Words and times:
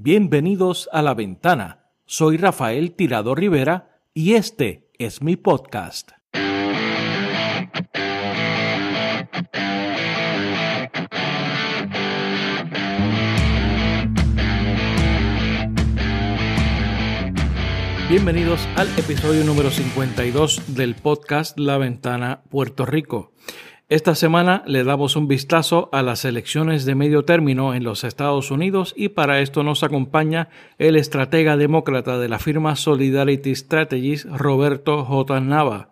Bienvenidos 0.00 0.88
a 0.92 1.02
La 1.02 1.12
Ventana. 1.12 1.90
Soy 2.06 2.36
Rafael 2.36 2.92
Tirado 2.92 3.34
Rivera 3.34 3.98
y 4.14 4.34
este 4.34 4.92
es 4.96 5.22
mi 5.22 5.34
podcast. 5.34 6.12
Bienvenidos 18.08 18.68
al 18.76 18.86
episodio 18.96 19.42
número 19.42 19.72
52 19.72 20.76
del 20.76 20.94
podcast 20.94 21.58
La 21.58 21.76
Ventana 21.76 22.44
Puerto 22.48 22.86
Rico. 22.86 23.32
Esta 23.90 24.14
semana 24.14 24.62
le 24.66 24.84
damos 24.84 25.16
un 25.16 25.28
vistazo 25.28 25.88
a 25.92 26.02
las 26.02 26.26
elecciones 26.26 26.84
de 26.84 26.94
medio 26.94 27.24
término 27.24 27.72
en 27.72 27.84
los 27.84 28.04
Estados 28.04 28.50
Unidos 28.50 28.92
y 28.94 29.08
para 29.08 29.40
esto 29.40 29.62
nos 29.62 29.82
acompaña 29.82 30.50
el 30.76 30.94
estratega 30.94 31.56
demócrata 31.56 32.18
de 32.18 32.28
la 32.28 32.38
firma 32.38 32.76
Solidarity 32.76 33.54
Strategies, 33.54 34.26
Roberto 34.30 35.06
J. 35.06 35.40
Nava. 35.40 35.88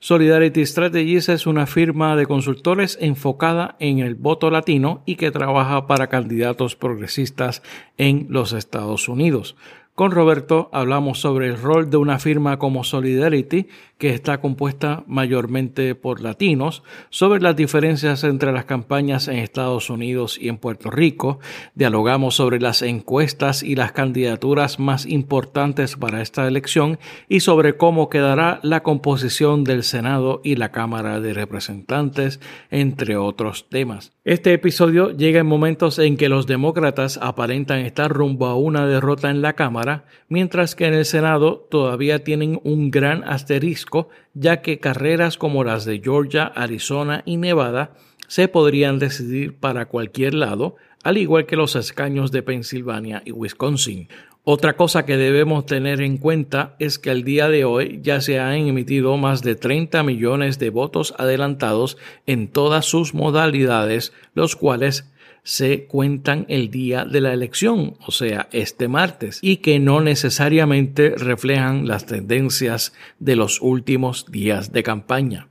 Solidarity 0.00 0.66
Strategies 0.66 1.30
es 1.30 1.46
una 1.46 1.66
firma 1.66 2.14
de 2.14 2.26
consultores 2.26 2.98
enfocada 3.00 3.74
en 3.78 4.00
el 4.00 4.16
voto 4.16 4.50
latino 4.50 5.02
y 5.06 5.16
que 5.16 5.30
trabaja 5.30 5.86
para 5.86 6.08
candidatos 6.08 6.76
progresistas 6.76 7.62
en 7.96 8.26
los 8.28 8.52
Estados 8.52 9.08
Unidos. 9.08 9.56
Con 9.94 10.12
Roberto 10.12 10.70
hablamos 10.72 11.20
sobre 11.20 11.48
el 11.48 11.60
rol 11.60 11.90
de 11.90 11.98
una 11.98 12.18
firma 12.18 12.58
como 12.58 12.84
Solidarity, 12.84 13.68
que 14.00 14.14
está 14.14 14.40
compuesta 14.40 15.04
mayormente 15.06 15.94
por 15.94 16.22
latinos, 16.22 16.82
sobre 17.10 17.42
las 17.42 17.54
diferencias 17.54 18.24
entre 18.24 18.50
las 18.50 18.64
campañas 18.64 19.28
en 19.28 19.36
Estados 19.36 19.90
Unidos 19.90 20.38
y 20.40 20.48
en 20.48 20.56
Puerto 20.56 20.90
Rico, 20.90 21.38
dialogamos 21.74 22.34
sobre 22.34 22.60
las 22.60 22.80
encuestas 22.80 23.62
y 23.62 23.76
las 23.76 23.92
candidaturas 23.92 24.78
más 24.78 25.04
importantes 25.04 25.96
para 25.96 26.22
esta 26.22 26.48
elección 26.48 26.98
y 27.28 27.40
sobre 27.40 27.76
cómo 27.76 28.08
quedará 28.08 28.58
la 28.62 28.82
composición 28.82 29.64
del 29.64 29.82
Senado 29.82 30.40
y 30.42 30.56
la 30.56 30.72
Cámara 30.72 31.20
de 31.20 31.34
Representantes, 31.34 32.40
entre 32.70 33.18
otros 33.18 33.68
temas. 33.68 34.12
Este 34.24 34.52
episodio 34.54 35.10
llega 35.10 35.40
en 35.40 35.46
momentos 35.46 35.98
en 35.98 36.16
que 36.16 36.28
los 36.28 36.46
demócratas 36.46 37.18
aparentan 37.20 37.80
estar 37.80 38.10
rumbo 38.10 38.46
a 38.46 38.54
una 38.54 38.86
derrota 38.86 39.28
en 39.28 39.42
la 39.42 39.54
Cámara, 39.54 40.04
mientras 40.28 40.74
que 40.74 40.86
en 40.86 40.94
el 40.94 41.04
Senado 41.04 41.66
todavía 41.70 42.24
tienen 42.24 42.60
un 42.64 42.90
gran 42.90 43.24
asterisco, 43.24 43.89
ya 44.34 44.62
que 44.62 44.78
carreras 44.78 45.36
como 45.36 45.64
las 45.64 45.84
de 45.84 46.00
Georgia, 46.00 46.44
Arizona 46.44 47.22
y 47.24 47.36
Nevada 47.36 47.92
se 48.28 48.48
podrían 48.48 48.98
decidir 48.98 49.54
para 49.54 49.86
cualquier 49.86 50.34
lado, 50.34 50.76
al 51.02 51.18
igual 51.18 51.46
que 51.46 51.56
los 51.56 51.74
escaños 51.76 52.30
de 52.30 52.42
Pensilvania 52.42 53.22
y 53.24 53.32
Wisconsin. 53.32 54.08
Otra 54.44 54.74
cosa 54.74 55.04
que 55.04 55.16
debemos 55.16 55.66
tener 55.66 56.00
en 56.00 56.16
cuenta 56.16 56.74
es 56.78 56.98
que 56.98 57.10
al 57.10 57.24
día 57.24 57.48
de 57.48 57.64
hoy 57.64 58.00
ya 58.02 58.20
se 58.20 58.38
han 58.38 58.54
emitido 58.54 59.16
más 59.16 59.42
de 59.42 59.54
30 59.54 60.02
millones 60.02 60.58
de 60.58 60.70
votos 60.70 61.14
adelantados 61.18 61.98
en 62.26 62.48
todas 62.48 62.86
sus 62.86 63.12
modalidades, 63.12 64.12
los 64.34 64.56
cuales 64.56 65.10
se 65.42 65.84
cuentan 65.84 66.46
el 66.48 66.70
día 66.70 67.04
de 67.04 67.20
la 67.20 67.32
elección, 67.32 67.94
o 68.06 68.12
sea, 68.12 68.48
este 68.52 68.88
martes, 68.88 69.38
y 69.42 69.58
que 69.58 69.78
no 69.78 70.00
necesariamente 70.00 71.14
reflejan 71.16 71.88
las 71.88 72.06
tendencias 72.06 72.92
de 73.18 73.36
los 73.36 73.60
últimos 73.60 74.30
días 74.30 74.72
de 74.72 74.82
campaña. 74.82 75.48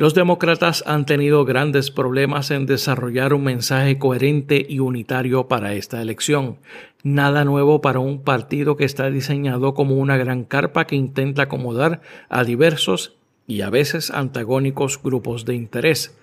Los 0.00 0.14
demócratas 0.14 0.82
han 0.86 1.04
tenido 1.04 1.44
grandes 1.44 1.90
problemas 1.90 2.50
en 2.50 2.64
desarrollar 2.64 3.34
un 3.34 3.44
mensaje 3.44 3.98
coherente 3.98 4.64
y 4.66 4.78
unitario 4.78 5.46
para 5.46 5.74
esta 5.74 6.00
elección. 6.00 6.56
Nada 7.02 7.44
nuevo 7.44 7.82
para 7.82 7.98
un 7.98 8.22
partido 8.22 8.78
que 8.78 8.86
está 8.86 9.10
diseñado 9.10 9.74
como 9.74 9.96
una 9.96 10.16
gran 10.16 10.44
carpa 10.44 10.86
que 10.86 10.96
intenta 10.96 11.42
acomodar 11.42 12.00
a 12.30 12.44
diversos 12.44 13.14
y 13.46 13.60
a 13.60 13.68
veces 13.68 14.10
antagónicos 14.10 15.02
grupos 15.02 15.44
de 15.44 15.54
interés. 15.54 16.16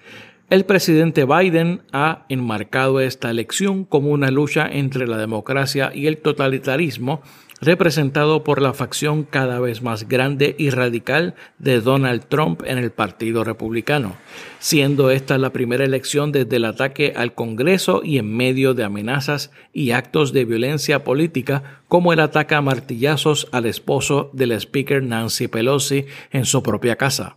El 0.50 0.64
presidente 0.64 1.26
Biden 1.26 1.82
ha 1.92 2.26
enmarcado 2.30 3.02
esta 3.02 3.30
elección 3.30 3.84
como 3.84 4.12
una 4.12 4.32
lucha 4.32 4.66
entre 4.72 5.06
la 5.06 5.18
democracia 5.18 5.92
y 5.94 6.08
el 6.08 6.20
totalitarismo, 6.20 7.22
representado 7.60 8.46
por 8.46 8.62
la 8.62 8.74
facción 8.74 9.24
cada 9.26 9.60
vez 9.60 9.82
más 9.82 10.08
grande 10.08 10.56
y 10.58 10.70
radical 10.70 11.36
de 11.60 11.82
Donald 11.82 12.28
Trump 12.30 12.62
en 12.66 12.78
el 12.78 12.92
Partido 12.92 13.44
Republicano, 13.44 14.16
siendo 14.60 15.12
esta 15.12 15.38
la 15.38 15.52
primera 15.52 15.84
elección 15.84 16.32
desde 16.32 16.56
el 16.56 16.64
ataque 16.64 17.12
al 17.18 17.34
Congreso 17.34 18.00
y 18.02 18.18
en 18.18 18.34
medio 18.34 18.74
de 18.74 18.86
amenazas 18.86 19.52
y 19.74 19.92
actos 19.92 20.32
de 20.32 20.46
violencia 20.46 21.04
política 21.04 21.82
como 21.90 22.14
el 22.14 22.22
ataque 22.22 22.56
a 22.56 22.62
martillazos 22.62 23.50
al 23.52 23.66
esposo 23.66 24.30
del 24.32 24.54
speaker 24.54 25.04
Nancy 25.04 25.50
Pelosi 25.50 26.06
en 26.32 26.46
su 26.46 26.64
propia 26.64 26.96
casa 26.96 27.36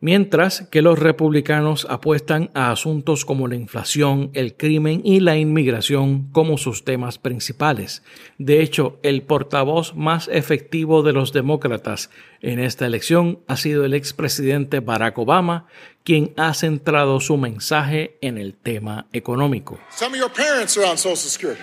mientras 0.00 0.66
que 0.70 0.82
los 0.82 0.98
republicanos 0.98 1.86
apuestan 1.88 2.50
a 2.54 2.70
asuntos 2.70 3.24
como 3.24 3.48
la 3.48 3.54
inflación, 3.54 4.30
el 4.34 4.54
crimen 4.54 5.00
y 5.04 5.20
la 5.20 5.36
inmigración 5.36 6.28
como 6.32 6.58
sus 6.58 6.84
temas 6.84 7.18
principales. 7.18 8.02
De 8.38 8.60
hecho, 8.62 8.98
el 9.02 9.22
portavoz 9.22 9.94
más 9.94 10.28
efectivo 10.28 11.02
de 11.02 11.12
los 11.12 11.32
demócratas 11.32 12.10
en 12.42 12.58
esta 12.58 12.86
elección 12.86 13.40
ha 13.48 13.56
sido 13.56 13.84
el 13.84 13.94
expresidente 13.94 14.80
Barack 14.80 15.18
Obama, 15.18 15.66
quien 16.04 16.34
ha 16.36 16.52
centrado 16.52 17.20
su 17.20 17.36
mensaje 17.38 18.18
en 18.20 18.36
el 18.36 18.54
tema 18.54 19.06
económico. 19.12 19.80
Some 19.90 20.14
of 20.14 20.20
your 20.20 20.30
parents 20.30 20.76
are 20.76 20.86
on 20.86 20.98
Social 20.98 21.16
Security. 21.16 21.62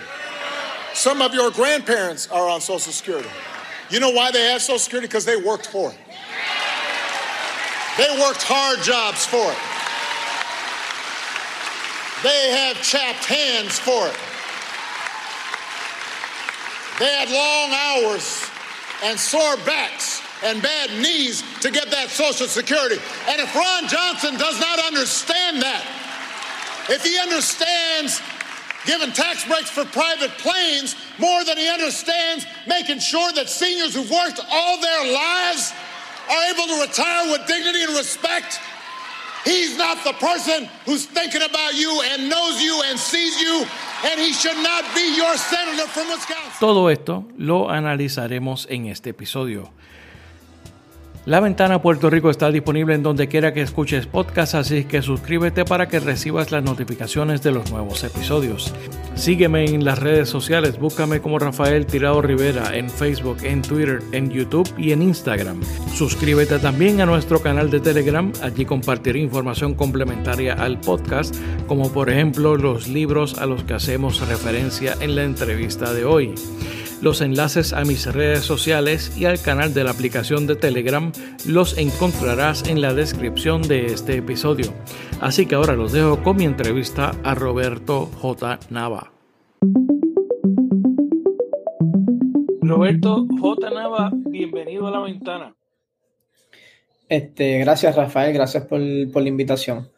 Some 0.94 1.24
of 1.24 1.32
your 1.32 1.52
grandparents 1.52 2.28
are 2.30 2.48
on 2.50 2.60
Social 2.60 2.92
Security. 2.92 3.28
You 3.90 4.00
know 4.00 4.10
why 4.10 4.30
they 4.32 4.50
have 4.50 4.60
Social 4.60 4.78
Security? 4.78 5.06
Because 5.06 5.24
they 5.24 5.36
worked 5.36 5.66
for 5.66 5.90
it. 5.90 5.98
They 7.98 8.08
worked 8.20 8.42
hard 8.42 8.80
jobs 8.82 9.26
for 9.26 9.52
it. 9.52 9.60
They 12.22 12.50
have 12.56 12.80
chapped 12.82 13.24
hands 13.26 13.78
for 13.78 14.08
it. 14.08 14.16
They 16.98 17.12
had 17.12 17.28
long 17.28 17.68
hours 17.74 18.48
and 19.04 19.18
sore 19.18 19.56
backs 19.66 20.22
and 20.44 20.62
bad 20.62 20.90
knees 21.02 21.42
to 21.60 21.70
get 21.70 21.90
that 21.90 22.10
Social 22.10 22.46
Security. 22.46 22.96
And 23.28 23.40
if 23.40 23.54
Ron 23.54 23.88
Johnson 23.88 24.38
does 24.38 24.58
not 24.60 24.78
understand 24.86 25.60
that, 25.62 25.84
if 26.88 27.04
he 27.04 27.18
understands 27.18 28.22
giving 28.86 29.12
tax 29.12 29.44
breaks 29.46 29.70
for 29.70 29.84
private 29.84 30.30
planes 30.38 30.96
more 31.18 31.44
than 31.44 31.56
he 31.56 31.68
understands 31.68 32.46
making 32.66 32.98
sure 32.98 33.32
that 33.32 33.48
seniors 33.48 33.94
who've 33.94 34.10
worked 34.10 34.40
all 34.50 34.80
their 34.80 35.12
lives 35.12 35.72
are 36.30 36.42
able 36.54 36.66
to 36.74 36.80
retire 36.80 37.32
with 37.32 37.46
dignity 37.46 37.82
and 37.82 37.96
respect, 37.96 38.60
he's 39.44 39.76
not 39.76 40.02
the 40.04 40.12
person 40.14 40.68
who's 40.86 41.06
thinking 41.06 41.42
about 41.42 41.74
you 41.74 42.02
and 42.12 42.28
knows 42.28 42.62
you 42.62 42.82
and 42.86 42.98
sees 42.98 43.40
you, 43.40 43.66
and 44.04 44.20
he 44.20 44.32
should 44.32 44.56
not 44.62 44.84
be 44.94 45.16
your 45.16 45.36
senator 45.36 45.86
from 45.88 46.08
Wisconsin. 46.08 46.60
Todo 46.60 46.88
esto 46.88 47.24
lo 47.36 47.70
analizaremos 47.70 48.66
en 48.70 48.86
este 48.86 49.10
episodio. 49.10 49.70
La 51.24 51.38
ventana 51.38 51.80
Puerto 51.80 52.10
Rico 52.10 52.30
está 52.30 52.50
disponible 52.50 52.94
en 52.94 53.04
donde 53.04 53.28
quiera 53.28 53.52
que 53.54 53.62
escuches 53.62 54.06
podcast, 54.06 54.56
así 54.56 54.84
que 54.84 55.02
suscríbete 55.02 55.64
para 55.64 55.86
que 55.86 56.00
recibas 56.00 56.50
las 56.50 56.64
notificaciones 56.64 57.44
de 57.44 57.52
los 57.52 57.70
nuevos 57.70 58.02
episodios. 58.02 58.74
Sígueme 59.14 59.66
en 59.66 59.84
las 59.84 60.00
redes 60.00 60.28
sociales, 60.28 60.80
búscame 60.80 61.20
como 61.20 61.38
Rafael 61.38 61.86
Tirado 61.86 62.22
Rivera 62.22 62.76
en 62.76 62.90
Facebook, 62.90 63.36
en 63.44 63.62
Twitter, 63.62 64.00
en 64.10 64.30
YouTube 64.30 64.68
y 64.76 64.90
en 64.90 65.00
Instagram. 65.02 65.60
Suscríbete 65.94 66.58
también 66.58 67.00
a 67.00 67.06
nuestro 67.06 67.40
canal 67.40 67.70
de 67.70 67.78
Telegram, 67.78 68.32
allí 68.42 68.64
compartiré 68.64 69.20
información 69.20 69.74
complementaria 69.74 70.54
al 70.54 70.80
podcast, 70.80 71.36
como 71.68 71.92
por 71.92 72.10
ejemplo 72.10 72.56
los 72.56 72.88
libros 72.88 73.38
a 73.38 73.46
los 73.46 73.62
que 73.62 73.74
hacemos 73.74 74.26
referencia 74.26 74.96
en 75.00 75.14
la 75.14 75.22
entrevista 75.22 75.92
de 75.92 76.04
hoy. 76.04 76.34
Los 77.02 77.20
enlaces 77.20 77.72
a 77.72 77.84
mis 77.84 78.06
redes 78.06 78.44
sociales 78.44 79.18
y 79.18 79.24
al 79.24 79.42
canal 79.42 79.74
de 79.74 79.82
la 79.82 79.90
aplicación 79.90 80.46
de 80.46 80.54
Telegram 80.54 81.10
los 81.48 81.76
encontrarás 81.76 82.68
en 82.68 82.80
la 82.80 82.94
descripción 82.94 83.60
de 83.62 83.86
este 83.86 84.18
episodio. 84.18 84.72
Así 85.20 85.46
que 85.46 85.56
ahora 85.56 85.74
los 85.74 85.90
dejo 85.90 86.22
con 86.22 86.36
mi 86.36 86.44
entrevista 86.44 87.10
a 87.24 87.34
Roberto 87.34 88.06
J. 88.06 88.60
Nava. 88.70 89.10
Roberto 92.60 93.26
J. 93.36 93.70
Nava, 93.70 94.12
bienvenido 94.14 94.86
a 94.86 94.92
la 94.92 95.00
ventana. 95.00 95.56
Este, 97.08 97.58
gracias 97.58 97.96
Rafael, 97.96 98.32
gracias 98.32 98.64
por, 98.66 98.80
por 99.12 99.22
la 99.22 99.28
invitación. 99.28 99.90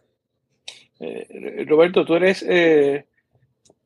Eh, 1.01 1.67
Roberto, 1.69 2.07
tú 2.07 2.15
eres 2.15 2.43
eh, 2.49 3.05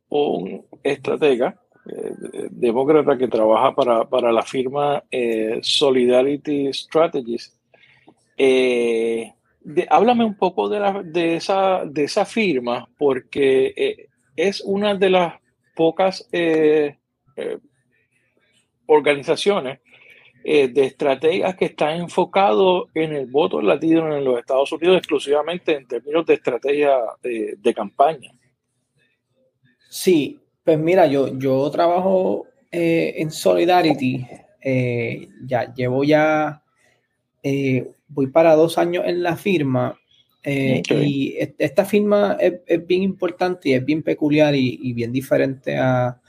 un 0.08 0.64
estratega 0.84 1.58
eh, 1.88 2.48
demócrata 2.50 3.16
que 3.16 3.28
trabaja 3.28 3.74
para, 3.74 4.08
para 4.08 4.30
la 4.30 4.42
firma 4.42 5.02
eh, 5.10 5.58
Solidarity 5.62 6.72
Strategies. 6.72 7.58
Eh, 8.36 9.32
háblame 9.88 10.24
un 10.24 10.36
poco 10.36 10.68
de, 10.68 10.80
la, 10.80 11.02
de, 11.02 11.36
esa, 11.36 11.84
de 11.86 12.04
esa 12.04 12.24
firma, 12.24 12.88
porque 12.98 14.08
es 14.36 14.60
una 14.60 14.94
de 14.94 15.10
las 15.10 15.34
pocas 15.74 16.28
organizaciones 18.86 19.80
de 20.44 20.84
estrategias 20.84 21.54
que 21.56 21.66
están 21.66 22.00
enfocados 22.00 22.86
en 22.94 23.12
el 23.12 23.26
voto 23.26 23.60
latino 23.60 24.16
en 24.16 24.24
los 24.24 24.38
Estados 24.38 24.72
Unidos 24.72 24.98
exclusivamente 24.98 25.74
en 25.74 25.86
términos 25.86 26.24
de 26.26 26.34
estrategia 26.34 26.98
de, 27.22 27.74
campaña. 27.74 28.32
Sí, 29.90 30.40
pues 30.68 30.78
mira, 30.78 31.06
yo, 31.06 31.34
yo 31.38 31.70
trabajo 31.70 32.46
eh, 32.70 33.14
en 33.16 33.30
Solidarity, 33.30 34.26
eh, 34.60 35.26
ya 35.46 35.72
llevo 35.72 36.04
ya, 36.04 36.62
voy 38.08 38.26
para 38.26 38.54
dos 38.54 38.76
años 38.76 39.04
en 39.06 39.22
la 39.22 39.34
firma 39.34 39.98
y 40.44 41.38
esta 41.58 41.86
firma 41.86 42.36
es, 42.38 42.86
bien 42.86 43.02
importante 43.02 43.70
y 43.70 43.72
es 43.72 43.82
bien 43.82 44.02
peculiar 44.02 44.54
y, 44.54 44.92
bien 44.92 45.10
diferente 45.10 45.78
a, 45.78 46.20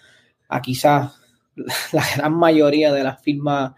a 0.48 0.62
quizás 0.62 1.20
la 1.92 2.06
gran 2.16 2.34
mayoría 2.34 2.94
de 2.94 3.04
las 3.04 3.22
firmas 3.22 3.74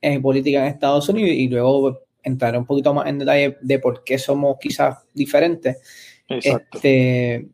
en 0.00 0.22
política 0.22 0.60
en 0.60 0.66
Estados 0.66 1.08
Unidos 1.08 1.32
y 1.32 1.48
luego 1.48 2.02
entraré 2.22 2.58
un 2.58 2.64
poquito 2.64 2.94
más 2.94 3.08
en 3.08 3.18
detalle 3.18 3.56
de 3.60 3.80
por 3.80 4.04
qué 4.04 4.18
somos 4.18 4.56
quizás 4.60 4.98
diferentes. 5.12 5.78
Este, 6.28 7.48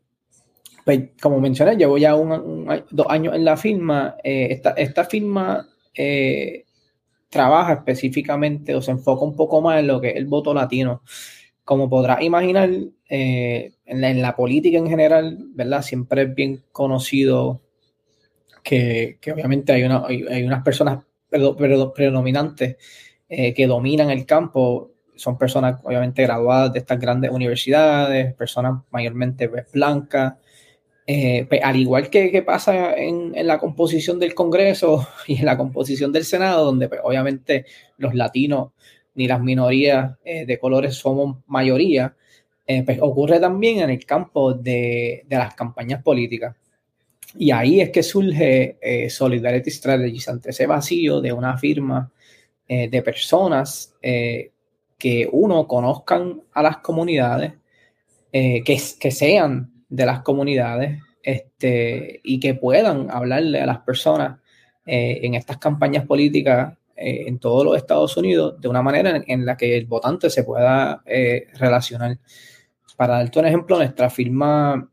pues, 0.85 1.11
como 1.21 1.41
mencioné, 1.41 1.77
llevo 1.77 1.99
ya 1.99 2.13
dos 2.13 3.07
años 3.09 3.35
en 3.35 3.45
la 3.45 3.57
firma. 3.57 4.17
Eh, 4.23 4.61
esta, 4.77 5.05
firma 5.05 5.67
eh, 5.95 6.65
trabaja 7.29 7.75
específicamente 7.75 8.75
o 8.75 8.83
se 8.83 8.91
enfoca 8.91 9.25
un 9.25 9.37
poco 9.37 9.61
más 9.61 9.81
en 9.81 9.87
lo 9.87 10.01
que 10.01 10.11
es 10.11 10.17
el 10.17 10.27
voto 10.27 10.53
latino. 10.53 11.03
Como 11.65 11.89
podrás 11.89 12.23
imaginar, 12.23 12.71
eh, 13.09 13.73
en, 13.85 14.23
la, 14.23 14.35
política 14.35 14.79
en 14.79 14.89
general, 14.89 15.39
¿verdad? 15.55 15.83
Siempre 15.83 16.23
es 16.23 16.35
bien 16.35 16.65
conocido 16.73 17.61
que, 18.63 19.19
obviamente 19.33 19.73
hay, 19.73 19.85
una, 19.85 20.05
hay 20.07 20.43
unas 20.43 20.63
personas 20.63 21.05
predominantes 21.29 22.77
que 23.29 23.67
dominan 23.67 24.11
el 24.11 24.27
campo 24.27 24.93
son 25.15 25.39
personas 25.39 25.81
obviamente 25.85 26.23
graduadas 26.23 26.73
de 26.73 26.81
estas 26.81 26.99
grandes 26.99 27.31
universidades, 27.31 28.35
personas 28.35 28.81
mayormente 28.91 29.49
pues, 29.49 29.71
blancas, 29.73 30.35
eh, 31.07 31.47
pues, 31.49 31.61
al 31.63 31.77
igual 31.77 32.11
que, 32.11 32.43
pasa 32.43 32.97
en, 32.97 33.35
la 33.47 33.59
composición 33.59 34.19
del 34.19 34.35
Congreso 34.35 35.09
y 35.27 35.39
en 35.39 35.47
la 35.47 35.57
composición 35.57 36.13
del 36.13 36.25
Senado, 36.25 36.65
donde 36.65 36.89
pues, 36.89 37.01
obviamente 37.03 37.67
los 37.99 38.15
latinos 38.15 38.73
ni 39.15 39.27
las 39.27 39.41
minorías 39.41 40.17
eh, 40.25 40.47
de 40.47 40.59
colores 40.59 40.95
somos 40.95 41.39
mayoría, 41.47 42.17
pues 42.87 42.99
ocurre 43.03 43.39
también 43.39 43.81
en 43.81 43.91
el 43.91 44.07
campo 44.07 44.55
de, 44.55 45.27
las 45.29 45.55
campañas 45.55 46.03
políticas. 46.03 46.57
Y 47.39 47.51
ahí 47.51 47.81
es 47.81 47.91
que 47.91 48.03
surge 48.03 48.77
eh, 48.81 49.09
Solidarity 49.09 49.71
Strategies 49.71 50.29
ante 50.29 50.51
ese 50.51 50.67
vacío 50.67 51.21
de 51.21 51.33
una 51.33 51.57
firma 51.57 52.11
eh, 52.69 52.89
de 52.89 53.03
personas 53.03 53.95
eh, 54.03 54.51
que 54.99 55.29
uno 55.31 55.67
conozcan 55.67 56.43
a 56.53 56.63
las 56.63 56.79
comunidades, 56.79 57.55
que 58.33 59.11
sean 59.11 59.72
de 59.93 60.07
las 60.07 60.23
comunidades 60.23 61.01
este, 61.23 62.21
y 62.25 62.41
que 62.41 62.55
puedan 62.55 63.11
hablarle 63.11 63.61
a 63.61 63.67
las 63.67 63.79
personas 63.79 64.41
en 64.85 65.35
estas 65.35 65.59
campañas 65.59 66.05
políticas 66.07 66.77
en 66.97 67.39
todos 67.39 67.65
los 67.65 67.77
Estados 67.77 68.17
Unidos 68.17 68.61
de 68.61 68.67
una 68.67 68.83
manera 68.83 69.23
en, 69.25 69.47
la 69.47 69.57
que 69.57 69.77
el 69.77 69.87
votante 69.87 70.29
se 70.29 70.43
pueda 70.43 71.05
relacionar. 71.55 72.19
Para 72.97 73.19
darte 73.19 73.39
un 73.39 73.47
ejemplo, 73.47 73.77
nuestra 73.77 74.11
firma 74.11 74.91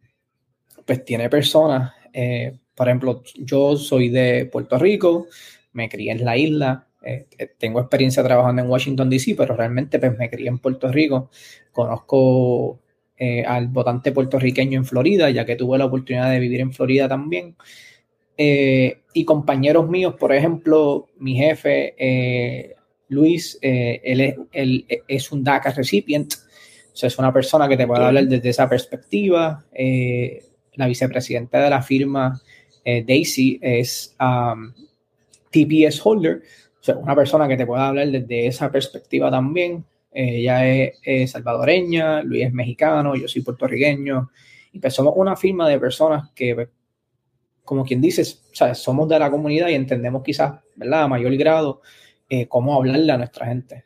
pues 0.85 1.03
tiene 1.03 1.27
personas 1.27 1.91
eh, 2.13 2.59
por 2.75 2.87
ejemplo, 2.87 3.23
yo 3.35 3.75
soy 3.75 4.09
de 4.09 4.45
Puerto 4.51 4.77
Rico, 4.77 5.27
me 5.73 5.89
crié 5.89 6.11
en 6.11 6.23
la 6.23 6.37
isla, 6.37 6.87
eh, 7.01 7.27
eh, 7.37 7.51
tengo 7.57 7.79
experiencia 7.79 8.23
trabajando 8.23 8.61
en 8.61 8.69
Washington, 8.69 9.09
D.C., 9.09 9.35
pero 9.37 9.55
realmente 9.55 9.99
pues, 9.99 10.17
me 10.17 10.29
crié 10.29 10.47
en 10.47 10.59
Puerto 10.59 10.91
Rico. 10.91 11.29
Conozco 11.71 12.79
al 13.45 13.67
votante 13.67 14.11
puertorriqueño 14.11 14.77
en 14.77 14.85
Florida, 14.85 15.29
ya 15.29 15.45
que 15.45 15.55
tuve 15.55 15.77
la 15.77 15.85
oportunidad 15.85 16.31
de 16.31 16.39
vivir 16.39 16.61
en 16.61 16.71
Florida 16.71 17.07
también. 17.09 17.55
y 18.37 19.25
compañeros 19.25 19.89
míos, 19.89 20.15
por 20.17 20.33
ejemplo, 20.33 21.07
mi 21.17 21.35
jefe, 21.35 22.75
Luis, 23.09 23.59
él, 23.61 24.21
es, 24.21 24.35
él, 24.53 24.85
es, 25.07 25.31
un 25.31 25.43
DACA 25.43 25.71
recipient, 25.71 26.33
o 26.33 26.95
sea, 26.95 27.07
es 27.07 27.19
una 27.19 27.33
persona 27.33 27.67
que 27.67 27.75
te 27.75 27.85
puede 27.85 28.05
hablar 28.05 28.25
desde 28.27 28.49
esa 28.49 28.69
perspectiva 28.69 29.65
la 30.79 30.87
vicepresidenta 30.87 31.61
de 31.61 31.69
la 31.69 31.81
firma 31.81 32.41
eh, 32.85 33.03
Daisy 33.05 33.59
es 33.61 34.15
um, 34.19 34.73
TPS 35.51 35.99
holder, 36.03 36.41
o 36.79 36.83
sea, 36.83 36.95
una 36.95 37.15
persona 37.15 37.47
que 37.47 37.57
te 37.57 37.65
pueda 37.65 37.89
hablar 37.89 38.07
desde 38.07 38.47
esa 38.47 38.71
perspectiva 38.71 39.29
también. 39.29 39.83
Ella 40.11 40.67
es, 40.67 41.31
salvadoreña, 41.31 42.21
Luis 42.23 42.45
es 42.45 42.53
mexicano, 42.53 43.15
yo 43.15 43.27
soy 43.27 43.41
puertorriqueño, 43.41 44.29
y 44.73 44.79
pues 44.79 44.93
somos 44.93 45.13
una 45.15 45.35
firma 45.35 45.67
de 45.67 45.79
personas 45.79 46.31
que, 46.35 46.55
pues, 46.55 46.69
como 47.63 47.85
quien 47.85 48.01
dice, 48.01 48.23
somos 48.73 49.07
de 49.07 49.19
la 49.19 49.29
comunidad 49.29 49.69
y 49.69 49.75
entendemos 49.75 50.23
quizás, 50.23 50.59
¿verdad?, 50.75 51.03
a 51.03 51.07
mayor 51.07 51.35
grado, 51.35 51.81
eh, 52.29 52.47
cómo 52.47 52.75
hablarle 52.75 53.11
a 53.11 53.17
nuestra 53.17 53.45
gente. 53.45 53.83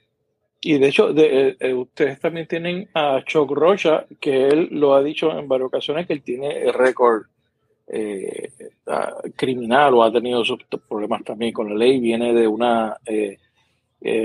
Y 0.61 0.77
de 0.77 0.87
hecho, 0.87 1.11
de, 1.11 1.57
eh, 1.59 1.73
ustedes 1.73 2.19
también 2.21 2.47
tienen 2.47 2.87
a 2.93 3.21
Chuck 3.25 3.51
Rocha, 3.51 4.05
que 4.21 4.47
él 4.47 4.69
lo 4.71 4.93
ha 4.93 5.03
dicho 5.03 5.37
en 5.37 5.47
varias 5.49 5.67
ocasiones, 5.67 6.07
que 6.07 6.13
él 6.13 6.21
tiene 6.23 6.71
récord 6.71 7.23
eh, 7.87 8.49
criminal 9.35 9.93
o 9.93 10.03
ha 10.03 10.11
tenido 10.11 10.43
sus 10.45 10.59
problemas 10.87 11.23
también 11.23 11.51
con 11.51 11.69
la 11.69 11.75
ley, 11.75 11.99
viene 11.99 12.33
de 12.33 12.47
una 12.47 12.95
eh, 13.05 13.37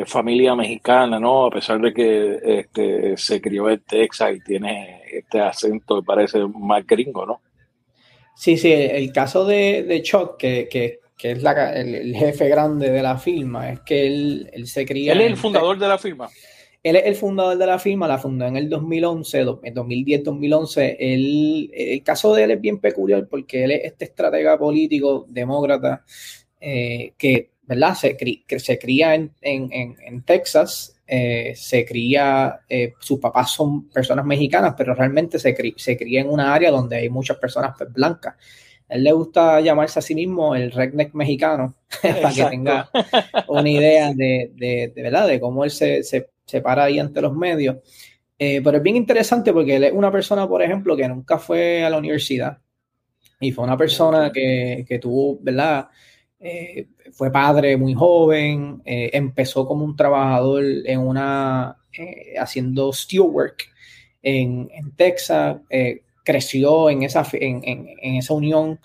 familia 0.06 0.54
mexicana, 0.54 1.20
¿no? 1.20 1.46
A 1.46 1.50
pesar 1.50 1.80
de 1.80 1.94
que 1.94 2.38
este, 2.42 3.16
se 3.16 3.40
crió 3.40 3.70
en 3.70 3.80
Texas 3.80 4.36
y 4.36 4.40
tiene 4.40 5.02
este 5.12 5.40
acento 5.40 6.00
que 6.00 6.06
parece 6.06 6.38
más 6.46 6.86
gringo, 6.86 7.25
¿no? 7.25 7.40
Sí, 8.34 8.56
sí, 8.56 8.72
el 8.72 9.12
caso 9.12 9.44
de, 9.44 9.82
de 9.84 10.02
Chuck, 10.02 10.36
que, 10.36 10.69
que 10.69 11.00
que 11.19 11.32
es 11.32 11.42
la, 11.42 11.72
el, 11.75 12.14
jefe 12.14 12.48
grande 12.48 12.90
de 12.90 13.02
la 13.02 13.19
firma, 13.19 13.72
es 13.72 13.80
que 13.80 14.06
él, 14.06 14.48
él 14.52 14.69
se 14.69 14.86
cría... 14.86 15.12
Él 15.12 15.20
es 15.22 15.26
el 15.26 15.36
fundador 15.36 15.76
de 15.76 15.88
la 15.88 15.98
firma. 15.98 16.28
Él 16.81 16.94
es 16.94 17.06
el 17.06 17.16
fundador 17.16 17.58
de 17.58 17.66
la 17.66 17.81
firma, 17.81 18.06
la 18.06 18.19
fundó 18.19 18.46
en 18.46 18.56
el 18.56 18.69
2011, 18.69 19.40
en 19.40 19.74
2010-2011. 19.74 20.96
El 20.98 22.02
caso 22.04 22.32
de 22.34 22.44
él 22.44 22.52
es 22.52 22.60
bien 22.60 22.78
peculiar 22.78 23.26
porque 23.28 23.64
él 23.64 23.72
es 23.72 23.84
este 23.84 24.04
estratega 24.04 24.56
político 24.56 25.26
demócrata 25.28 26.04
eh, 26.60 27.14
que, 27.19 27.50
¿verdad? 27.69 27.94
Se, 27.94 28.17
se 28.58 28.79
cría 28.79 29.15
en, 29.15 29.31
en, 29.41 29.96
en 30.01 30.22
Texas, 30.22 30.96
eh, 31.06 31.53
se 31.55 31.84
cría, 31.84 32.60
eh, 32.69 32.94
sus 32.98 33.20
papás 33.20 33.53
son 33.53 33.89
personas 33.91 34.25
mexicanas, 34.25 34.75
pero 34.77 34.94
realmente 34.94 35.39
se, 35.39 35.55
se 35.77 35.96
cría 35.96 36.22
en 36.22 36.29
una 36.29 36.53
área 36.53 36.72
donde 36.72 36.96
hay 36.96 37.08
muchas 37.08 37.37
personas 37.37 37.75
pues, 37.79 37.93
blancas 37.93 38.34
él 38.89 39.05
le 39.05 39.13
gusta 39.13 39.60
llamarse 39.60 39.98
a 39.98 40.03
sí 40.03 40.15
mismo 40.15 40.55
el 40.55 40.72
redneck 40.72 41.13
mexicano, 41.15 41.75
para 42.03 42.32
que 42.32 42.44
tenga 42.44 42.91
una 43.48 43.69
idea 43.69 44.13
de, 44.15 44.51
de, 44.55 45.03
verdad 45.03 45.29
de 45.29 45.41
cómo 45.41 45.65
él 45.65 45.70
se, 45.70 46.03
se, 46.03 46.31
se, 46.44 46.60
para 46.60 46.84
ahí 46.84 46.98
ante 46.98 47.20
los 47.20 47.34
medios. 47.34 47.77
Eh, 48.39 48.60
pero 48.63 48.77
es 48.77 48.82
bien 48.82 48.96
interesante 48.96 49.53
porque 49.53 49.77
él 49.77 49.84
es 49.84 49.93
una 49.93 50.13
persona, 50.13 50.48
por 50.48 50.63
ejemplo, 50.63 50.96
que 50.96 51.08
nunca 51.08 51.39
fue 51.39 51.84
a 51.84 51.91
la 51.91 51.98
universidad 51.98 52.58
y 53.41 53.53
fue 53.53 53.65
una 53.65 53.77
persona 53.77 54.31
que, 54.32 54.84
que 54.89 54.98
tuvo, 54.98 55.39
¿verdad? 55.41 55.89
Eh, 56.40 56.86
fue 57.12 57.32
padre 57.32 57.76
muy 57.76 57.94
joven, 57.94 58.80
eh, 58.84 59.10
empezó 59.12 59.66
como 59.66 59.84
un 59.84 59.96
trabajador 59.96 60.62
en 60.84 61.00
una, 61.00 61.76
haciendo 62.38 62.92
steelwork 62.92 63.64
en, 64.22 64.68
en 64.72 64.92
Texas, 64.94 65.56
creció 66.24 66.90
en 66.90 67.02
esa, 67.02 67.26
en, 67.32 67.62
en, 67.64 68.14
esa 68.16 68.34
unión 68.34 68.78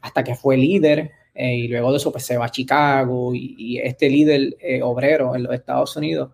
hasta 0.00 0.24
que 0.24 0.34
fue 0.34 0.56
líder 0.56 1.12
eh, 1.34 1.54
y 1.54 1.68
luego 1.68 1.90
de 1.90 1.98
eso 1.98 2.10
pues, 2.10 2.24
se 2.24 2.38
va 2.38 2.46
a 2.46 2.50
Chicago 2.50 3.34
y, 3.34 3.78
este 3.78 4.08
líder 4.08 4.56
eh, 4.58 4.82
obrero 4.82 5.34
en 5.36 5.42
los 5.42 5.54
Estados 5.54 5.94
Unidos. 5.96 6.30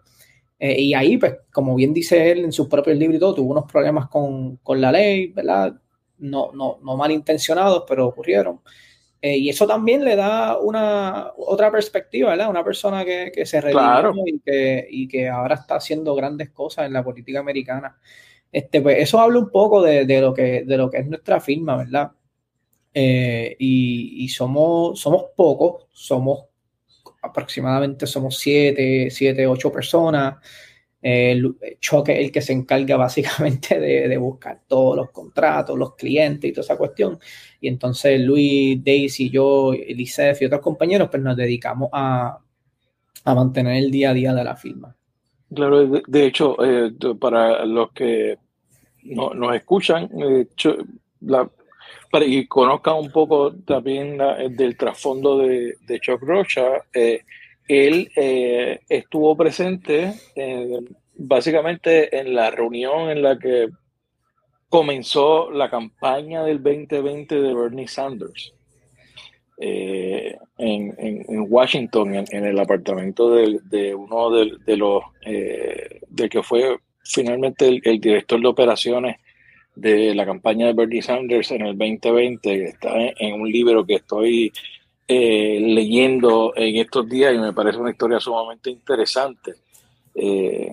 Eh, 0.59 0.81
y 0.81 0.95
ahí, 0.95 1.19
pues, 1.19 1.35
como 1.53 1.75
bien 1.75 1.93
dice 1.93 2.31
él 2.31 2.45
en 2.45 2.53
sus 2.53 2.69
propios 2.69 2.97
libros 2.97 3.17
y 3.17 3.21
todo, 3.21 3.35
tuvo 3.35 3.51
unos 3.51 3.71
problemas 3.71 4.09
con, 4.09 4.59
con 4.59 4.81
la 4.81 4.93
ley, 4.93 5.27
¿verdad? 5.33 5.75
No, 6.19 6.53
no, 6.53 6.79
no 6.85 6.97
malintencionados, 6.97 7.83
pero 7.89 8.07
ocurrieron. 8.07 8.61
Y 9.23 9.49
eso 9.49 9.67
también 9.67 10.05
le 10.05 10.17
da 10.17 10.59
una 10.59 11.33
otra 11.37 11.71
perspectiva, 11.71 12.31
¿verdad? 12.31 12.51
Una 12.51 12.65
persona 12.65 13.05
que, 13.05 13.31
que 13.33 13.47
se 13.47 13.61
redimió 13.61 14.13
y, 14.27 14.41
que, 14.41 14.87
y 14.91 15.07
que 15.07 15.29
ahora 15.29 15.55
está 15.55 15.77
haciendo 15.77 16.15
grandes 16.15 16.51
cosas 16.51 16.87
en 16.87 16.93
la 16.93 17.05
política 17.05 17.39
americana. 17.39 17.97
Este, 18.51 18.83
pues 18.83 18.99
eso 18.99 19.19
habla 19.19 19.39
un 19.39 19.51
poco 19.51 19.81
de, 19.83 20.05
lo, 20.21 20.35
que, 20.35 20.65
de 20.65 20.77
lo 20.77 20.91
que 20.91 20.99
es 20.99 21.07
nuestra 21.07 21.41
firma, 21.41 21.77
¿verdad? 21.77 22.13
Eh, 22.93 23.57
y, 23.59 24.29
somos, 24.29 25.01
somos 25.01 25.27
pocos, 25.35 25.87
somos 25.93 26.45
aproximadamente 27.23 28.07
somos 28.07 28.37
siete, 28.39 29.09
siete, 29.11 29.47
ocho 29.47 29.73
personas. 29.73 30.37
El 31.03 31.57
choque 31.81 32.21
el 32.21 32.31
que 32.31 32.41
se 32.41 32.53
encarga 32.53 32.97
básicamente 32.97 33.79
de, 33.79 34.17
buscar 34.17 34.61
todos 34.67 34.97
los 34.97 35.11
contratos, 35.11 35.77
los 35.77 35.97
clientes 35.97 36.49
y 36.49 36.53
toda 36.53 36.65
esa 36.65 36.79
cuestión. 36.79 37.19
Y 37.61 37.69
entonces 37.69 38.21
Luis, 38.21 38.83
Daisy, 38.83 39.29
yo, 39.29 39.73
Elisef 39.73 40.41
y 40.41 40.45
otros 40.47 40.61
compañeros, 40.61 41.09
pues 41.11 41.23
nos 41.23 41.37
dedicamos 41.37 41.91
a, 41.93 42.39
mantener 43.25 43.77
el 43.77 43.91
día 43.91 44.11
a 44.11 44.15
día 44.15 44.35
de 44.35 44.45
la 44.45 44.57
firma. 44.57 44.97
Claro, 45.55 45.87
de, 45.87 46.27
hecho, 46.27 46.57
eh, 46.65 46.93
para 47.21 47.65
los 47.67 47.93
que 47.93 48.39
no, 49.03 49.35
nos 49.35 49.55
escuchan 49.55 50.09
eh, 50.19 50.47
para 52.11 52.27
que 52.27 52.47
conozcan 52.49 52.95
un 52.95 53.11
poco 53.11 53.55
también 53.55 54.19
del 54.51 54.77
trasfondo 54.77 55.39
de, 55.39 55.75
de 55.87 56.01
Chuck 56.01 56.23
Rocha, 56.23 56.85
eh, 56.93 57.23
él 57.69 58.11
eh, 58.17 58.81
estuvo 58.89 59.37
presente 59.37 60.15
básicamente 61.15 62.19
en 62.19 62.35
la 62.35 62.51
reunión 62.51 63.11
en 63.11 63.23
la 63.23 63.39
que 63.39 63.69
comenzó 64.69 65.51
la 65.51 65.69
campaña 65.69 66.43
del 66.45 66.63
2020 66.63 67.41
de 67.41 67.55
Bernie 67.55 67.89
Sanders 67.89 68.55
eh, 69.59 70.37
en, 70.59 71.47
Washington, 71.49 72.15
en, 72.15 72.45
el 72.45 72.59
apartamento 72.59 73.31
de, 73.31 73.95
uno 73.95 74.31
de, 74.31 74.77
los, 74.77 75.03
eh, 75.27 76.01
del 76.09 76.31
que 76.31 76.43
fue 76.43 76.79
finalmente 77.05 77.81
el, 77.85 78.01
director 78.01 78.41
de 78.41 78.49
operaciones 78.49 79.17
de 79.75 80.15
la 80.15 80.25
campaña 80.25 80.67
de 80.67 80.73
Bernie 80.73 81.03
Sanders 81.03 81.51
en 81.53 81.63
el 81.63 81.79
2020, 81.79 82.41
que 82.41 82.65
está 82.65 82.93
en 82.97 83.41
un 83.41 83.51
libro 83.53 83.87
que 83.87 83.97
estoy 83.97 84.53
eh, 85.09 85.59
leyendo 85.61 86.53
en 86.57 86.77
estos 86.77 87.09
días 87.09 87.35
y 87.35 87.39
me 87.39 87.53
parece 87.53 87.79
una 87.79 87.91
historia 87.91 88.21
sumamente 88.21 88.71
interesante. 88.71 89.55
Eh, 90.15 90.71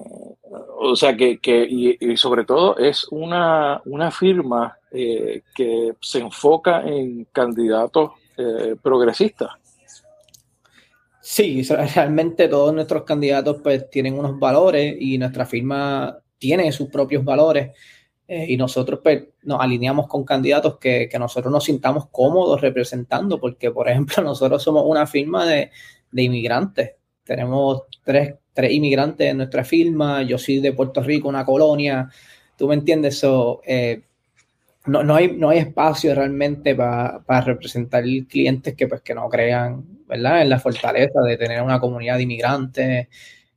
o 0.80 0.96
sea 0.96 1.16
que, 1.16 1.40
y, 1.46 2.18
sobre 2.18 2.44
todo 2.46 2.78
es 2.78 3.08
una, 3.12 3.82
una 3.86 4.12
firma 4.12 4.78
eh, 4.92 5.44
que 5.54 5.94
se 6.02 6.20
enfoca 6.20 6.84
en 6.84 7.28
candidatos 7.32 8.12
progresistas. 8.82 9.50
Sí, 11.22 11.62
realmente 11.96 12.48
todos 12.48 12.74
nuestros 12.74 13.04
candidatos 13.04 13.58
pues 13.62 13.90
tienen 13.90 14.18
unos 14.18 14.40
valores 14.40 14.96
y 15.00 15.18
nuestra 15.18 15.46
firma 15.46 16.18
tiene 16.40 16.72
sus 16.72 16.90
propios 16.90 17.24
valores. 17.24 17.72
Eh, 18.32 18.46
y 18.50 18.58
nosotros 18.58 19.00
pues, 19.02 19.24
nos 19.42 19.60
alineamos 19.60 20.08
con 20.08 20.24
candidatos 20.24 20.78
que, 20.78 21.10
que, 21.10 21.18
nosotros 21.18 21.52
nos 21.52 21.64
sintamos 21.64 22.10
cómodos 22.12 22.62
representando, 22.62 23.40
porque 23.40 23.72
por 23.72 23.90
ejemplo 23.90 24.24
nosotros 24.24 24.62
somos 24.62 24.84
una 24.86 25.08
firma 25.08 25.48
de, 25.48 25.72
de 26.12 26.22
inmigrantes, 26.22 26.92
tenemos 27.24 27.86
tres, 28.04 28.36
tres, 28.54 28.72
inmigrantes 28.72 29.32
en 29.32 29.38
nuestra 29.38 29.64
firma, 29.64 30.22
yo 30.22 30.38
soy 30.38 30.60
de 30.60 30.74
Puerto 30.74 31.02
Rico, 31.02 31.28
una 31.28 31.44
colonia, 31.44 32.08
tú 32.56 32.68
me 32.68 32.76
entiendes, 32.76 33.16
eso 33.16 33.62
eh, 33.66 34.04
no, 34.86 35.04
no, 35.04 35.16
hay, 35.16 35.36
no 35.36 35.50
hay 35.50 35.58
espacio 35.58 36.14
realmente 36.14 36.76
para 36.76 37.42
representar 37.42 38.04
clientes 38.28 38.76
que, 38.76 38.88
pues, 38.88 39.02
que 39.02 39.16
no 39.16 39.28
crean 39.28 39.84
¿verdad? 40.06 40.44
en 40.44 40.50
la 40.50 40.60
fortaleza 40.60 41.20
de 41.22 41.36
tener 41.36 41.64
una 41.64 41.80
comunidad 41.80 42.18
de 42.18 42.24
inmigrantes, 42.24 43.08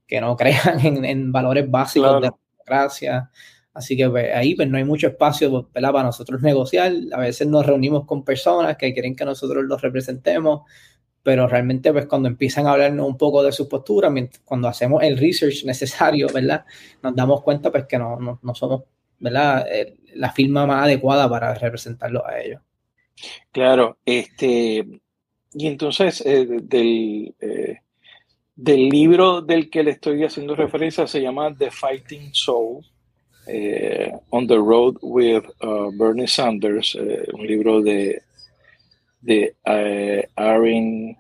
que 0.07 0.19
no 0.19 0.35
crean 0.39 0.81
en, 0.81 1.05
en 1.05 1.31
valores 1.31 1.71
básicos 1.71 2.23
de 2.23 2.31
democracia. 2.31 3.31
Así 3.75 3.97
que 3.97 4.09
pues, 4.09 4.35
ahí 4.35 4.55
pues, 4.55 4.69
no 4.69 4.77
hay 4.77 4.85
mucho 4.85 5.07
espacio 5.07 5.69
para 5.73 6.03
nosotros 6.03 6.43
negociar. 6.43 6.93
A 7.13 7.21
veces 7.21 7.47
nos 7.49 7.65
reunimos 7.65 8.05
con 8.05 8.25
personas 8.25 8.77
que 8.77 8.93
quieren 8.93 9.17
que 9.17 9.25
nosotros 9.25 9.65
los 9.65 9.81
representemos, 9.81 10.63
pero 11.23 11.47
realmente 11.47 11.93
pues 11.93 12.07
cuando 12.07 12.29
empiezan 12.29 12.67
a 12.67 12.73
hablarnos 12.73 13.07
un 13.07 13.17
poco 13.17 13.43
de 13.43 13.53
su 13.53 13.69
postura, 13.69 14.13
cuando 14.45 14.69
hacemos 14.69 15.03
el 15.03 15.17
research 15.17 15.65
necesario, 15.65 16.27
¿verdad? 16.33 16.65
Nos 17.03 17.15
damos 17.15 17.43
cuenta 17.43 17.71
pues 17.71 17.87
que 17.87 17.99
no, 17.99 18.39
no, 18.43 18.55
somos, 18.55 18.83
¿verdad? 19.19 19.67
Eh, 19.71 19.97
la 20.15 20.33
firma 20.33 20.67
más 20.67 20.85
adecuada 20.85 21.29
para 21.29 21.55
representarlos 21.55 22.23
a 22.27 22.41
ellos. 22.41 22.61
Claro, 23.53 23.99
este, 24.05 24.87
y 25.55 25.67
entonces 25.67 26.23
eh, 26.27 26.47
del, 26.63 27.35
eh, 27.41 27.79
del 28.55 28.89
libro 28.89 29.41
del 29.41 29.71
que 29.71 29.83
le 29.83 29.93
estoy 29.93 30.25
haciendo 30.25 30.57
referencia 30.57 31.07
se 31.07 31.23
llama 31.23 31.55
The 31.57 31.71
Fighting 31.71 32.35
Soul 32.35 32.85
On 33.47 34.47
the 34.47 34.57
Road 34.57 34.99
with 35.03 35.45
uh, 35.63 35.91
Bernie 35.91 36.29
Sanders, 36.29 36.95
eh, 36.95 37.27
un 37.33 37.45
libro 37.45 37.83
de, 37.83 38.23
de 39.21 39.57
eh, 39.65 40.29
Aaron 40.37 41.17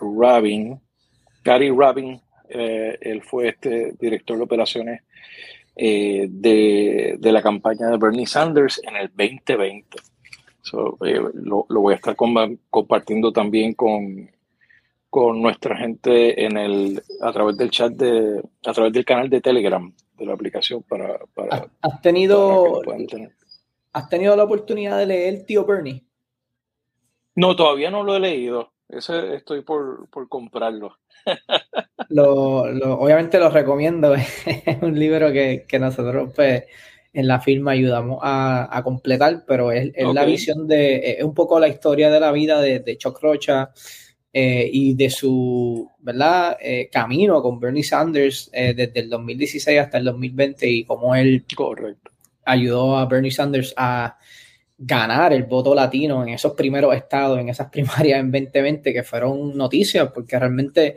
Rabin. 0.00 0.80
Gary 1.42 1.70
Rabin, 1.70 2.20
él 2.48 3.22
fue 3.22 3.48
este 3.48 3.92
director 4.00 4.36
de 4.36 4.42
operaciones 4.44 5.00
de, 5.76 7.16
de, 7.18 7.32
la 7.32 7.42
campaña 7.42 7.88
de 7.88 7.98
Bernie 7.98 8.26
Sanders 8.26 8.80
en 8.82 8.96
el 8.96 9.08
2020. 9.08 9.98
lo, 10.72 11.66
lo, 11.68 11.80
voy 11.80 11.92
a 11.92 11.96
estar 11.96 12.16
compartiendo 12.16 13.30
también 13.30 13.74
con, 13.74 14.30
con 15.10 15.42
nuestra 15.42 15.76
gente 15.76 16.44
en 16.44 16.56
el, 16.56 17.02
a 17.20 17.32
través 17.32 17.58
del 17.58 17.70
chat 17.70 17.92
de, 17.92 18.42
a 18.64 18.72
través 18.72 18.92
del 18.92 19.04
canal 19.04 19.28
de 19.28 19.42
Telegram 19.42 19.92
de 20.16 20.26
la 20.26 20.34
aplicación 20.34 20.82
para, 20.82 21.18
para 21.34 21.68
¿Has 21.80 22.02
tenido, 22.02 22.82
¿Has 23.92 24.08
tenido 24.08 24.36
la 24.36 24.44
oportunidad 24.44 24.98
de 24.98 25.06
leer 25.06 25.44
Tío 25.44 25.64
Bernie? 25.64 26.04
No, 27.36 27.56
todavía 27.56 27.90
no 27.90 28.02
lo 28.02 28.16
he 28.16 28.20
leído. 28.20 28.72
Ese 28.88 29.34
estoy 29.34 29.62
por, 29.62 30.08
por 30.10 30.28
comprarlo. 30.28 30.98
lo, 32.08 32.62
obviamente 32.98 33.38
lo 33.38 33.50
recomiendo. 33.50 34.14
es 34.46 34.82
un 34.82 34.98
libro 34.98 35.32
que, 35.32 35.64
que, 35.66 35.78
nosotros 35.78 36.32
pues, 36.34 36.64
en 37.12 37.26
la 37.26 37.40
firma 37.40 37.72
ayudamos 37.72 38.18
a, 38.22 38.76
a 38.76 38.82
completar, 38.82 39.44
pero 39.46 39.72
es, 39.72 39.92
es 39.94 40.12
la 40.12 40.24
visión 40.24 40.68
de, 40.68 41.12
es 41.18 41.24
un 41.24 41.34
poco 41.34 41.58
la 41.58 41.68
historia 41.68 42.10
de 42.10 42.20
la 42.20 42.32
vida 42.32 42.60
de, 42.60 42.80
de 42.80 42.98
Chuck 42.98 43.20
Rocha, 43.20 43.72
eh, 44.36 44.68
y 44.72 44.94
de 44.94 45.10
su 45.10 45.88
¿verdad? 46.00 46.56
Eh, 46.60 46.88
camino 46.90 47.40
con 47.40 47.60
Bernie 47.60 47.84
Sanders 47.84 48.50
eh, 48.52 48.74
desde 48.74 48.98
el 48.98 49.08
2016 49.08 49.78
hasta 49.78 49.98
el 49.98 50.06
2020 50.06 50.68
y 50.68 50.84
cómo 50.84 51.14
él 51.14 51.44
Correcto. 51.54 52.10
ayudó 52.44 52.98
a 52.98 53.06
Bernie 53.06 53.30
Sanders 53.30 53.72
a 53.76 54.18
ganar 54.76 55.32
el 55.32 55.44
voto 55.44 55.72
latino 55.72 56.24
en 56.24 56.30
esos 56.30 56.54
primeros 56.54 56.96
estados, 56.96 57.38
en 57.38 57.48
esas 57.48 57.70
primarias 57.70 58.18
en 58.18 58.32
2020 58.32 58.92
que 58.92 59.04
fueron 59.04 59.56
noticias 59.56 60.10
porque 60.12 60.36
realmente 60.36 60.96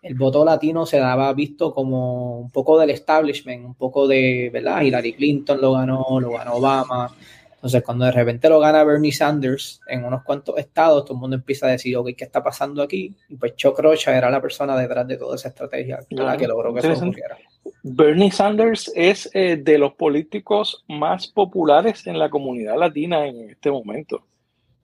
el 0.00 0.14
voto 0.14 0.42
latino 0.42 0.86
se 0.86 0.98
daba 0.98 1.30
visto 1.34 1.74
como 1.74 2.40
un 2.40 2.50
poco 2.50 2.78
del 2.78 2.88
establishment, 2.88 3.66
un 3.66 3.74
poco 3.74 4.08
de, 4.08 4.48
¿verdad? 4.50 4.80
Hillary 4.80 5.12
Clinton 5.12 5.60
lo 5.60 5.72
ganó, 5.74 6.18
lo 6.20 6.30
ganó 6.30 6.54
Obama, 6.54 7.14
entonces, 7.58 7.82
cuando 7.82 8.04
de 8.04 8.12
repente 8.12 8.48
lo 8.48 8.60
gana 8.60 8.84
Bernie 8.84 9.10
Sanders 9.10 9.80
en 9.88 10.04
unos 10.04 10.22
cuantos 10.22 10.56
estados, 10.58 11.04
todo 11.04 11.14
el 11.14 11.20
mundo 11.20 11.34
empieza 11.34 11.66
a 11.66 11.70
decir, 11.70 11.96
ok, 11.96 12.10
¿qué 12.16 12.22
está 12.22 12.40
pasando 12.40 12.80
aquí? 12.84 13.16
Y 13.28 13.34
pues 13.34 13.56
Chuck 13.56 13.80
Rocha 13.80 14.16
era 14.16 14.30
la 14.30 14.40
persona 14.40 14.78
detrás 14.78 15.08
de 15.08 15.16
toda 15.16 15.34
esa 15.34 15.48
estrategia 15.48 15.98
que 16.08 16.46
logró 16.46 16.72
que 16.72 16.78
eso 16.78 16.92
ocurriera. 16.92 17.36
Bernie 17.82 18.30
Sanders 18.30 18.92
es 18.94 19.28
eh, 19.34 19.56
de 19.56 19.76
los 19.76 19.94
políticos 19.94 20.84
más 20.86 21.26
populares 21.26 22.06
en 22.06 22.20
la 22.20 22.30
comunidad 22.30 22.78
latina 22.78 23.26
en 23.26 23.50
este 23.50 23.72
momento. 23.72 24.22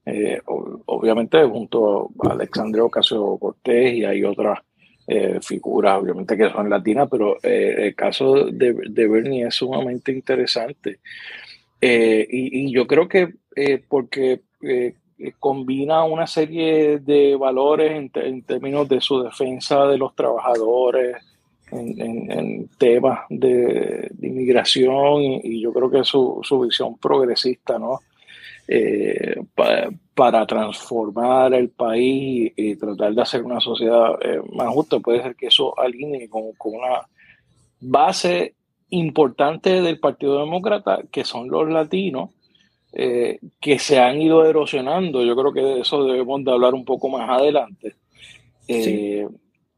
Eh, 0.05 0.41
obviamente 0.45 1.41
junto 1.45 2.11
a 2.27 2.33
Alexandre 2.33 2.81
Ocasio 2.81 3.37
Cortés 3.37 3.93
y 3.93 4.03
hay 4.03 4.21
otras 4.25 4.59
eh, 5.07 5.39
figuras, 5.41 5.97
obviamente 6.01 6.35
que 6.35 6.49
son 6.51 6.69
latinas, 6.69 7.07
pero 7.09 7.37
el 7.41 7.95
caso 7.95 8.47
de, 8.47 8.73
de 8.89 9.07
Bernie 9.07 9.47
es 9.47 9.55
sumamente 9.55 10.11
interesante. 10.11 10.99
Eh, 11.81 12.27
y, 12.29 12.71
yo 12.71 12.87
creo 12.87 13.07
que 13.07 13.33
eh, 13.55 13.83
porque 13.87 14.41
eh, 14.61 14.95
combina 15.39 16.03
una 16.03 16.25
serie 16.27 16.99
de 16.99 17.35
valores 17.35 17.91
en, 17.91 18.41
términos 18.43 18.87
de 18.87 19.01
su 19.01 19.21
defensa 19.21 19.85
de 19.85 19.97
los 19.97 20.15
trabajadores, 20.15 21.17
en, 21.71 22.69
temas 22.77 23.19
de, 23.29 24.11
inmigración 24.21 25.21
y, 25.43 25.61
yo 25.61 25.73
creo 25.73 25.89
que 25.89 26.03
su, 26.03 26.39
su 26.43 26.59
visión 26.61 26.97
progresista, 26.97 27.77
¿no? 27.79 27.99
para 30.15 30.47
transformar 30.47 31.53
el 31.53 31.69
país 31.69 32.51
y, 32.55 32.75
tratar 32.75 33.13
de 33.13 33.21
hacer 33.21 33.43
una 33.43 33.59
sociedad 33.59 34.17
más 34.53 34.69
justa, 34.69 34.99
puede 34.99 35.21
ser 35.21 35.35
que 35.35 35.47
eso 35.47 35.77
alinee 35.77 36.29
con, 36.29 36.51
con 36.53 36.75
una 36.75 37.07
base 37.79 38.55
importante 38.89 39.81
del 39.81 39.99
Partido 39.99 40.39
Demócrata, 40.39 41.01
que 41.11 41.23
son 41.23 41.49
los 41.49 41.69
latinos, 41.69 42.29
eh, 42.93 43.39
que 43.59 43.79
se 43.79 43.99
han 43.99 44.21
ido 44.21 44.45
erosionando. 44.45 45.23
Yo 45.23 45.35
creo 45.35 45.51
que 45.51 45.61
de 45.61 45.81
eso 45.81 46.05
debemos 46.05 46.43
de 46.43 46.51
hablar 46.51 46.73
un 46.73 46.85
poco 46.85 47.09
más 47.09 47.29
adelante. 47.29 47.95
Eh, 48.67 49.27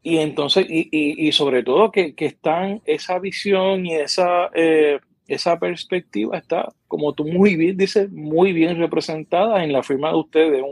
y 0.02 0.18
entonces, 0.18 0.66
y, 0.68 1.32
sobre 1.32 1.62
todo 1.62 1.90
que, 1.90 2.14
están 2.16 2.80
esa 2.86 3.18
visión 3.18 3.84
y 3.86 3.94
esa, 3.94 4.50
eh, 4.54 5.00
esa 5.26 5.58
perspectiva 5.58 6.38
está, 6.38 6.72
como 6.86 7.12
tú 7.12 7.24
muy 7.26 7.56
bien 7.56 7.76
dices, 7.76 8.10
muy 8.10 8.52
bien 8.52 8.78
representada 8.78 9.64
en 9.64 9.72
la 9.72 9.82
firma 9.82 10.10
de 10.10 10.16
ustedes, 10.16 10.62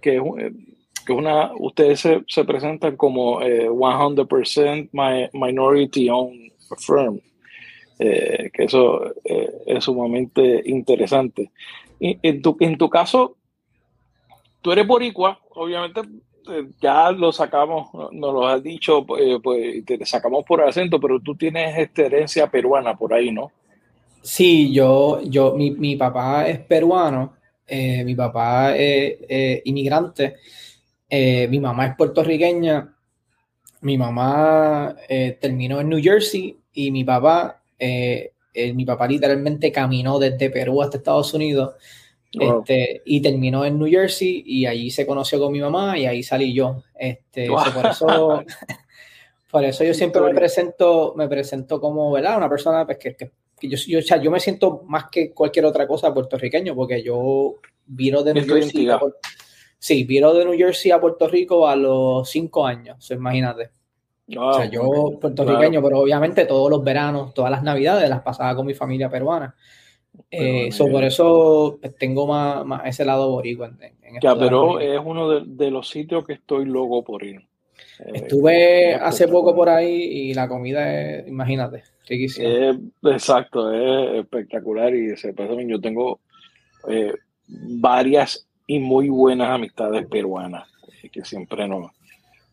que 0.00 0.20
que 1.06 1.12
una, 1.12 1.52
ustedes 1.56 2.00
se, 2.00 2.24
se 2.26 2.44
presentan 2.44 2.96
como 2.96 3.40
100% 3.40 4.90
minority 5.32 6.10
owned 6.10 6.50
firm, 6.78 7.20
que 7.98 8.50
eso 8.56 9.14
es 9.24 9.84
sumamente 9.84 10.62
interesante. 10.66 11.50
Y 11.98 12.18
en 12.22 12.42
tu, 12.42 12.56
en 12.60 12.76
tu 12.76 12.90
caso, 12.90 13.36
tú 14.60 14.72
eres 14.72 14.86
boricua, 14.86 15.40
obviamente 15.50 16.02
ya 16.80 17.10
lo 17.10 17.32
sacamos, 17.32 17.88
nos 18.12 18.32
lo 18.32 18.46
has 18.46 18.62
dicho, 18.62 19.04
pues, 19.04 19.84
te 19.84 20.04
sacamos 20.06 20.44
por 20.44 20.62
acento, 20.62 21.00
pero 21.00 21.20
tú 21.20 21.34
tienes 21.34 21.76
esta 21.78 22.02
herencia 22.02 22.46
peruana 22.48 22.96
por 22.96 23.14
ahí, 23.14 23.32
¿no? 23.32 23.50
Sí, 24.22 24.72
yo, 24.72 25.20
yo, 25.22 25.54
mi, 25.54 25.70
mi 25.70 25.96
papá 25.96 26.48
es 26.48 26.58
peruano, 26.58 27.34
eh, 27.66 28.04
mi 28.04 28.14
papá 28.14 28.76
es 28.76 29.62
inmigrante, 29.64 30.36
eh, 31.08 31.46
mi 31.48 31.60
mamá 31.60 31.86
es 31.86 31.96
puertorriqueña, 31.96 32.95
mi 33.86 33.96
mamá 33.96 34.96
eh, 35.08 35.38
terminó 35.40 35.80
en 35.80 35.88
New 35.88 36.02
Jersey 36.02 36.58
y 36.72 36.90
mi 36.90 37.04
papá, 37.04 37.62
mi 37.78 38.84
papá 38.84 39.06
literalmente 39.06 39.72
caminó 39.72 40.18
desde 40.18 40.50
Perú 40.50 40.82
hasta 40.82 40.98
Estados 40.98 41.32
Unidos 41.32 41.74
este, 42.38 43.02
y 43.04 43.20
terminó 43.20 43.64
en 43.64 43.78
New 43.78 43.88
Jersey 43.88 44.42
y 44.44 44.66
allí 44.66 44.90
se 44.90 45.06
conoció 45.06 45.38
con 45.38 45.52
mi 45.52 45.60
mamá 45.60 45.98
y 45.98 46.06
ahí 46.06 46.22
salí 46.22 46.52
yo. 46.52 46.82
Este, 46.94 47.48
por, 47.48 47.86
eso, 47.86 48.44
por 49.50 49.64
eso 49.64 49.84
yo 49.84 49.94
siempre 49.94 50.20
me 50.20 50.34
presento, 50.34 51.14
me 51.16 51.28
presento 51.28 51.80
como 51.80 52.12
¿verdad? 52.12 52.36
una 52.36 52.48
persona 52.48 52.84
pues, 52.84 52.98
que, 52.98 53.16
que, 53.16 53.30
yo, 53.62 53.78
yo, 53.78 54.00
yo, 54.00 54.30
me 54.30 54.40
siento 54.40 54.82
más 54.86 55.04
que 55.10 55.32
cualquier 55.32 55.64
otra 55.64 55.86
cosa 55.86 56.12
puertorriqueño 56.12 56.74
porque 56.74 57.02
yo 57.02 57.56
viro 57.86 58.22
de 58.22 58.34
New 58.34 58.46
Jersey. 58.46 58.88
Sí, 59.78 60.04
viro 60.04 60.34
de 60.34 60.44
New 60.44 60.56
Jersey 60.56 60.90
a 60.90 61.00
Puerto 61.00 61.28
Rico 61.28 61.68
a 61.68 61.76
los 61.76 62.28
cinco 62.28 62.66
años, 62.66 63.10
imagínate. 63.10 63.70
O 64.36 64.52
sea, 64.54 64.66
yo 64.66 65.18
puertorriqueño, 65.20 65.82
pero 65.82 66.00
obviamente 66.00 66.46
todos 66.46 66.70
los 66.70 66.82
veranos, 66.82 67.32
todas 67.32 67.50
las 67.50 67.62
navidades 67.62 68.08
las 68.08 68.22
pasaba 68.22 68.54
con 68.56 68.66
mi 68.66 68.74
familia 68.74 69.08
peruana. 69.08 69.54
Eh, 70.30 70.70
por 70.78 71.04
eso 71.04 71.78
pues, 71.80 71.96
tengo 71.96 72.26
más, 72.26 72.86
ese 72.86 73.04
lado 73.04 73.30
boricua. 73.30 73.70
ya, 74.20 74.36
pero 74.36 74.80
es 74.80 74.98
uno 75.04 75.40
de, 75.40 75.70
los 75.70 75.88
sitios 75.88 76.24
que 76.24 76.34
estoy 76.34 76.64
loco 76.64 77.04
por 77.04 77.22
ir. 77.22 77.42
Eh, 78.00 78.12
Estuve 78.14 78.94
hace 78.94 79.28
poco 79.28 79.54
por 79.54 79.68
ahí 79.68 79.92
y 79.92 80.34
la 80.34 80.48
comida 80.48 81.18
es, 81.18 81.28
imagínate, 81.28 81.84
riquísima. 82.08 82.78
exacto, 83.04 83.72
es 83.72 84.20
espectacular 84.20 84.94
y 84.94 85.10
ese 85.10 85.34
yo 85.66 85.80
tengo 85.80 86.20
eh, 86.88 87.12
varias 87.46 88.48
y 88.66 88.80
muy 88.80 89.08
buenas 89.08 89.50
amistades 89.50 90.06
peruanas 90.06 90.66
que 91.10 91.24
siempre 91.24 91.68
nos, 91.68 91.92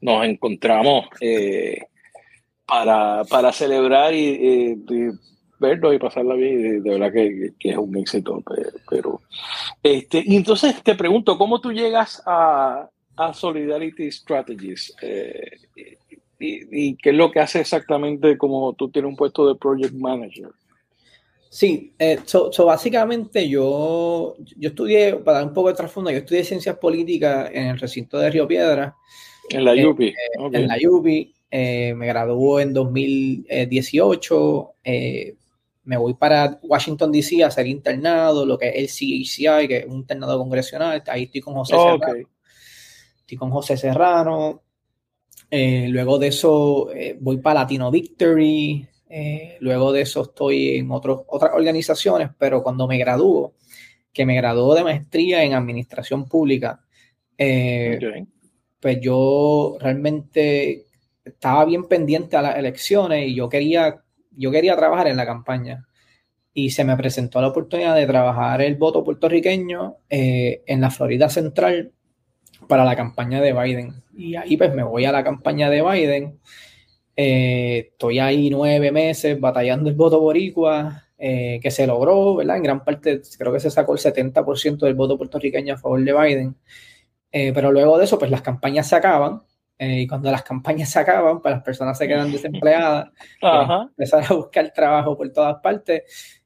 nos 0.03 0.25
encontramos 0.25 1.07
para, 2.65 3.23
para 3.25 3.51
celebrar 3.51 4.13
y, 4.13 4.75
y 4.89 5.11
verlo 5.63 5.93
y 5.93 5.99
pasarla 5.99 6.35
bien, 6.35 6.83
de, 6.83 6.89
verdad 6.89 7.11
que, 7.11 7.53
es 7.59 7.77
un 7.77 7.97
éxito. 7.97 8.43
Pero, 8.89 9.21
este, 9.81 10.23
y 10.25 10.35
entonces 10.35 10.83
te 10.83 10.95
pregunto, 10.95 11.37
¿cómo 11.37 11.59
tú 11.61 11.71
llegas 11.71 12.21
a, 12.25 12.89
a 13.15 13.33
Solidarity 13.33 14.11
Strategies? 14.11 14.93
Eh, 15.01 15.51
y, 16.39 16.95
qué 16.97 17.11
es 17.11 17.15
lo 17.15 17.31
que 17.31 17.39
hace 17.39 17.61
exactamente 17.61 18.37
como 18.37 18.73
tú 18.73 18.91
tienes 18.91 19.09
un 19.09 19.15
puesto 19.15 19.47
de 19.47 19.55
Project 19.55 19.93
Manager? 19.93 20.49
Sí, 21.49 21.93
eh, 21.99 22.19
so, 22.25 22.49
básicamente 22.65 23.47
yo, 23.47 24.35
yo 24.57 24.69
estudié, 24.69 25.15
para 25.15 25.39
dar 25.39 25.47
un 25.47 25.53
poco 25.53 25.69
de 25.69 25.75
trasfondo, 25.75 26.11
yo 26.11 26.17
estudié 26.17 26.43
ciencias 26.43 26.77
políticas 26.77 27.49
en 27.53 27.67
el 27.67 27.79
recinto 27.79 28.17
de 28.17 28.29
Río 28.29 28.47
Piedra. 28.47 28.95
En 29.49 29.65
la 29.65 29.73
UPI. 29.73 30.07
Eh, 30.07 30.15
en 30.53 30.67
la 30.67 30.77
UPI. 30.89 31.33
me 31.51 32.07
graduó 32.07 32.59
en 32.59 32.73
2018 32.73 34.73
me 35.85 35.97
voy 35.97 36.13
para 36.13 36.59
Washington, 36.63 37.11
D.C. 37.11 37.43
a 37.43 37.47
hacer 37.47 37.67
internado, 37.67 38.45
lo 38.45 38.57
que 38.57 38.69
es 38.69 38.75
el 38.75 38.87
CHCI, 38.87 39.67
que 39.67 39.77
es 39.79 39.85
un 39.85 39.97
internado 39.97 40.37
congresional. 40.37 41.03
Ahí 41.07 41.23
estoy 41.23 41.41
con 41.41 41.55
José 41.55 41.75
Serrano. 41.75 42.29
Estoy 43.19 43.37
con 43.37 43.51
José 43.51 43.77
Serrano. 43.77 44.61
Eh, 45.49 45.87
luego 45.89 46.17
de 46.17 46.27
eso 46.27 46.91
eh, 46.93 47.17
voy 47.19 47.37
para 47.37 47.61
Latino 47.61 47.91
Victory. 47.91 48.87
Eh, 49.09 49.57
luego 49.59 49.91
de 49.91 50.01
eso 50.01 50.23
estoy 50.23 50.77
en 50.77 50.89
otras 50.89 51.19
organizaciones, 51.53 52.29
pero 52.37 52.63
cuando 52.63 52.87
me 52.87 52.97
graduó, 52.97 53.53
que 54.11 54.25
me 54.25 54.35
graduó 54.35 54.73
de 54.75 54.83
maestría 54.83 55.43
en 55.43 55.53
administración 55.53 56.27
pública, 56.27 56.83
pues 58.83 58.99
yo 58.99 59.77
realmente 59.79 60.87
estaba 61.23 61.63
bien 61.63 61.85
pendiente 61.85 62.35
a 62.35 62.41
las 62.41 62.57
elecciones 62.57 63.29
y 63.29 63.33
yo 63.33 63.47
quería 63.47 64.03
yo 64.35 64.51
quería 64.51 64.75
trabajar 64.75 65.07
en 65.07 65.15
la 65.15 65.25
campaña 65.25 65.87
y 66.53 66.71
se 66.71 66.83
me 66.83 66.97
presentó 66.97 67.39
la 67.39 67.47
oportunidad 67.47 67.95
de 67.95 68.05
trabajar 68.05 68.61
el 68.61 68.75
voto 68.75 69.01
puertorriqueño 69.01 69.99
eh, 70.09 70.63
en 70.67 70.81
la 70.81 70.91
Florida 70.91 71.29
Central 71.29 71.93
para 72.67 72.83
la 72.83 72.97
campaña 72.97 73.39
de 73.39 73.53
Biden. 73.53 74.03
Y 74.17 74.35
ahí 74.35 74.57
pues 74.57 74.73
me 74.75 74.83
voy 74.83 75.05
a 75.05 75.13
la 75.13 75.23
campaña 75.23 75.69
de 75.69 75.81
Biden. 75.81 76.39
Eh, 77.15 77.87
estoy 77.91 78.19
ahí 78.19 78.49
nueve 78.49 78.91
meses 78.91 79.39
batallando 79.39 79.89
el 79.89 79.95
voto 79.95 80.19
boricua, 80.19 81.05
eh, 81.17 81.61
que 81.63 81.71
se 81.71 81.87
logró, 81.87 82.35
¿verdad? 82.35 82.57
En 82.57 82.63
gran 82.63 82.83
parte 82.83 83.21
creo 83.37 83.53
que 83.53 83.61
se 83.61 83.71
sacó 83.71 83.93
el 83.93 83.99
70% 83.99 84.79
del 84.79 84.95
voto 84.95 85.17
puertorriqueño 85.17 85.75
a 85.75 85.77
favor 85.77 86.03
de 86.03 86.13
Biden. 86.13 86.55
Pero 87.33 87.71
luego 87.71 87.97
de 87.97 88.05
eso, 88.05 88.19
pues 88.19 88.29
las 88.29 88.43
campañas 88.43 88.87
se 88.87 88.95
acaban 88.95 89.41
eh, 89.77 90.01
y 90.01 90.07
cuando 90.07 90.31
las 90.31 90.43
campañas 90.43 90.89
se 90.89 90.99
acaban, 90.99 91.41
pues 91.41 91.53
las 91.53 91.63
personas 91.63 91.97
se 91.97 92.07
quedan 92.07 92.31
desempleadas, 92.31 93.09
pues, 93.97 94.13
a 94.13 94.33
buscar 94.33 94.71
trabajo 94.71 95.17
por 95.17 95.31
todas 95.31 95.57
partes 95.61 96.03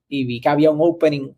y 0.07 0.25
vi 0.25 0.39
que 0.39 0.49
había 0.49 0.71
un 0.71 0.79
opening 0.81 1.33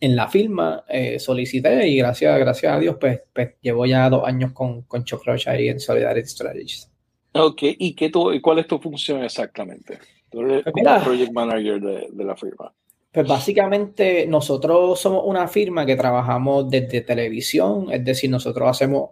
en 0.00 0.16
la 0.16 0.28
firma, 0.28 0.84
eh, 0.88 1.18
solicité 1.18 1.86
y 1.88 1.98
gracias, 1.98 2.38
gracias 2.38 2.72
a 2.72 2.78
Dios, 2.78 2.96
pues, 2.98 3.22
pues 3.32 3.54
llevo 3.60 3.86
ya 3.86 4.08
dos 4.10 4.26
años 4.26 4.52
con, 4.52 4.82
con 4.82 5.04
Chocroch 5.04 5.46
ahí 5.46 5.68
en 5.68 5.78
Solidarity 5.78 6.28
Strategies. 6.28 6.90
Ok, 7.32 7.62
¿y, 7.62 7.94
qué 7.94 8.10
y 8.32 8.40
cuál 8.40 8.58
es 8.58 8.66
tu 8.66 8.78
función 8.78 9.24
exactamente? 9.24 9.98
Tú 10.30 10.40
eres 10.40 10.64
pues 10.64 11.02
project 11.04 11.32
manager 11.32 11.80
de, 11.80 12.08
de 12.10 12.24
la 12.24 12.36
firma. 12.36 12.72
Pues 13.14 13.28
básicamente 13.28 14.26
nosotros 14.26 14.98
somos 14.98 15.22
una 15.24 15.46
firma 15.46 15.86
que 15.86 15.94
trabajamos 15.94 16.68
desde 16.68 17.00
televisión, 17.00 17.86
es 17.92 18.04
decir, 18.04 18.28
nosotros 18.28 18.68
hacemos 18.68 19.10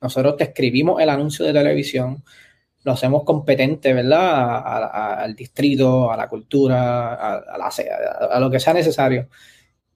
nosotros 0.00 0.36
te 0.36 0.44
escribimos 0.44 1.00
el 1.00 1.08
anuncio 1.08 1.44
de 1.46 1.52
televisión, 1.54 2.22
lo 2.84 2.92
hacemos 2.92 3.24
competente, 3.24 3.92
¿verdad? 3.94 5.22
al 5.22 5.34
distrito, 5.34 6.12
a 6.12 6.16
la 6.16 6.28
cultura, 6.28 7.14
a, 7.14 8.38
lo 8.38 8.50
que 8.50 8.60
sea 8.60 8.74
necesario. 8.74 9.28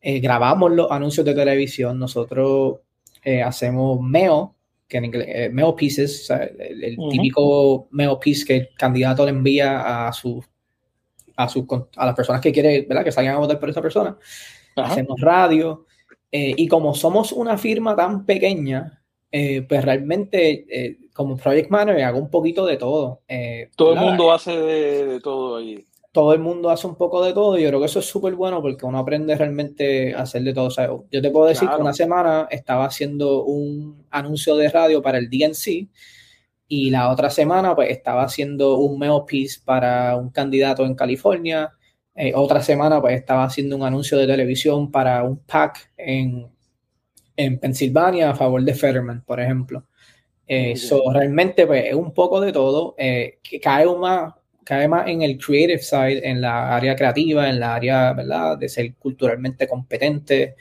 Eh, 0.00 0.18
grabamos 0.20 0.72
los 0.72 0.90
anuncios 0.90 1.24
de 1.24 1.34
televisión, 1.34 1.98
nosotros 1.98 2.80
eh, 3.22 3.42
hacemos 3.42 4.00
MEO, 4.00 4.56
que 4.88 4.96
en 4.96 5.04
inglés, 5.04 5.26
eh, 5.28 5.48
MEO 5.50 5.76
pieces, 5.76 6.28
el, 6.30 6.96
típico 7.10 7.88
MEO 7.92 8.18
piece 8.18 8.44
que 8.44 8.56
el 8.56 8.68
candidato 8.76 9.24
le 9.24 9.30
envía 9.30 10.08
a 10.08 10.12
su 10.12 10.42
a, 11.37 11.49
a 11.97 12.07
las 12.07 12.14
personas 12.14 12.40
que 12.40 12.53
quiere, 12.53 12.83
¿verdad? 12.88 13.05
Que 13.05 13.12
salgan 13.12 13.37
a 13.37 13.38
votar 13.38 13.59
por 13.59 13.71
esa 13.71 13.83
persona. 13.83 14.16
Hacemos 14.77 15.21
radio. 15.21 15.87
y 16.31 16.66
como 16.68 16.95
somos 16.95 17.33
una 17.33 17.59
firma 17.59 17.95
tan 17.95 18.25
pequeña, 18.25 19.03
eh, 19.35 19.62
pues 19.66 19.83
realmente 19.83 20.66
eh, 20.68 20.99
como 21.14 21.38
project 21.38 21.71
manager 21.71 22.05
hago 22.05 22.18
un 22.18 22.29
poquito 22.29 22.66
de 22.66 22.77
todo. 22.77 23.23
Eh, 23.27 23.71
todo 23.75 23.95
el 23.95 24.01
mundo 24.01 24.31
hace 24.31 24.51
de, 24.55 25.21
todo 25.21 25.57
ahí. 25.57 25.87
Todo 26.12 26.35
el 26.35 26.40
mundo 26.40 26.68
hace 26.68 26.87
un 26.87 26.97
poco 26.97 27.25
de 27.25 27.33
todo 27.33 27.57
y 27.59 27.62
yo 27.62 27.68
creo 27.68 27.81
que 27.81 27.87
eso 27.87 28.01
es 28.01 28.05
súper 28.05 28.35
bueno 28.35 28.61
porque 28.61 28.85
uno 28.85 28.99
aprende 28.99 29.35
realmente 29.35 30.14
a 30.14 30.23
hacer 30.23 30.42
de 30.42 30.53
todo. 30.53 31.07
yo 31.11 31.23
te 31.23 31.31
puedo 31.31 31.47
decir 31.47 31.66
que 31.66 31.81
una 31.81 31.95
semana 31.95 32.47
estaba 32.51 32.85
haciendo 32.85 33.45
un 33.45 34.05
anuncio 34.11 34.55
de 34.57 34.68
radio 34.68 35.01
para 35.01 35.16
el 35.16 35.31
DNC 35.31 35.88
y 36.74 36.88
la 36.88 37.11
otra 37.11 37.28
semana 37.28 37.74
pues 37.74 37.90
estaba 37.90 38.22
haciendo 38.22 38.78
un 38.78 38.98
mail 38.98 39.24
piece 39.26 39.61
para 39.62 40.16
un 40.16 40.30
candidato 40.30 40.87
en 40.87 40.94
California. 40.94 41.70
otra 42.35 42.62
semana 42.62 42.98
pues 42.98 43.14
estaba 43.14 43.44
haciendo 43.44 43.76
un 43.76 43.82
anuncio 43.82 44.16
de 44.16 44.26
televisión 44.26 44.90
para 44.90 45.22
un 45.22 45.38
PAC 45.40 45.92
en, 45.98 46.50
en 47.37 47.58
Pensilvania 47.58 48.30
a 48.30 48.35
favor 48.35 48.62
de 48.62 48.72
Fetterman, 48.72 49.22
por 49.22 49.38
ejemplo. 49.38 49.85
Eso 50.46 50.96
eh, 50.96 51.12
realmente 51.12 51.66
pues, 51.66 51.85
es 51.85 51.94
un 51.94 52.14
poco 52.14 52.40
de 52.40 52.52
todo, 52.52 52.94
eh, 52.96 53.38
que 53.42 53.61
cae 53.61 53.85
más, 53.94 54.32
cae 54.64 54.88
más 54.88 55.08
en 55.08 55.20
el 55.20 55.37
creative 55.37 55.78
side, 55.78 56.26
en 56.26 56.40
la 56.40 56.74
área 56.74 56.96
creativa, 56.96 57.50
en 57.50 57.61
la 57.61 57.74
área, 57.74 58.14
¿verdad?, 58.14 58.56
de 58.56 58.70
ser 58.70 58.94
culturalmente 58.94 59.68
competente 59.68 60.56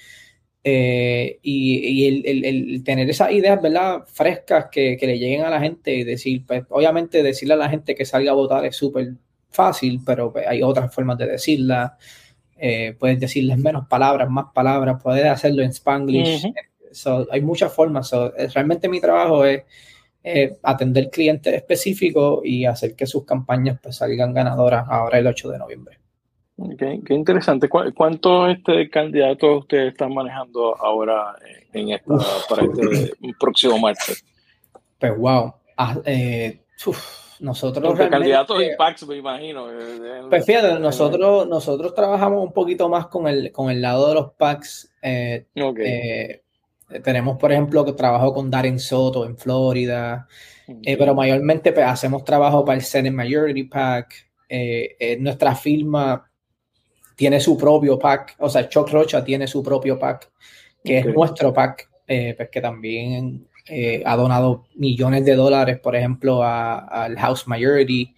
eh, 0.63 1.39
y, 1.41 2.26
el, 2.26 2.84
tener 2.84 3.10
esas 3.10 3.32
ideas, 3.32 3.62
¿verdad?, 3.62 4.04
frescas 4.06 4.67
que, 4.71 4.97
le 5.02 5.17
lleguen 5.17 5.41
a 5.41 5.50
la 5.50 5.60
gente 5.60 5.93
y 5.93 6.04
decir, 6.04 6.45
pues, 6.45 6.63
obviamente 6.69 7.24
decirle 7.24 7.56
a 7.56 7.58
la 7.58 7.69
gente 7.69 7.95
que 7.95 8.06
salga 8.06 8.32
a 8.32 8.36
votar 8.36 8.65
es 8.65 8.76
súper 8.76 9.13
fácil, 9.50 10.02
pero 10.06 10.32
pues, 10.32 10.47
hay 10.47 10.62
otras 10.62 10.93
formas 10.93 11.17
de 11.17 11.28
decirla. 11.28 11.97
puedes 13.00 13.19
decirles 13.19 13.58
menos 13.58 13.88
palabras, 13.88 14.30
más 14.30 14.45
palabras, 14.54 15.02
puedes 15.02 15.26
hacerlo 15.26 15.63
en 15.63 15.71
spanglish, 15.71 16.54
hay 17.32 17.41
muchas 17.41 17.74
formas. 17.74 18.12
realmente 18.54 18.88
mi 18.88 19.02
trabajo 19.02 19.45
es 19.45 19.63
atender 20.62 21.10
clientes 21.10 21.54
específicos 21.54 22.41
y 22.45 22.65
hacer 22.65 22.95
que 22.95 23.08
sus 23.08 23.26
campañas 23.26 23.80
pues, 23.82 23.95
salgan 23.95 24.34
ganadoras 24.34 24.86
ahora 24.88 25.17
el 25.17 25.28
8 25.28 25.50
de 25.50 25.58
noviembre. 25.58 26.01
Qué 26.78 27.13
interesante. 27.13 27.69
¿Cuántos 27.69 28.50
este, 28.50 28.89
candidatos 28.89 29.62
ustedes 29.62 29.93
están 29.93 30.13
manejando 30.13 30.76
ahora 30.78 31.36
en 31.74 31.89
esta, 31.89 32.15
para 32.50 32.63
este 32.65 33.13
próximo 33.39 33.78
martes? 33.80 34.24
Pues 35.00 35.17
wow. 35.17 35.54
Ah, 35.78 35.97
eh, 36.06 36.62
nosotros 37.39 37.97
candidatos 38.10 38.60
de 38.60 38.76
PAX, 38.78 39.08
me 39.08 39.17
imagino. 39.17 39.71
Eh, 39.71 40.21
pues 40.30 40.45
fíjate, 40.45 40.80
nosotros, 40.80 41.47
nosotros 41.47 41.95
trabajamos 41.95 42.43
un 42.43 42.54
poquito 42.54 42.88
más 42.88 43.08
con 43.08 43.28
el, 43.28 43.52
con 43.52 43.71
el 43.71 43.82
lado 43.82 44.10
de 44.10 44.13
los 44.15 44.34
PACs. 44.34 44.93
Eh, 45.02 45.45
tenemos, 47.04 47.38
por 47.38 47.52
ejemplo, 47.52 47.84
que 47.84 47.93
trabajo 47.93 48.34
con 48.34 48.52
Darren 48.52 48.80
Soto 48.80 49.26
en 49.26 49.38
Florida, 49.38 50.28
pero 50.84 51.15
mayormente 51.15 51.71
pues, 51.71 51.86
hacemos 51.86 52.24
trabajo 52.24 52.63
para 52.63 52.78
el 52.78 52.84
Senate 52.84 53.15
Majority 53.15 53.63
PAC. 53.63 54.13
nuestra 55.19 55.56
firma 55.56 56.31
tiene 57.22 57.40
su 57.40 57.56
propio 57.56 58.00
PAC, 58.00 58.36
o 58.40 58.50
sea, 58.50 58.68
Chuck 58.68 58.90
Rocha 58.90 59.24
tiene 59.24 59.46
su 59.46 59.62
propio 59.62 60.00
PAC, 60.00 60.32
que 60.84 60.98
es 60.98 61.06
nuestro 61.06 61.54
PAC, 61.54 61.88
pues 62.08 62.50
que 62.52 62.60
también 62.60 63.48
eh, 63.70 64.02
ha 64.04 64.16
donado 64.16 64.66
millones 64.74 65.24
de 65.24 65.36
dólares, 65.36 65.80
por 65.80 65.96
ejemplo, 65.96 66.42
al 66.44 67.16
House 67.20 67.48
Majority 67.48 68.16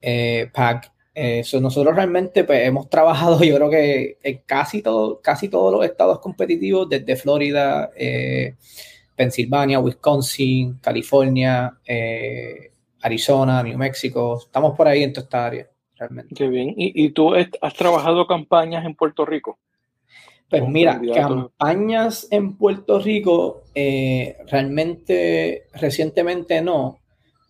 eh, 0.00 0.50
PAC. 0.52 0.90
Eh, 1.14 1.44
nosotros 1.60 1.94
realmente 1.94 2.42
pues, 2.42 2.66
hemos 2.66 2.90
trabajado, 2.90 3.40
yo 3.44 3.54
creo 3.54 3.70
que 3.70 4.18
en 4.20 4.42
casi, 4.44 4.82
todo, 4.82 5.20
casi 5.20 5.48
todos 5.48 5.72
los 5.72 5.84
estados 5.84 6.18
competitivos, 6.18 6.88
desde 6.88 7.14
Florida, 7.14 7.88
Pensilvania, 9.14 9.78
Wisconsin, 9.78 10.80
California, 10.82 11.78
Arizona, 13.00 13.62
New 13.62 13.78
Mexico. 13.78 14.40
Estamos 14.44 14.76
por 14.76 14.88
ahí 14.88 15.04
en 15.04 15.12
toda 15.12 15.22
esta 15.22 15.46
área, 15.46 15.70
realmente. 15.96 16.34
Qué 16.34 16.48
bien. 16.48 16.70
¿Y, 16.76 17.04
y 17.04 17.10
tú 17.10 17.34
has 17.34 17.74
trabajado 17.74 18.26
campañas 18.26 18.84
en 18.84 18.94
Puerto 18.94 19.24
Rico? 19.24 19.58
Pues 20.48 20.68
mira, 20.68 21.00
campañas 21.14 22.28
en 22.30 22.56
Puerto 22.56 23.00
Rico 23.00 23.64
eh, 23.74 24.36
realmente 24.46 25.64
recientemente 25.72 26.60
no, 26.60 27.00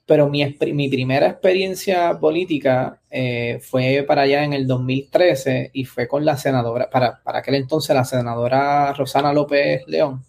pero 0.07 0.28
mi, 0.28 0.44
mi 0.72 0.88
primera 0.88 1.28
experiencia 1.28 2.18
política 2.18 3.00
eh, 3.11 3.59
fue 3.61 4.04
para 4.07 4.22
allá 4.22 4.44
en 4.44 4.52
el 4.52 4.66
2013 4.66 5.70
y 5.72 5.85
fue 5.85 6.07
con 6.07 6.24
la 6.24 6.37
senadora, 6.37 6.88
para, 6.88 7.20
para 7.22 7.40
aquel 7.40 7.57
entonces 7.57 7.94
la 7.94 8.04
senadora 8.04 8.92
Rosana 8.94 9.33
López 9.33 9.83
León. 9.87 10.22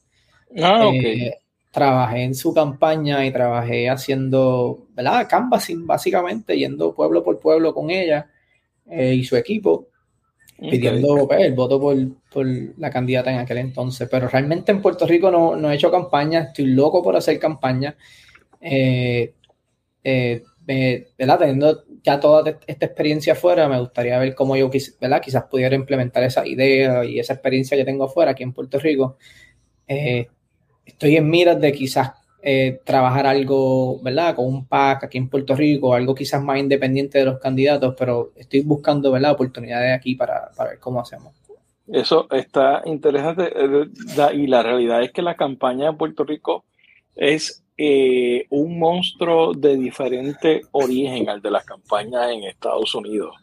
Ah, 0.61 0.89
eh, 0.93 1.33
trabajé 1.75 2.23
en 2.23 2.33
su 2.33 2.53
campaña 2.53 3.25
y 3.25 3.31
trabajé 3.31 3.89
haciendo, 3.89 4.87
¿verdad? 4.95 5.27
Canvassing, 5.29 5.85
básicamente, 5.85 6.57
yendo 6.57 6.95
pueblo 6.95 7.23
por 7.23 7.39
pueblo 7.39 7.73
con 7.73 7.91
ella 7.91 8.29
y 8.87 9.23
su 9.23 9.35
equipo 9.35 9.89
pidiendo 10.57 11.27
pues, 11.27 11.41
el 11.41 11.53
voto 11.53 11.79
por, 11.79 11.95
por, 12.31 12.47
la 12.77 12.89
candidata 12.89 13.31
en 13.31 13.39
aquel 13.39 13.57
entonces. 13.57 14.07
Pero 14.09 14.27
realmente 14.27 14.71
en 14.71 14.81
Puerto 14.81 15.05
Rico 15.05 15.29
no, 15.29 15.55
no 15.55 15.71
he 15.71 15.75
hecho 15.75 15.91
campaña, 15.91 16.41
estoy 16.41 16.67
loco 16.67 17.03
por 17.03 17.15
hacer 17.15 17.39
campaña. 17.39 17.95
Eh, 18.61 19.33
eh, 20.03 20.43
Teniendo 20.65 21.83
ya 22.03 22.19
toda 22.19 22.59
esta 22.65 22.85
experiencia 22.87 23.33
afuera, 23.33 23.67
me 23.69 23.79
gustaría 23.79 24.17
ver 24.17 24.33
cómo 24.33 24.55
yo 24.55 24.69
¿verdad? 24.99 25.21
quizás 25.21 25.43
pudiera 25.43 25.75
implementar 25.75 26.23
esa 26.23 26.45
idea 26.45 27.05
y 27.05 27.19
esa 27.19 27.33
experiencia 27.33 27.77
que 27.77 27.85
tengo 27.85 28.05
afuera 28.05 28.31
aquí 28.31 28.41
en 28.41 28.53
Puerto 28.53 28.79
Rico. 28.79 29.17
Eh, 29.87 30.27
estoy 30.85 31.15
en 31.17 31.29
miras 31.29 31.59
de 31.59 31.71
quizás 31.71 32.11
eh, 32.41 32.79
trabajar 32.83 33.25
algo, 33.25 33.99
¿verdad? 34.01 34.35
Con 34.35 34.45
un 34.45 34.67
PAC 34.67 35.05
aquí 35.05 35.17
en 35.17 35.29
Puerto 35.29 35.55
Rico, 35.55 35.93
algo 35.93 36.13
quizás 36.13 36.43
más 36.43 36.59
independiente 36.59 37.17
de 37.17 37.25
los 37.25 37.39
candidatos, 37.39 37.95
pero 37.97 38.31
estoy 38.35 38.61
buscando, 38.61 39.11
¿verdad? 39.11 39.31
Oportunidades 39.31 39.97
aquí 39.97 40.15
para, 40.15 40.51
para 40.55 40.71
ver 40.71 40.79
cómo 40.79 41.01
hacemos. 41.01 41.33
Eso 41.87 42.27
está 42.31 42.81
interesante 42.85 43.51
eh, 43.55 43.87
y 44.33 44.47
la 44.47 44.63
realidad 44.63 45.03
es 45.03 45.11
que 45.11 45.21
la 45.21 45.35
campaña 45.35 45.91
de 45.91 45.97
Puerto 45.97 46.23
Rico 46.23 46.65
es 47.15 47.63
eh, 47.77 48.45
un 48.49 48.79
monstruo 48.79 49.53
de 49.53 49.77
diferente 49.77 50.61
origen 50.71 51.29
al 51.29 51.41
de 51.41 51.51
las 51.51 51.65
campañas 51.65 52.31
en 52.31 52.43
Estados 52.43 52.95
Unidos. 52.95 53.35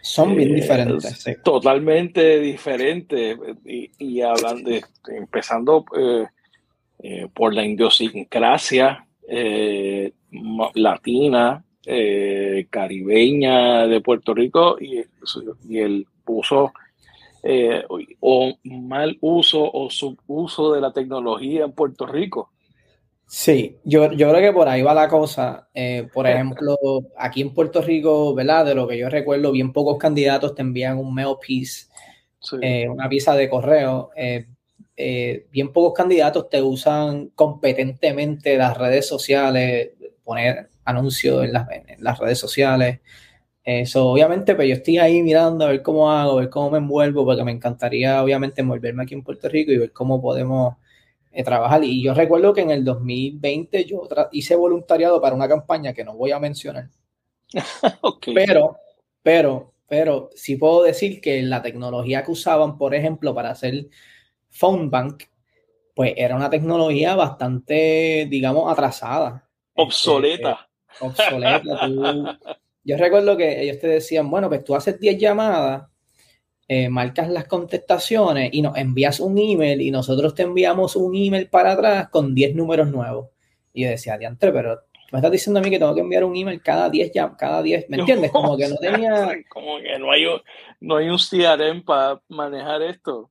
Son 0.00 0.34
bien 0.36 0.54
diferentes. 0.54 1.24
Totalmente 1.42 2.38
diferentes. 2.40 3.38
Y, 3.64 3.90
y 3.98 4.20
hablando, 4.20 4.70
de, 4.70 4.84
empezando 5.08 5.84
eh, 5.96 6.26
por 7.34 7.54
la 7.54 7.64
idiosincrasia 7.64 9.06
eh, 9.28 10.12
latina, 10.74 11.64
eh, 11.86 12.66
caribeña 12.70 13.86
de 13.86 14.00
Puerto 14.00 14.34
Rico 14.34 14.76
y, 14.80 15.04
el 15.76 16.06
uso 16.26 16.72
o 18.20 18.54
mal 18.64 19.18
uso 19.20 19.70
o 19.70 19.90
subuso 19.90 20.72
de 20.72 20.80
la 20.80 20.92
tecnología 20.92 21.64
en 21.64 21.72
Puerto 21.72 22.06
Rico. 22.06 22.50
Sí, 23.26 23.78
yo, 23.84 24.12
yo 24.12 24.30
creo 24.30 24.40
que 24.40 24.52
por 24.52 24.68
ahí 24.68 24.82
va 24.82 24.94
la 24.94 25.08
cosa. 25.08 25.68
por 26.12 26.26
ejemplo, 26.26 26.76
aquí 27.18 27.42
en 27.42 27.52
Puerto 27.52 27.82
Rico, 27.82 28.34
¿verdad? 28.34 28.64
De 28.66 28.74
lo 28.74 28.88
que 28.88 28.98
yo 28.98 29.08
recuerdo, 29.10 29.52
bien 29.52 29.72
pocos 29.72 29.98
candidatos 29.98 30.54
te 30.54 30.62
envían 30.62 30.98
un 30.98 31.14
mail 31.14 31.36
piece, 31.40 31.86
una 32.88 33.08
pieza 33.08 33.34
de 33.34 33.48
correo. 33.50 34.10
Eh, 34.96 35.46
bien 35.50 35.72
pocos 35.72 35.92
candidatos 35.94 36.48
te 36.48 36.62
usan 36.62 37.28
competentemente 37.34 38.56
las 38.56 38.76
redes 38.78 39.06
sociales, 39.08 39.90
poner 40.22 40.70
anuncios 40.84 41.44
en 41.44 41.52
las, 41.52 42.18
redes 42.18 42.38
sociales. 42.38 43.00
Eso, 43.64 44.08
obviamente, 44.08 44.54
pues 44.54 44.68
yo 44.68 44.74
estoy 44.74 44.98
ahí 44.98 45.22
mirando 45.22 45.64
a 45.64 45.68
ver 45.68 45.82
cómo 45.82 46.10
hago, 46.10 46.32
a 46.32 46.40
ver 46.42 46.50
cómo 46.50 46.70
me 46.70 46.78
envuelvo, 46.78 47.24
porque 47.24 47.44
me 47.44 47.52
encantaría, 47.52 48.22
obviamente, 48.22 48.60
envolverme 48.60 49.02
aquí 49.04 49.14
en 49.14 49.22
Puerto 49.24 49.48
Rico 49.48 49.72
y 49.72 49.78
ver 49.78 49.92
cómo 49.92 50.20
podemos 50.20 50.76
eh, 51.32 51.42
trabajar. 51.42 51.82
Y 51.82 52.02
yo 52.02 52.14
recuerdo 52.14 52.52
que 52.52 52.60
en 52.60 52.70
el 52.70 52.84
2020 52.84 53.84
yo 53.84 54.06
hice 54.32 54.54
voluntariado 54.54 55.20
para 55.20 55.34
una 55.34 55.48
campaña 55.48 55.92
que 55.92 56.04
no 56.04 56.16
voy 56.16 56.32
a 56.32 56.38
mencionar. 56.38 56.90
Pero, 58.34 58.76
pero, 59.22 59.74
pero 59.86 60.30
sí 60.34 60.56
puedo 60.56 60.82
decir 60.82 61.20
que 61.20 61.40
la 61.42 61.62
tecnología 61.62 62.24
que 62.24 62.32
usaban, 62.32 62.76
por 62.78 62.94
ejemplo, 62.94 63.34
para 63.34 63.50
hacer 63.50 63.86
phone 64.54 64.88
bank, 64.88 65.24
pues 65.94 66.14
era 66.16 66.36
una 66.36 66.48
tecnología 66.48 67.14
bastante, 67.14 68.26
digamos, 68.30 68.70
atrasada. 68.72 69.48
Obsoleta. 69.74 70.68
Este, 70.90 71.04
obsoleta. 71.04 72.38
yo 72.84 72.96
recuerdo 72.96 73.36
que 73.36 73.62
ellos 73.62 73.80
te 73.80 73.88
decían, 73.88 74.30
bueno, 74.30 74.48
pues 74.48 74.64
tú 74.64 74.74
haces 74.74 74.98
10 74.98 75.18
llamadas, 75.18 75.88
eh, 76.68 76.88
marcas 76.88 77.28
las 77.28 77.46
contestaciones 77.46 78.50
y 78.52 78.62
nos 78.62 78.76
envías 78.76 79.20
un 79.20 79.36
email 79.38 79.82
y 79.82 79.90
nosotros 79.90 80.34
te 80.34 80.44
enviamos 80.44 80.96
un 80.96 81.14
email 81.14 81.48
para 81.48 81.72
atrás 81.72 82.08
con 82.10 82.34
10 82.34 82.54
números 82.54 82.90
nuevos. 82.90 83.30
Y 83.72 83.82
yo 83.82 83.90
decía, 83.90 84.16
diantre, 84.16 84.52
pero 84.52 84.82
me 85.10 85.18
estás 85.18 85.32
diciendo 85.32 85.58
a 85.58 85.62
mí 85.62 85.70
que 85.70 85.78
tengo 85.78 85.94
que 85.94 86.00
enviar 86.00 86.24
un 86.24 86.36
email 86.36 86.62
cada 86.62 86.88
10 86.88 87.12
ya, 87.12 87.36
cada 87.36 87.60
10, 87.60 87.90
¿me 87.90 87.98
entiendes? 87.98 88.30
Como 88.30 88.56
que 88.56 88.68
no 88.68 88.76
tenía... 88.80 89.32
Como 89.48 89.78
que 89.78 89.98
no 89.98 90.12
hay 90.12 90.26
un, 90.26 90.40
no 90.80 90.96
hay 90.96 91.08
un 91.08 91.18
CRM 91.18 91.84
para 91.84 92.20
manejar 92.28 92.82
esto 92.82 93.30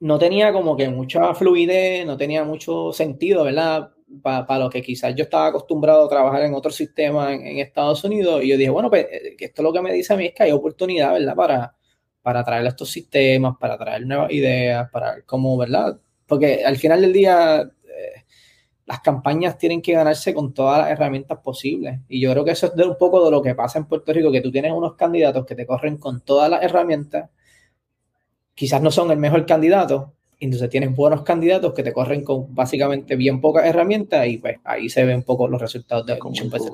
no 0.00 0.18
tenía 0.18 0.52
como 0.52 0.76
que 0.76 0.88
mucha 0.88 1.34
fluidez, 1.34 2.06
no 2.06 2.16
tenía 2.16 2.44
mucho 2.44 2.92
sentido, 2.92 3.44
¿verdad? 3.44 3.90
Para 4.22 4.58
lo 4.58 4.70
que 4.70 4.82
quizás 4.82 5.14
yo 5.14 5.24
estaba 5.24 5.46
acostumbrado 5.48 6.04
a 6.04 6.08
trabajar 6.08 6.42
en 6.42 6.54
otro 6.54 6.70
sistema 6.70 7.32
en, 7.32 7.58
Estados 7.58 8.04
Unidos. 8.04 8.42
Y 8.42 8.48
yo 8.48 8.58
dije, 8.58 8.70
bueno, 8.70 8.90
pues 8.90 9.06
eh, 9.10 9.36
esto 9.38 9.62
lo 9.62 9.72
que 9.72 9.80
me 9.80 9.92
dice 9.92 10.12
a 10.12 10.16
mí 10.16 10.26
es 10.26 10.34
que 10.34 10.44
hay 10.44 10.52
oportunidad, 10.52 11.12
¿verdad? 11.12 11.34
Para, 11.34 11.76
para 12.22 12.44
traer 12.44 12.66
estos 12.66 12.90
sistemas, 12.90 13.56
para 13.58 13.78
traer 13.78 14.06
nuevas 14.06 14.30
ideas, 14.32 14.90
para 14.90 15.22
cómo, 15.22 15.56
¿verdad? 15.56 15.98
Porque 16.26 16.64
al 16.64 16.76
final 16.76 17.00
del 17.00 17.12
día, 17.12 17.62
eh, 17.62 18.24
las 18.86 19.00
campañas 19.00 19.56
tienen 19.58 19.80
que 19.80 19.92
ganarse 19.92 20.34
con 20.34 20.52
todas 20.52 20.78
las 20.80 20.90
herramientas 20.90 21.38
posibles. 21.38 22.00
Y 22.08 22.20
yo 22.20 22.30
creo 22.32 22.44
que 22.44 22.50
eso 22.52 22.66
es 22.66 22.74
de 22.74 22.84
un 22.84 22.98
poco 22.98 23.24
de 23.24 23.30
lo 23.30 23.42
que 23.42 23.54
pasa 23.54 23.78
en 23.78 23.86
Puerto 23.86 24.12
Rico, 24.12 24.30
que 24.30 24.40
tú 24.40 24.50
tienes 24.52 24.72
unos 24.72 24.94
candidatos 24.94 25.46
que 25.46 25.54
te 25.54 25.66
corren 25.66 25.96
con 25.98 26.20
todas 26.20 26.50
las 26.50 26.62
herramientas 26.62 27.30
quizás 28.54 28.82
no 28.82 28.90
son 28.90 29.10
el 29.10 29.18
mejor 29.18 29.46
candidato, 29.46 30.12
entonces 30.40 30.68
tienes 30.68 30.94
buenos 30.94 31.22
candidatos 31.22 31.72
que 31.74 31.82
te 31.82 31.92
corren 31.92 32.22
con 32.22 32.54
básicamente 32.54 33.16
bien 33.16 33.40
pocas 33.40 33.64
herramientas 33.66 34.26
y 34.26 34.38
pues 34.38 34.58
ahí 34.64 34.88
se 34.88 35.04
ven 35.04 35.16
un 35.16 35.22
poco 35.22 35.48
los 35.48 35.60
resultados 35.60 36.06
de 36.06 36.18
muchos 36.22 36.50
veces. 36.50 36.70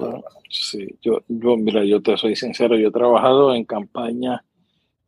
Sí, 0.48 0.86
yo, 1.02 1.20
yo, 1.28 1.56
mira, 1.56 1.84
yo 1.84 2.02
te 2.02 2.16
soy 2.16 2.36
sincero, 2.36 2.76
yo 2.76 2.88
he 2.88 2.92
trabajado 2.92 3.54
en 3.54 3.64
campañas 3.64 4.40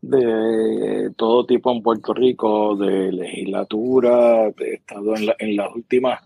de 0.01 1.13
todo 1.17 1.47
tipo 1.47 1.73
en 1.73 1.83
Puerto 1.83 2.13
Rico, 2.13 2.77
de 2.77 3.13
legislatura, 3.13 4.49
he 4.49 4.75
estado 4.75 5.15
en, 5.17 5.57
las 5.57 5.75
últimas 5.75 6.21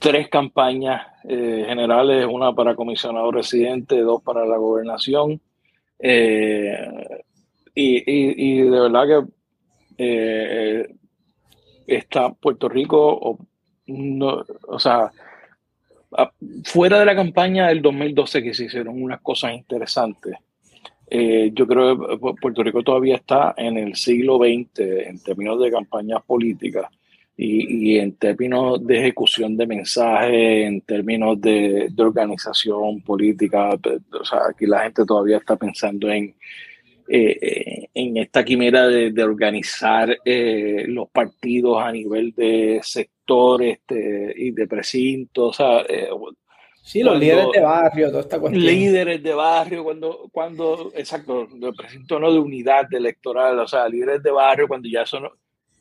tres 0.00 0.28
campañas 0.28 1.06
eh, 1.28 1.64
generales, 1.66 2.26
una 2.28 2.52
para 2.52 2.74
comisionado 2.74 3.30
residente, 3.30 4.00
dos 4.00 4.22
para 4.22 4.44
la 4.44 4.56
gobernación. 4.56 5.40
Eh, 5.98 6.76
y, 7.74 8.02
y, 8.06 8.62
de 8.62 8.80
verdad 8.80 9.06
que 9.06 9.32
eh, 9.98 10.94
está 11.86 12.32
Puerto 12.32 12.68
Rico, 12.68 13.38
no, 13.86 14.44
o 14.68 14.78
sea, 14.78 15.10
fuera 16.64 16.98
de 16.98 17.06
la 17.06 17.14
campaña 17.14 17.68
del 17.68 17.82
2012 17.82 18.42
que 18.42 18.54
se 18.54 18.64
hicieron 18.64 19.02
unas 19.02 19.20
cosas 19.20 19.54
interesantes, 19.54 20.36
eh, 21.12 21.50
yo 21.52 21.66
creo 21.66 21.98
que 21.98 22.18
Puerto 22.40 22.62
Rico 22.62 22.82
todavía 22.82 23.16
está 23.16 23.54
en 23.56 23.76
el 23.76 23.96
siglo 23.96 24.38
XX 24.38 24.80
en 25.08 25.20
términos 25.22 25.60
de 25.60 25.70
campañas 25.70 26.22
políticas 26.22 26.86
y, 27.36 27.98
en 27.98 28.12
términos 28.12 28.86
de 28.86 28.98
ejecución 28.98 29.56
de 29.56 29.66
mensajes, 29.66 30.66
en 30.66 30.82
términos 30.82 31.40
de, 31.40 31.90
organización 31.96 33.00
política. 33.00 33.70
O 33.70 34.24
sea, 34.24 34.40
aquí 34.50 34.66
la 34.66 34.80
gente 34.82 35.06
todavía 35.06 35.38
está 35.38 35.56
pensando 35.56 36.10
en, 36.10 36.34
eh, 37.12 37.88
en 37.92 38.16
esta 38.16 38.44
quimera 38.44 38.86
de, 38.86 39.24
organizar 39.24 40.16
eh, 40.24 40.84
los 40.86 41.10
partidos 41.10 41.82
a 41.82 41.90
nivel 41.90 42.32
de 42.34 42.80
sector 42.82 43.62
este, 43.62 44.32
y 44.36 44.52
de 44.52 44.66
precinto. 44.66 45.48
O 45.48 45.52
sea, 45.52 45.84
Sí, 46.82 47.02
los 47.02 47.18
líderes 47.18 47.46
de 47.52 47.60
barrio, 47.60 48.08
toda 48.08 48.20
esta 48.22 48.40
cuestión. 48.40 48.64
Líderes 48.64 49.22
de 49.22 49.34
barrio, 49.34 49.84
cuando, 49.84 50.28
cuando 50.32 50.90
exacto, 50.94 51.46
represento 51.60 52.18
no 52.18 52.32
de 52.32 52.38
unidad 52.38 52.92
electoral, 52.92 53.58
o 53.58 53.68
sea, 53.68 53.88
líderes 53.88 54.22
de 54.22 54.30
barrio, 54.30 54.66
cuando 54.66 54.88
ya 54.88 55.04
son, 55.06 55.28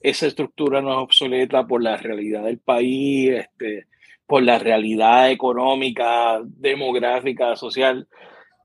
esa 0.02 0.28
estructura 0.28 0.82
no 0.82 0.92
es 0.92 0.98
obsoleta 0.98 1.66
por 1.66 1.82
la 1.82 1.98
realidad 1.98 2.44
del 2.44 2.60
país, 2.60 3.32
este, 3.32 3.88
por 4.28 4.44
la 4.44 4.60
realidad 4.60 5.32
económica, 5.32 6.42
demográfica, 6.44 7.56
social. 7.56 8.08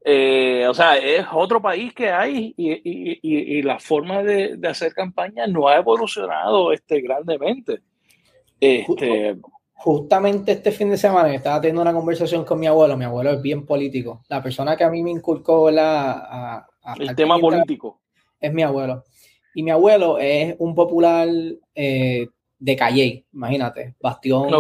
Eh, 0.07 0.67
o 0.69 0.75
sea, 0.75 0.99
es 0.99 1.25
otro 1.33 1.63
país 1.63 1.95
que 1.95 2.11
hay 2.11 2.55
y, 2.59 2.73
y, 2.73 3.59
y, 3.59 3.63
la 3.63 3.79
forma 3.79 4.23
de, 4.23 4.57
de, 4.59 4.69
hacer 4.69 4.93
campaña 4.93 5.47
no 5.47 5.67
ha 5.67 5.77
evolucionado 5.77 6.73
este, 6.73 7.01
grandemente. 7.01 7.81
Este, 8.61 9.37
justamente 9.73 10.53
este 10.53 10.73
fin 10.73 10.91
de 10.91 10.99
semana 10.99 11.35
estaba 11.35 11.61
teniendo 11.61 11.83
una 11.83 11.93
conversación 11.93 12.45
con 12.45 12.61
mi 12.61 12.67
abuelo, 12.67 12.97
mi 12.97 13.05
abuelo 13.05 13.33
es 13.33 13.43
bien 13.43 13.67
político, 13.67 14.23
la 14.29 14.43
persona 14.43 14.77
que 14.77 14.85
a 14.85 14.91
mí 14.91 15.03
me 15.03 15.11
inculcó 15.11 15.71
la, 15.71 16.67
el 16.99 17.15
tema 17.15 17.39
político 17.39 18.01
es 18.41 18.53
mi 18.53 18.63
abuelo. 18.63 19.05
Y 19.55 19.63
mi 19.63 19.71
abuelo 19.71 20.19
es 20.19 20.55
un 20.59 20.75
popular 20.75 21.29
eh, 21.75 22.29
de 22.59 22.77
Calle, 22.77 23.27
imagínate, 23.33 23.95
bastión 24.01 24.51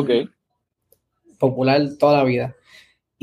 popular 1.38 1.82
toda 1.98 2.18
la 2.18 2.24
vida. 2.24 2.56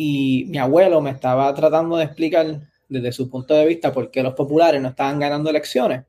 Y 0.04 0.46
mi 0.48 0.58
abuelo 0.58 1.00
me 1.00 1.12
estaba 1.12 1.54
tratando 1.54 1.96
de 1.96 2.06
explicar 2.06 2.60
desde 2.90 3.12
su 3.12 3.30
punto 3.30 3.54
de 3.54 3.68
vista 3.68 3.94
por 3.94 4.10
qué 4.10 4.24
los 4.24 4.34
populares 4.34 4.82
no 4.82 4.90
estaban 4.90 5.20
ganando 5.20 5.52
elecciones. 5.52 6.06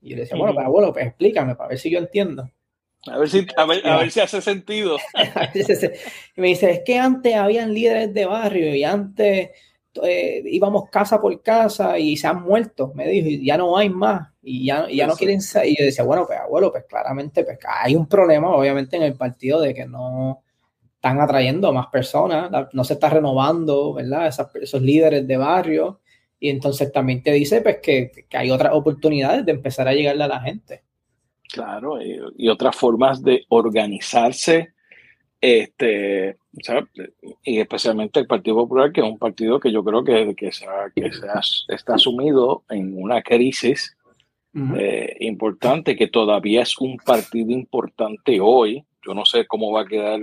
Y 0.00 0.10
yo 0.10 0.14
le 0.14 0.22
decía, 0.22 0.38
bueno, 0.38 0.54
pero 0.54 0.68
abuelo, 0.68 0.92
pues 0.92 1.08
explícame 1.08 1.56
para 1.56 1.70
ver 1.70 1.78
si 1.80 1.90
yo 1.90 1.98
entiendo. 1.98 2.48
A 3.08 3.18
ver 3.18 3.28
si, 3.28 3.44
a 3.56 3.66
ver, 3.66 4.10
si 4.12 4.20
hace 4.20 4.40
sentido. 4.40 4.96
y 6.36 6.40
me 6.40 6.48
dice, 6.48 6.70
es 6.70 6.80
que 6.86 7.00
antes 7.00 7.34
habían 7.34 7.74
líderes 7.74 8.14
de 8.14 8.26
barrio 8.26 8.76
y 8.76 8.84
antes 8.84 9.50
eh, 10.04 10.42
íbamos 10.46 10.88
casa 10.88 11.20
por 11.20 11.42
casa 11.42 11.98
y 11.98 12.16
se 12.16 12.28
han 12.28 12.42
muerto, 12.42 12.92
me 12.94 13.08
dijo, 13.08 13.26
y 13.26 13.44
ya 13.44 13.56
no 13.56 13.76
hay 13.76 13.88
más, 13.88 14.28
y 14.40 14.66
ya, 14.66 14.86
ya 14.88 15.08
no 15.08 15.16
quieren. 15.16 15.40
Y 15.64 15.76
yo 15.76 15.84
decía, 15.84 16.04
bueno, 16.04 16.28
pues 16.28 16.38
abuelo, 16.38 16.70
pues 16.70 16.84
claramente 16.88 17.42
pues, 17.42 17.58
hay 17.66 17.96
un 17.96 18.06
problema, 18.06 18.54
obviamente, 18.54 18.96
en 18.98 19.02
el 19.02 19.14
partido 19.14 19.60
de 19.60 19.74
que 19.74 19.84
no 19.84 20.44
están 21.02 21.20
atrayendo 21.20 21.66
a 21.66 21.72
más 21.72 21.88
personas, 21.88 22.48
no 22.72 22.84
se 22.84 22.92
está 22.92 23.10
renovando, 23.10 23.94
¿verdad? 23.94 24.28
esos 24.28 24.80
líderes 24.80 25.26
de 25.26 25.36
barrio. 25.36 25.98
Y 26.38 26.48
entonces 26.48 26.92
también 26.92 27.24
te 27.24 27.32
dice 27.32 27.60
pues, 27.60 27.78
que, 27.82 28.12
que 28.28 28.36
hay 28.36 28.52
otras 28.52 28.72
oportunidades 28.72 29.44
de 29.44 29.50
empezar 29.50 29.88
a 29.88 29.94
llegarle 29.94 30.22
a 30.22 30.28
la 30.28 30.40
gente. 30.40 30.84
Claro, 31.52 31.98
y, 32.00 32.48
otras 32.48 32.76
formas 32.76 33.20
de 33.20 33.44
organizarse, 33.48 34.74
este, 35.40 36.36
y 37.42 37.58
especialmente 37.58 38.20
el 38.20 38.28
Partido 38.28 38.54
Popular, 38.58 38.92
que 38.92 39.00
es 39.00 39.06
un 39.06 39.18
partido 39.18 39.58
que 39.58 39.72
yo 39.72 39.82
creo 39.82 40.04
que, 40.04 40.36
que, 40.36 40.52
se, 40.52 40.66
que 40.94 41.10
está 41.68 41.98
sumido 41.98 42.62
en 42.70 42.96
una 42.96 43.22
crisis 43.22 43.96
eh, 44.54 45.16
importante, 45.18 45.96
que 45.96 46.06
todavía 46.06 46.62
es 46.62 46.78
un 46.78 46.96
partido 46.98 47.50
importante 47.50 48.38
hoy. 48.40 48.84
Yo 49.04 49.14
no 49.14 49.24
sé 49.24 49.46
cómo 49.48 49.72
va 49.72 49.82
a 49.82 49.86
quedar 49.86 50.20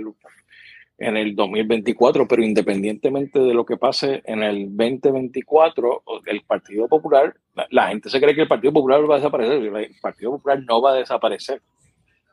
en 1.00 1.16
el 1.16 1.34
2024, 1.34 2.28
pero 2.28 2.42
independientemente 2.42 3.40
de 3.40 3.54
lo 3.54 3.64
que 3.64 3.78
pase 3.78 4.22
en 4.26 4.42
el 4.42 4.66
2024, 4.76 6.02
el 6.26 6.42
Partido 6.42 6.88
Popular, 6.88 7.34
la, 7.70 7.88
gente 7.88 8.10
se 8.10 8.20
cree 8.20 8.34
que 8.34 8.42
el 8.42 8.48
Partido 8.48 8.74
Popular 8.74 9.10
va 9.10 9.14
a 9.14 9.18
desaparecer, 9.18 9.62
el 9.62 9.96
Partido 10.00 10.32
Popular 10.32 10.62
no 10.62 10.82
va 10.82 10.92
a 10.92 10.96
desaparecer. 10.96 11.62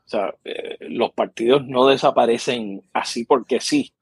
O 0.06 0.10
sea, 0.10 0.36
eh, 0.44 0.78
los 0.82 1.12
partidos 1.12 1.66
no 1.66 1.88
desaparecen 1.88 2.82
así 2.94 3.26
porque 3.26 3.60
sí. 3.60 3.94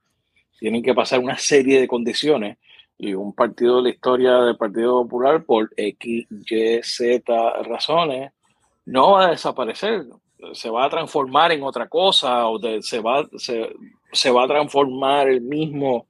Tienen 0.60 0.84
que 0.84 0.94
pasar 0.94 1.20
una 1.20 1.38
serie 1.38 1.80
de 1.80 1.88
condiciones 1.88 2.58
y 2.98 3.14
un 3.14 3.34
partido 3.34 3.78
de 3.78 3.84
la 3.84 3.90
historia 3.90 4.34
del 4.40 4.58
Partido 4.58 5.04
Popular 5.04 5.44
por 5.44 5.72
X, 5.78 6.28
Y, 6.30 6.82
Z 6.82 7.64
razones 7.64 8.32
no 8.86 9.12
va 9.12 9.28
a 9.28 9.32
desaparecer 9.32 10.06
se 10.54 10.70
va 10.70 10.86
a 10.86 10.90
transformar 10.90 11.52
en 11.52 11.64
otra 11.64 11.88
cosa 11.88 12.48
o 12.48 12.60
se, 12.82 13.00
va, 13.00 13.26
se, 13.38 13.74
va 14.32 14.44
a 14.44 14.48
transformar 14.48 15.30
el 15.30 15.42
mismo, 15.42 16.08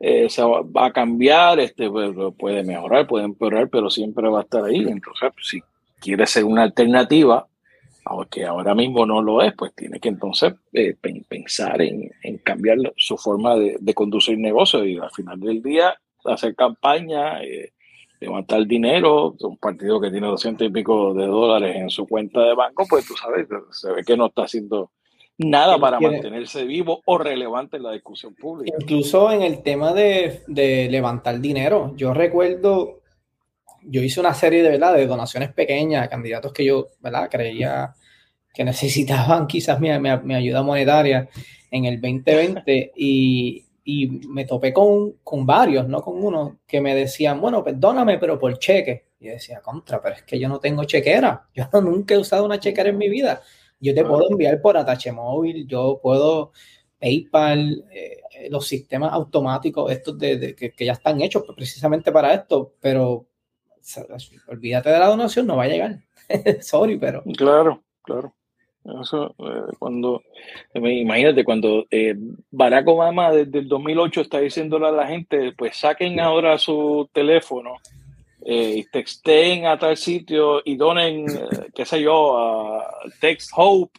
eh, 0.00 0.28
se 0.28 0.42
va, 0.42 0.86
a 0.86 0.92
cambiar, 0.92 1.60
este, 1.60 1.88
pues, 1.88 2.10
puede 2.38 2.64
mejorar, 2.64 3.06
puede 3.06 3.24
empeorar, 3.24 3.68
pero 3.68 3.90
siempre 3.90 4.28
va 4.28 4.40
a 4.40 4.42
estar 4.42 4.64
ahí. 4.64 4.80
Entonces, 4.80 5.30
pues, 5.32 5.46
si 5.46 5.60
quiere 6.00 6.26
ser 6.26 6.44
una 6.44 6.64
alternativa, 6.64 7.46
aunque 8.04 8.44
ahora 8.44 8.74
mismo 8.74 9.06
no 9.06 9.22
lo 9.22 9.42
es, 9.42 9.54
pues 9.54 9.72
tiene 9.74 10.00
que 10.00 10.08
entonces 10.08 10.54
eh, 10.72 10.96
pensar 11.28 11.80
en, 11.80 12.10
cambiar 12.42 12.78
su 12.96 13.16
forma 13.16 13.54
de, 13.54 13.94
conducir 13.94 14.38
negocio 14.38 14.84
y 14.84 14.98
al 14.98 15.10
final 15.12 15.38
del 15.38 15.62
día 15.62 15.94
hacer 16.24 16.54
campaña. 16.54 17.42
Eh, 17.44 17.72
levantar 18.22 18.64
dinero, 18.66 19.34
un 19.40 19.56
partido 19.56 20.00
que 20.00 20.10
tiene 20.10 20.28
200 20.28 20.68
y 20.68 20.70
pico 20.70 21.12
de 21.12 21.26
dólares 21.26 21.74
en 21.74 21.90
su 21.90 22.06
cuenta 22.06 22.40
de 22.40 22.54
banco, 22.54 22.86
pues 22.88 23.04
tú 23.04 23.14
sabes, 23.16 23.48
se 23.72 23.90
ve 23.90 24.04
que 24.04 24.16
no 24.16 24.26
está 24.26 24.44
haciendo 24.44 24.92
nada 25.44 25.78
para 25.78 26.00
mantenerse 26.00 26.64
vivo 26.64 27.00
o 27.04 27.18
relevante 27.18 27.76
en 27.76 27.84
la 27.84 27.92
discusión 27.92 28.34
pública. 28.34 28.76
Incluso 28.80 29.30
en 29.30 29.42
el 29.42 29.62
tema 29.62 29.92
de, 29.92 30.42
levantar 30.90 31.40
dinero, 31.40 31.92
yo 31.96 32.14
recuerdo, 32.14 33.00
yo 33.82 34.02
hice 34.02 34.20
una 34.20 34.34
serie 34.34 34.62
de, 34.62 34.70
¿verdad? 34.70 34.94
de 34.94 35.06
donaciones 35.06 35.52
pequeñas 35.52 36.04
a 36.04 36.08
candidatos 36.08 36.52
que 36.52 36.64
yo 36.64 36.88
¿verdad? 37.00 37.28
creía 37.30 37.94
que 38.52 38.64
necesitaban 38.64 39.46
quizás 39.46 39.80
mi, 39.80 39.88
mi 40.24 40.34
ayuda 40.34 40.62
monetaria 40.62 41.28
en 41.70 41.86
el 41.86 42.00
2020 42.00 42.92
y 42.96 43.64
y 43.84 44.06
me 44.28 44.44
topé 44.44 44.72
con, 44.72 45.14
con, 45.24 45.44
varios, 45.44 45.88
no 45.88 46.02
con 46.02 46.22
uno, 46.22 46.60
que 46.66 46.80
me 46.80 46.94
decían, 46.94 47.40
bueno, 47.40 47.64
perdóname, 47.64 48.18
pero 48.18 48.38
por 48.38 48.58
cheque. 48.58 49.06
Y 49.18 49.26
yo 49.26 49.32
decía, 49.32 49.60
contra, 49.60 50.00
pero 50.00 50.16
es 50.16 50.22
que 50.22 50.38
yo 50.38 50.48
no 50.48 50.60
tengo 50.60 50.84
chequera. 50.84 51.48
Yo 51.54 51.68
nunca 51.80 52.14
he 52.14 52.18
usado 52.18 52.44
una 52.44 52.58
chequera 52.58 52.90
en 52.90 52.98
mi 52.98 53.08
vida. 53.08 53.40
Yo 53.82 53.94
te 53.94 54.04
puedo 54.04 54.30
enviar 54.30 54.62
por 54.62 54.76
atache 54.76 55.10
móvil, 55.12 55.66
yo 55.66 55.98
puedo 56.00 56.52
PayPal, 57.00 57.84
eh, 57.92 58.48
los 58.48 58.66
sistemas 58.66 59.12
automáticos, 59.12 59.90
estos 59.90 60.16
de, 60.18 60.54
que, 60.54 60.70
que, 60.70 60.84
ya 60.86 60.92
están 60.92 61.20
hechos 61.20 61.42
precisamente 61.56 62.12
para 62.12 62.32
esto, 62.32 62.74
pero 62.80 63.26
olvídate 64.46 64.90
de 64.90 64.98
la 65.00 65.08
donación, 65.08 65.46
no 65.48 65.56
va 65.56 65.64
a 65.64 65.68
llegar. 65.68 65.98
Sorry, 66.60 66.96
pero. 66.96 67.24
Claro, 67.36 67.82
claro. 68.02 68.32
Eso, 69.00 69.34
eh, 69.38 69.72
cuando, 69.78 70.22
imagínate, 70.74 71.44
cuando 71.44 71.84
eh, 71.90 72.16
Barack 72.50 72.88
Obama 72.88 73.30
desde 73.30 73.60
el 73.60 73.68
2008 73.68 74.20
está 74.20 74.38
diciéndole 74.38 74.86
a 74.86 74.92
la 74.92 75.06
gente, 75.06 75.52
pues 75.56 75.76
saquen 75.76 76.18
ahora 76.18 76.58
su 76.58 77.08
teléfono 77.12 77.74
eh, 78.44 78.74
y 78.76 78.84
texten 78.84 79.66
a 79.66 79.78
tal 79.78 79.96
sitio 79.96 80.62
y 80.64 80.76
donen, 80.76 81.26
qué 81.74 81.84
sé 81.84 82.02
yo, 82.02 82.38
a 82.38 82.86
Text 83.20 83.50
Hope 83.54 83.98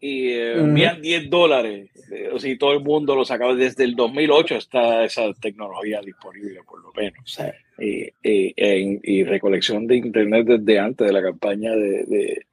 y 0.00 0.32
envían 0.32 1.00
10 1.00 1.30
dólares. 1.30 1.90
O 2.32 2.38
sea, 2.38 2.58
todo 2.58 2.72
el 2.72 2.80
mundo 2.80 3.16
lo 3.16 3.24
sacaba 3.24 3.54
desde 3.54 3.84
el 3.84 3.96
2008 3.96 4.56
está 4.56 5.04
esa 5.04 5.32
tecnología 5.40 6.00
disponible, 6.02 6.60
por 6.68 6.82
lo 6.82 6.92
menos. 6.92 7.38
y 7.78 9.24
recolección 9.24 9.86
de 9.86 9.96
Internet 9.96 10.46
desde 10.46 10.78
antes 10.78 11.06
de 11.06 11.12
la 11.12 11.22
campaña 11.22 11.72
de 11.72 12.44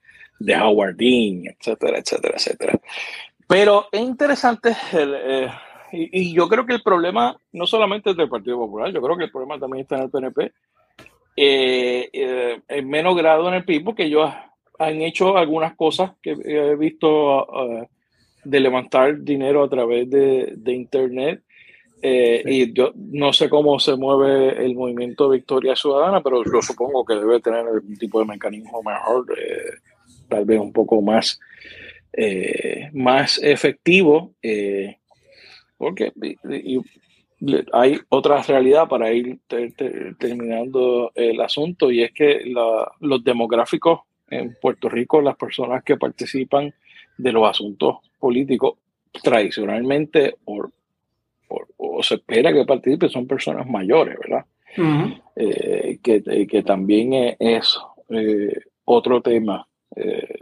de 0.41 0.55
Howard 0.55 0.95
Dean, 0.95 1.45
etcétera, 1.45 1.99
etcétera, 1.99 2.35
etcétera. 2.35 2.79
Pero 3.47 3.87
es 3.91 4.01
interesante, 4.01 4.75
eh, 4.93 5.49
y, 5.91 6.33
yo 6.33 6.47
creo 6.47 6.65
que 6.65 6.73
el 6.73 6.81
problema 6.81 7.37
no 7.51 7.67
solamente 7.67 8.11
es 8.11 8.17
del 8.17 8.29
Partido 8.29 8.57
Popular, 8.57 8.91
yo 8.91 9.01
creo 9.01 9.17
que 9.17 9.25
el 9.25 9.31
problema 9.31 9.59
también 9.59 9.83
está 9.83 9.97
en 9.97 10.03
el 10.03 10.09
PNP, 10.09 10.51
eh, 11.35 12.09
eh, 12.11 12.61
en 12.67 12.89
menos 12.89 13.15
grado 13.15 13.47
en 13.47 13.55
el 13.55 13.65
PIB, 13.65 13.83
porque 13.83 14.03
ellos 14.03 14.29
han 14.79 15.01
hecho 15.01 15.37
algunas 15.37 15.75
cosas 15.75 16.11
que 16.21 16.31
he 16.31 16.75
visto 16.75 17.47
de 18.43 18.59
levantar 18.59 19.21
dinero 19.21 19.63
a 19.63 19.69
través 19.69 20.09
de, 20.09 20.57
Internet. 20.65 21.43
Y 22.01 22.73
yo 22.73 22.91
no 22.95 23.31
sé 23.31 23.47
cómo 23.47 23.79
se 23.79 23.95
mueve 23.95 24.65
el 24.65 24.73
movimiento 24.73 25.29
Victoria 25.29 25.75
Ciudadana, 25.75 26.21
pero 26.21 26.43
yo 26.43 26.61
supongo 26.63 27.05
que 27.05 27.13
debe 27.13 27.39
tener 27.39 27.59
algún 27.59 27.95
tipo 27.95 28.19
de 28.19 28.25
mecanismo 28.25 28.81
mejor 28.81 29.27
tal 30.27 30.45
vez 30.45 30.59
un 30.59 30.73
poco 30.73 30.99
más 31.01 31.39
más 32.91 33.39
efectivo, 33.43 34.33
porque 35.77 36.11
hay 37.73 37.99
otra 38.09 38.41
realidad 38.43 38.87
para 38.87 39.11
ir 39.11 39.39
terminando 40.19 41.11
el 41.15 41.41
asunto 41.41 41.91
y 41.91 42.03
es 42.03 42.11
que 42.11 42.41
los 42.99 43.23
demográficos 43.23 44.01
en 44.29 44.55
Puerto 44.61 44.89
Rico, 44.89 45.21
las 45.21 45.35
personas 45.35 45.83
que 45.83 45.97
participan 45.97 46.73
de 47.17 47.31
los 47.31 47.49
asuntos 47.49 47.97
políticos 48.19 48.75
tradicionalmente 49.23 50.35
o, 50.45 50.69
se 52.01 52.15
espera 52.15 52.53
que 52.53 52.65
participen 52.65 53.09
son 53.09 53.27
personas 53.27 53.67
mayores, 53.67 54.17
¿verdad? 54.17 54.45
Eh, 55.35 55.99
que, 56.01 56.63
también 56.63 57.35
es, 57.37 57.77
eh, 58.09 58.57
otro 58.85 59.21
tema. 59.21 59.67
Eh, 59.95 60.39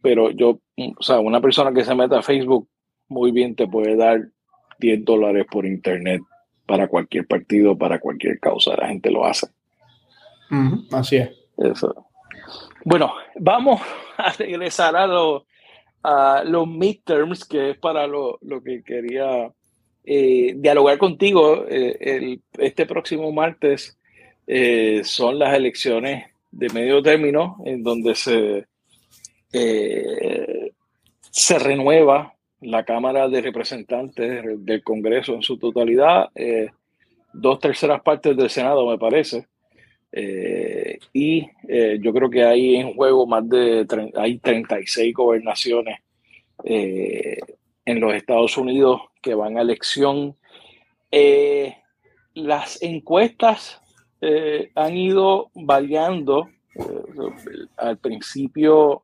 pero 0.00 0.30
yo, 0.30 0.58
o 0.96 1.02
sea, 1.02 1.20
una 1.20 1.40
persona 1.40 1.72
que 1.72 1.84
se 1.84 1.94
meta 1.94 2.18
a 2.18 2.22
Facebook 2.22 2.68
muy 3.08 3.32
bien 3.32 3.54
te 3.54 3.68
puede 3.68 3.96
dar 3.96 4.28
10 4.78 5.04
dólares 5.04 5.46
por 5.50 5.66
internet 5.66 6.22
para 6.66 6.88
cualquier 6.88 7.26
partido, 7.26 7.76
para 7.78 8.00
cualquier 8.00 8.38
causa. 8.40 8.76
La 8.76 8.88
gente 8.88 9.10
lo 9.10 9.24
hace. 9.24 9.46
Así 10.92 11.16
es. 11.16 11.30
Eso. 11.56 12.06
Bueno, 12.84 13.14
vamos 13.36 13.80
a 14.16 14.32
regresar 14.32 14.94
a, 14.96 15.06
los 16.44 16.68
midterms, 16.68 17.44
que 17.44 17.70
es 17.70 17.78
para 17.78 18.06
lo, 18.06 18.38
que 18.64 18.82
quería 18.84 19.50
eh, 20.04 20.54
dialogar 20.56 20.98
contigo. 20.98 21.64
Eh, 21.68 22.38
este 22.58 22.86
próximo 22.86 23.32
martes 23.32 23.98
eh, 24.46 25.00
son 25.02 25.38
las 25.38 25.54
elecciones 25.54 26.26
de 26.52 26.68
medio 26.68 27.02
término, 27.02 27.56
en 27.64 27.82
donde 27.82 28.14
se, 28.14 28.66
se 31.30 31.58
renueva 31.58 32.35
la 32.60 32.84
Cámara 32.84 33.28
de 33.28 33.40
Representantes 33.42 34.44
del 34.64 34.82
Congreso 34.82 35.34
en 35.34 35.42
su 35.42 35.58
totalidad, 35.58 36.30
dos 37.32 37.60
terceras 37.60 38.00
partes 38.02 38.36
del 38.36 38.50
Senado, 38.50 38.88
me 38.88 38.98
parece. 38.98 39.46
Eh, 40.12 40.98
y 41.12 41.46
eh, 41.68 41.98
yo 42.00 42.12
creo 42.12 42.30
que 42.30 42.42
hay 42.42 42.76
en 42.76 42.94
juego 42.94 43.26
más 43.26 43.46
de 43.48 43.86
hay 44.14 44.38
36 44.38 45.12
gobernaciones 45.14 45.98
eh, 46.64 47.38
en 47.84 48.00
los 48.00 48.14
Estados 48.14 48.56
Unidos 48.56 49.02
que 49.20 49.34
van 49.34 49.58
a 49.58 49.62
elección. 49.62 50.36
las 52.34 52.82
encuestas 52.82 53.80
han 54.74 54.96
ido 54.96 55.50
variando. 55.54 56.48
al 57.76 57.98
principio 57.98 59.02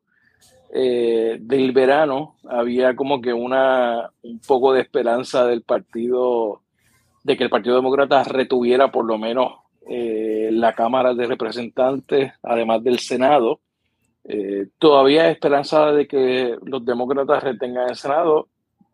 del 0.73 1.73
verano 1.73 2.37
había 2.49 2.97
como 2.97 3.21
que 3.21 3.35
una 3.35 4.11
un 4.23 4.41
poco 4.41 4.73
de 4.73 4.81
esperanza 4.81 5.47
del 5.47 5.63
partido 5.63 6.63
de 7.25 7.37
que 7.37 7.45
el 7.45 7.51
Partido 7.51 7.77
Demócrata 7.77 8.25
retuviera 8.25 8.91
por 8.91 9.05
lo 9.05 9.19
menos 9.19 9.53
eh, 9.89 10.51
la 10.53 10.73
Cámara 10.75 11.15
de 11.15 11.27
Representantes, 11.27 12.33
además 12.43 12.83
del 12.83 12.99
Senado. 12.99 13.61
Eh, 14.25 14.69
todavía 14.79 15.25
hay 15.25 15.33
esperanza 15.33 15.93
de 15.93 16.07
que 16.07 16.57
los 16.65 16.85
demócratas 16.85 17.43
retengan 17.43 17.91
el 17.91 17.97
Senado. 17.97 18.49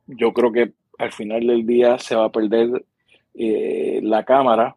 Yo 0.07 0.33
creo 0.33 0.53
que 0.53 0.73
al 0.99 1.13
final 1.13 1.47
del 1.47 1.67
día 1.67 1.99
se 1.99 2.15
va 2.15 2.27
a 2.27 2.33
perder 2.33 2.85
eh, 3.35 4.01
la 4.03 4.25
Cámara 4.25 4.77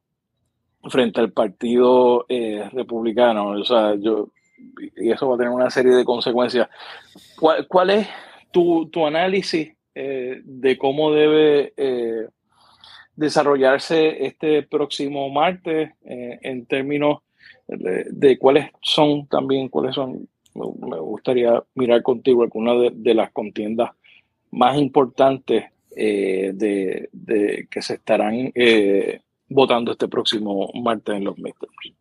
frente 0.90 1.20
al 1.20 1.32
Partido 1.32 2.26
Republicano. 2.28 3.50
O 3.50 3.64
sea, 3.64 3.96
yo, 3.96 4.30
y 4.97 5.12
eso 5.12 5.28
va 5.28 5.36
a 5.36 5.38
tener 5.38 5.52
una 5.52 5.69
serie 5.69 5.93
de 5.93 6.06
consecuencias. 6.06 6.69
¿Cuál, 7.67 7.89
es 7.89 8.08
tu, 8.52 8.89
tu 8.89 9.06
análisis 9.06 9.74
de 9.93 10.78
cómo 10.80 11.12
debe 11.12 11.74
desarrollarse 13.15 14.26
este 14.26 14.63
próximo 14.63 15.30
martes 15.30 15.91
eh, 16.04 16.39
en 16.41 16.65
términos 16.65 17.19
de, 17.67 18.38
cuáles 18.38 18.69
son 18.82 19.28
también, 19.28 19.69
cuáles 19.69 19.95
son, 19.95 20.28
me 20.54 21.00
gustaría 21.00 21.63
mirar 21.76 22.02
contigo 22.02 22.43
algunas 22.43 22.91
de, 22.93 23.13
las 23.13 23.32
contiendas 23.32 23.91
más 24.52 24.78
importantes 24.78 25.65
eh, 25.95 26.52
de, 26.54 27.67
que 27.69 27.82
se 27.82 27.93
estarán 27.93 28.52
eh, 28.56 29.21
votando 29.47 29.91
este 29.91 30.10
próximo 30.10 30.69
martes 30.74 31.15
en 31.15 31.24
los 31.24 31.38
midterms. 31.38 31.93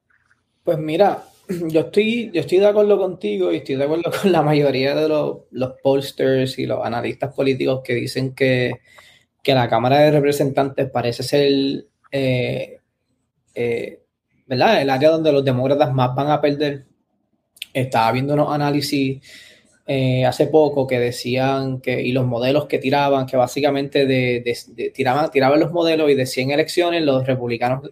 Pues 0.65 0.79
mira, 0.79 1.23
yo 1.69 1.81
estoy, 1.81 2.31
yo 2.33 2.41
estoy 2.41 2.59
de 2.59 2.67
acuerdo 2.67 2.99
contigo 2.99 3.53
y 3.53 3.57
estoy 3.57 3.77
de 3.77 3.85
acuerdo 3.85 4.11
con 4.23 4.33
la 4.33 4.43
mayoría 4.43 4.95
de 4.95 5.09
los, 5.09 5.39
los 5.51 5.73
pollsters 5.83 6.59
y 6.59 6.67
los 6.67 6.85
analistas 6.85 7.35
políticos 7.35 7.81
que 7.85 7.95
dicen 7.95 8.35
que 8.35 8.81
que 9.43 9.55
la 9.55 9.69
Cámara 9.69 10.01
de 10.01 10.11
Representantes 10.11 10.91
parece 10.91 11.23
ser, 11.23 11.87
eh, 12.13 12.81
eh, 13.55 14.03
¿verdad? 14.47 14.83
El 14.83 14.91
área 14.91 15.11
donde 15.11 15.33
los 15.33 15.45
demócratas 15.45 15.93
más 15.93 16.15
van 16.15 16.31
a 16.31 16.41
perder. 16.41 16.87
Estaba 17.73 18.13
viendo 18.13 18.35
unos 18.35 18.53
análisis 18.53 19.21
eh, 19.93 20.25
hace 20.25 20.47
poco 20.47 20.87
que 20.87 21.01
decían 21.01 21.81
que, 21.81 22.01
y 22.01 22.13
los 22.13 22.25
modelos 22.25 22.67
que 22.67 22.79
tiraban, 22.79 23.27
que 23.27 23.37
básicamente 23.37 24.07
de, 24.07 24.93
tiraban, 24.95 25.33
tiraban 25.33 25.59
los 25.59 25.73
modelos 25.73 26.09
y 26.09 26.15
de 26.15 26.27
100 26.27 26.53
elecciones 26.53 27.03
los 27.03 27.27
republicanos 27.27 27.91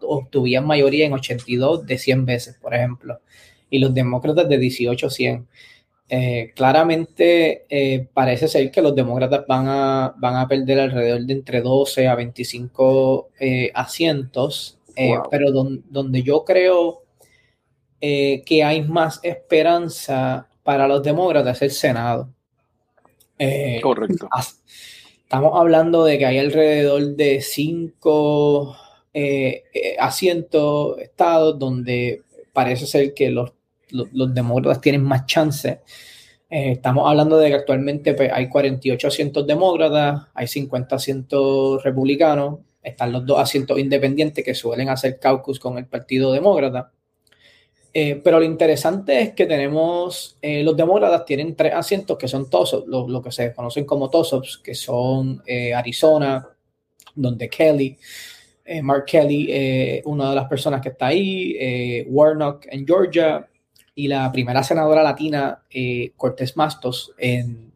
obtuvieron 0.00 0.66
mayoría 0.66 1.04
en 1.04 1.12
82 1.12 1.84
de 1.84 1.98
100 1.98 2.24
veces, 2.24 2.56
por 2.62 2.74
ejemplo, 2.74 3.20
y 3.68 3.78
los 3.78 3.92
demócratas 3.92 4.48
de 4.48 4.56
18 4.56 5.10
100. 5.10 5.46
Eh, 6.08 6.52
claramente 6.56 7.66
eh, 7.68 8.08
parece 8.14 8.48
ser 8.48 8.70
que 8.70 8.80
los 8.80 8.94
demócratas 8.94 9.46
van 9.46 9.68
a, 9.68 10.14
van 10.16 10.36
a 10.36 10.48
perder 10.48 10.80
alrededor 10.80 11.26
de 11.26 11.34
entre 11.34 11.60
12 11.60 12.08
a 12.08 12.14
25 12.14 13.28
eh, 13.38 13.70
asientos, 13.74 14.78
pero 15.30 15.52
donde 15.52 16.22
yo 16.22 16.42
creo 16.46 17.02
que 18.00 18.62
hay 18.64 18.82
más 18.82 19.20
esperanza 19.22 20.48
para 20.64 20.88
los 20.88 21.02
demócratas 21.02 21.58
es 21.58 21.62
el 21.62 21.70
Senado. 21.70 22.30
Correcto. 23.82 24.28
Estamos 25.22 25.52
hablando 25.54 26.04
de 26.04 26.18
que 26.18 26.26
hay 26.26 26.38
alrededor 26.38 27.14
de 27.14 27.40
5 27.40 28.76
asientos, 29.98 30.98
estados, 30.98 31.58
donde 31.58 32.22
parece 32.52 32.86
ser 32.86 33.14
que 33.14 33.30
los 33.30 33.52
los, 33.94 34.34
demócratas 34.34 34.80
tienen 34.80 35.02
más 35.02 35.26
chance. 35.26 35.80
Eh, 36.50 36.72
estamos 36.72 37.08
hablando 37.08 37.38
de 37.38 37.48
que 37.48 37.54
actualmente 37.54 38.14
pues, 38.14 38.30
hay 38.32 38.48
48 38.48 39.08
asientos 39.08 39.46
demócratas, 39.46 40.22
hay 40.34 40.46
50 40.46 40.96
asientos 40.96 41.82
republicanos, 41.82 42.60
están 42.82 43.12
los 43.12 43.24
dos 43.24 43.38
asientos 43.38 43.78
independientes 43.78 44.44
que 44.44 44.54
suelen 44.54 44.88
hacer 44.88 45.18
caucus 45.18 45.58
con 45.58 45.78
el 45.78 45.86
Partido 45.86 46.32
Demócrata. 46.32 46.92
Eh, 47.96 48.20
pero 48.24 48.40
lo 48.40 48.44
interesante 48.44 49.20
es 49.20 49.34
que 49.34 49.46
tenemos, 49.46 50.36
eh, 50.42 50.64
los 50.64 50.76
demócratas 50.76 51.24
tienen 51.24 51.54
tres 51.54 51.72
asientos 51.72 52.18
que 52.18 52.26
son 52.26 52.50
tosos, 52.50 52.84
lo, 52.88 53.22
que 53.22 53.30
se 53.30 53.54
conocen 53.54 53.84
como 53.84 54.10
tosops, 54.10 54.58
que 54.58 54.74
son 54.74 55.40
Arizona, 55.74 56.44
donde 57.14 57.48
Kelly, 57.48 57.96
Mark 58.82 59.04
Kelly, 59.06 60.02
una 60.06 60.30
de 60.30 60.34
las 60.34 60.48
personas 60.48 60.80
que 60.80 60.88
está 60.88 61.06
ahí, 61.06 62.04
Warnock 62.08 62.66
en 62.68 62.84
Georgia, 62.84 63.48
y 63.94 64.08
la 64.08 64.30
primera 64.32 64.62
senadora 64.62 65.02
latina, 65.02 65.62
eh, 65.70 66.12
Cortés 66.16 66.56
Mastos, 66.56 67.12
en, 67.16 67.72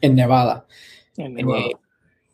en 0.00 0.14
Nevada. 0.14 0.66
Eh, 1.16 1.72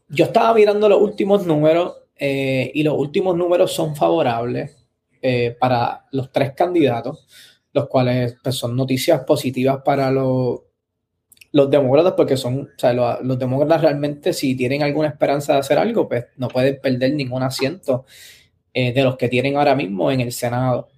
yo 0.08 0.24
estaba 0.24 0.54
mirando 0.54 0.88
los 0.88 1.00
últimos 1.00 1.44
números 1.46 1.96
eh, 2.16 2.70
y 2.74 2.82
los 2.82 2.94
últimos 2.94 3.36
números 3.36 3.72
son 3.72 3.94
favorables 3.94 4.77
para 5.58 6.06
los 6.12 6.30
tres 6.32 6.52
candidatos, 6.52 7.26
los 7.72 7.88
cuales 7.88 8.36
pues, 8.42 8.54
son 8.54 8.76
noticias 8.76 9.24
positivas 9.24 9.80
para 9.84 10.10
los, 10.10 10.60
los 11.52 11.70
demócratas, 11.70 12.14
porque 12.16 12.36
son, 12.36 12.60
o 12.62 12.78
sea, 12.78 12.92
los, 12.92 13.38
demócratas 13.38 13.82
realmente 13.82 14.32
si 14.32 14.54
tienen 14.54 14.82
alguna 14.82 15.08
esperanza 15.08 15.54
de 15.54 15.58
hacer 15.60 15.78
algo, 15.78 16.08
pues 16.08 16.26
no 16.36 16.48
pueden 16.48 16.80
perder 16.80 17.14
ningún 17.14 17.42
asiento 17.42 18.04
de 18.74 19.02
los 19.02 19.16
que 19.16 19.28
tienen 19.28 19.56
ahora 19.56 19.74
mismo 19.74 20.12
en 20.12 20.20
el 20.20 20.30
Senado. 20.30 20.88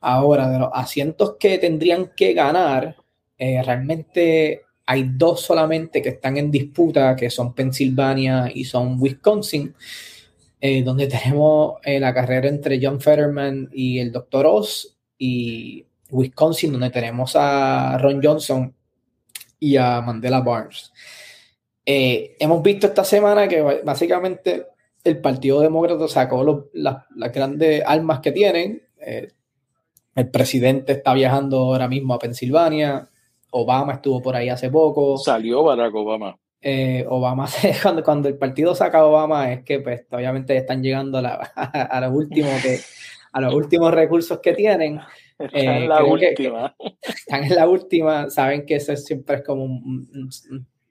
Ahora, 0.00 0.48
de 0.48 0.58
los 0.58 0.70
asientos 0.72 1.36
que 1.38 1.58
tendrían 1.58 2.12
que 2.16 2.32
ganar, 2.32 2.96
eh, 3.38 3.62
realmente 3.62 4.62
hay 4.86 5.10
dos 5.14 5.40
solamente 5.40 6.00
que 6.00 6.10
están 6.10 6.36
en 6.36 6.50
disputa, 6.50 7.16
que 7.16 7.28
son 7.28 7.54
Pensilvania 7.54 8.50
y 8.54 8.64
son 8.64 8.96
Wisconsin, 9.00 9.74
eh, 10.68 10.82
donde 10.82 11.06
tenemos 11.06 11.76
eh, 11.84 12.00
la 12.00 12.12
carrera 12.12 12.48
entre 12.48 12.80
John 12.82 13.00
Fetterman 13.00 13.68
y 13.72 14.00
el 14.00 14.10
Dr. 14.10 14.46
Oz, 14.46 14.98
y 15.16 15.86
Wisconsin, 16.10 16.72
donde 16.72 16.90
tenemos 16.90 17.36
a 17.36 17.96
Ron 17.98 18.20
Johnson 18.22 18.74
y 19.60 19.76
a 19.76 20.00
Mandela 20.00 20.40
Barnes. 20.40 20.92
hemos 21.84 22.62
visto 22.62 22.88
esta 22.88 23.04
semana 23.04 23.46
que 23.46 23.62
básicamente 23.84 24.66
el 25.04 25.20
Partido 25.20 25.60
Demócrata 25.60 26.08
sacó 26.08 26.68
las, 26.72 26.96
grandes 27.32 27.82
armas 27.86 28.18
que 28.18 28.32
tienen, 28.32 28.82
el 30.16 30.30
presidente 30.30 30.92
está 30.92 31.14
viajando 31.14 31.58
ahora 31.58 31.86
mismo 31.86 32.14
a 32.14 32.18
Pensilvania. 32.18 33.08
Obama 33.52 33.94
estuvo 33.94 34.20
por 34.20 34.34
ahí 34.34 34.48
hace 34.48 34.68
poco. 34.70 35.16
Salió 35.16 35.62
Barack 35.62 35.94
Obama. 35.94 36.36
Eh, 36.60 37.04
Obama, 37.08 37.46
cuando, 37.82 38.02
cuando 38.02 38.28
el 38.28 38.38
partido 38.38 38.74
saca 38.74 38.98
a 38.98 39.06
Obama, 39.06 39.52
es 39.52 39.62
que 39.62 39.80
pues 39.80 40.06
obviamente 40.10 40.56
están 40.56 40.82
llegando 40.82 41.18
a, 41.18 41.22
la, 41.22 41.34
a, 41.54 42.00
los 42.00 42.12
últimos 42.12 42.62
que, 42.62 42.80
a 43.32 43.40
los 43.40 43.54
últimos 43.54 43.92
recursos 43.92 44.40
que 44.40 44.52
tienen. 44.52 45.00
Están 45.38 45.60
en 45.60 45.82
eh, 45.82 45.88
la 45.88 46.04
última. 46.04 46.74
están 47.02 47.44
en 47.44 47.54
la 47.54 47.68
última, 47.68 48.30
saben 48.30 48.64
que 48.64 48.76
eso 48.76 48.96
siempre 48.96 49.36
es 49.36 49.42
como 49.42 49.64
un, 49.64 50.30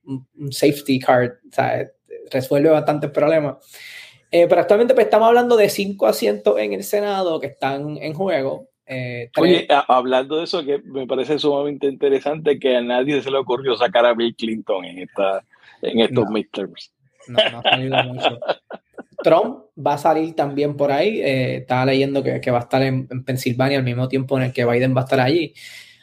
un, 0.05 0.51
safety 0.51 0.99
card, 0.99 1.31
sea, 1.51 1.89
resuelve 2.31 2.69
bastantes 2.69 3.09
problemas. 3.09 3.57
Eh, 4.31 4.47
pero 4.47 4.61
actualmente 4.61 4.93
pues, 4.93 5.05
estamos 5.05 5.27
hablando 5.27 5.55
de 5.55 5.69
cinco 5.69 6.07
asientos 6.07 6.59
en 6.59 6.73
el 6.73 6.83
Senado 6.83 7.39
que 7.39 7.47
están 7.47 7.97
en 7.97 8.13
juego. 8.13 8.69
Eh, 8.87 9.31
Oye, 9.37 9.67
hablando 9.87 10.37
de 10.37 10.43
eso, 10.43 10.63
que 10.63 10.79
me 10.79 11.07
parece 11.07 11.39
sumamente 11.39 11.87
interesante 11.87 12.59
que 12.59 12.75
a 12.75 12.81
nadie 12.81 13.21
se 13.21 13.31
le 13.31 13.37
ocurrió 13.37 13.75
sacar 13.75 14.05
a 14.05 14.13
Bill 14.13 14.35
Clinton 14.35 14.85
en, 14.85 14.99
esta, 14.99 15.43
en 15.81 15.99
estos 15.99 16.27
midterms. 16.29 16.93
No, 17.27 17.37
no 17.51 17.61
ha 17.63 18.03
mucho. 18.03 18.39
Trump 19.23 19.65
va 19.75 19.95
a 19.95 19.97
salir 19.97 20.35
también 20.35 20.75
por 20.75 20.91
ahí. 20.91 21.19
Eh, 21.21 21.57
estaba 21.57 21.85
leyendo 21.85 22.23
que, 22.23 22.39
que 22.39 22.51
va 22.51 22.59
a 22.59 22.61
estar 22.61 22.81
en, 22.83 23.07
en, 23.09 23.23
Pensilvania 23.23 23.77
al 23.77 23.83
mismo 23.83 24.07
tiempo 24.07 24.37
en 24.37 24.43
el 24.43 24.53
que 24.53 24.65
Biden 24.65 24.95
va 24.95 25.01
a 25.01 25.03
estar 25.05 25.19
allí. 25.19 25.53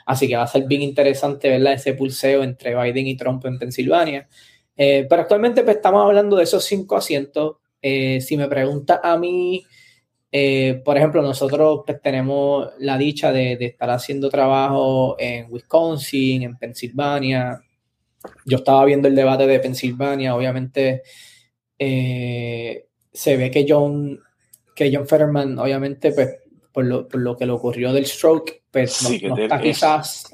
Así 0.07 0.27
que 0.27 0.37
va 0.37 0.43
a 0.43 0.49
ser 0.49 0.65
bien 0.67 0.83
interesante 0.83 1.49
¿verdad? 1.49 1.75
ese 1.75 1.95
pulseo 1.95 2.43
entre 2.43 2.75
Biden 2.75 3.07
y 3.07 3.17
Trump 3.17 3.45
en 3.47 3.59
Pensilvania. 3.59 4.29
Eh, 4.77 5.07
pero 5.09 5.23
actualmente 5.23 5.63
pues, 5.63 5.77
estamos 5.77 6.05
hablando 6.05 6.37
de 6.37 6.45
esos 6.45 6.65
cinco 6.65 6.97
asientos. 6.97 7.59
Eh, 7.81 8.21
si 8.21 8.37
me 8.37 8.49
pregunta 8.49 9.01
a 9.03 9.17
mí, 9.17 9.65
por 10.85 10.97
ejemplo, 10.97 11.23
nosotros 11.23 11.83
pues, 11.87 12.01
tenemos 12.01 12.71
la 12.79 12.99
dicha 12.99 13.31
de, 13.33 13.57
de, 13.57 13.67
estar 13.67 13.91
haciendo 13.91 14.31
trabajo 14.31 15.15
en 15.19 15.47
Wisconsin, 15.51 16.43
en 16.43 16.57
Pensilvania. 16.57 17.63
Yo 18.45 18.59
estaba 18.59 18.85
viendo 18.85 19.09
el 19.09 19.15
debate 19.15 19.47
de 19.47 19.61
Pensilvania, 19.61 20.35
obviamente 20.35 21.03
se 23.13 23.37
ve 23.37 23.51
que 23.51 23.67
John, 23.69 24.21
que 24.75 24.91
John 24.95 25.07
Fetterman, 25.07 25.59
obviamente, 25.59 26.13
pues, 26.13 26.37
por 26.73 26.85
lo, 26.85 27.07
por 27.07 27.21
lo 27.21 27.37
que 27.37 27.47
le 27.47 27.53
ocurrió 27.53 27.93
del 27.93 28.07
stroke, 28.07 28.63
pues 28.71 29.23
no, 29.23 29.37
está 29.37 29.61
quizás, 29.61 30.33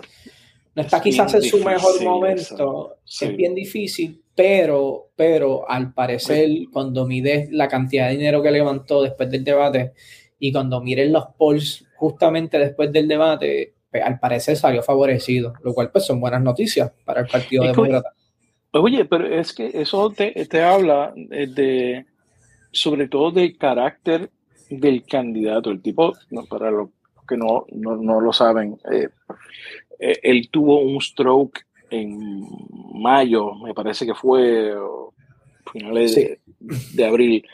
no 0.75 0.83
está 0.83 1.01
quizás 1.01 1.35
en 1.35 1.43
su 1.43 1.59
mejor 1.65 2.03
momento. 2.03 2.99
Es 3.05 3.37
bien 3.37 3.55
difícil, 3.55 4.23
pero, 4.35 5.11
pero 5.17 5.69
al 5.69 5.93
parecer, 5.93 6.49
cuando 6.73 7.07
mides 7.07 7.51
la 7.51 7.67
cantidad 7.67 8.07
de 8.07 8.17
dinero 8.17 8.43
que 8.43 8.53
levantó 8.53 9.03
después 9.03 9.29
del 9.31 9.43
debate 9.43 9.93
y 10.39 10.53
cuando 10.53 10.81
miren 10.81 11.13
los 11.13 11.25
polls 11.37 11.85
justamente 11.97 12.59
después 12.59 12.93
del 12.93 13.09
debate, 13.09 13.75
pues, 13.75 13.78
al 13.93 14.19
parecer 14.19 14.57
salió 14.57 14.83
favorecido, 14.83 15.55
lo 15.63 15.75
cual 15.75 15.91
pues 15.91 16.05
son 16.07 16.21
buenas 16.21 16.43
noticias 16.43 16.93
para 17.05 17.23
el 17.23 17.27
Partido 17.27 17.65
Demócrata. 17.65 18.13
Oye, 18.73 19.05
pero 19.07 19.27
es 19.27 19.55
que 19.55 19.71
eso 19.73 20.11
te, 20.11 20.33
te 20.47 20.63
habla 20.63 21.13
de, 21.17 22.05
sobre 22.71 23.09
todo 23.09 23.31
del 23.31 23.57
carácter 23.57 24.31
del 24.69 25.05
candidato. 25.05 25.71
El 25.71 25.81
tipo, 25.81 26.13
para 26.49 26.71
los 26.71 26.91
que 27.27 27.37
no, 27.37 27.67
no, 27.73 28.21
lo 28.21 28.33
saben, 28.33 28.79
eh, 28.91 29.09
eh, 29.99 30.19
él 30.23 30.49
tuvo 30.51 30.81
un 30.81 31.01
stroke 31.01 31.67
en 31.91 32.47
mayo, 32.93 33.55
me 33.55 33.73
parece 33.73 34.05
que 34.05 34.15
fue 34.15 34.75
finales 35.73 36.15
de, 36.95 37.05
abril. 37.05 37.47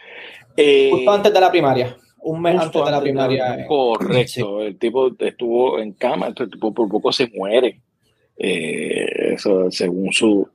Eh, 0.57 0.91
Justo 0.93 1.12
antes 1.12 1.32
de 1.32 1.41
la 1.41 1.51
primaria. 1.51 1.97
Un 2.27 2.41
mes 2.41 2.59
antes 2.59 2.85
de 2.85 2.91
la 2.91 3.01
primaria. 3.01 3.66
correcto. 3.66 4.62
El 4.62 4.79
tipo 4.79 5.11
estuvo 5.18 5.79
en 5.79 5.93
cama, 5.93 6.29
el 6.29 6.35
tipo 6.35 6.72
por 6.72 6.89
poco 6.89 7.12
se 7.12 7.29
muere. 7.29 7.81
eso, 8.37 9.70
según 9.70 10.12
su 10.12 10.49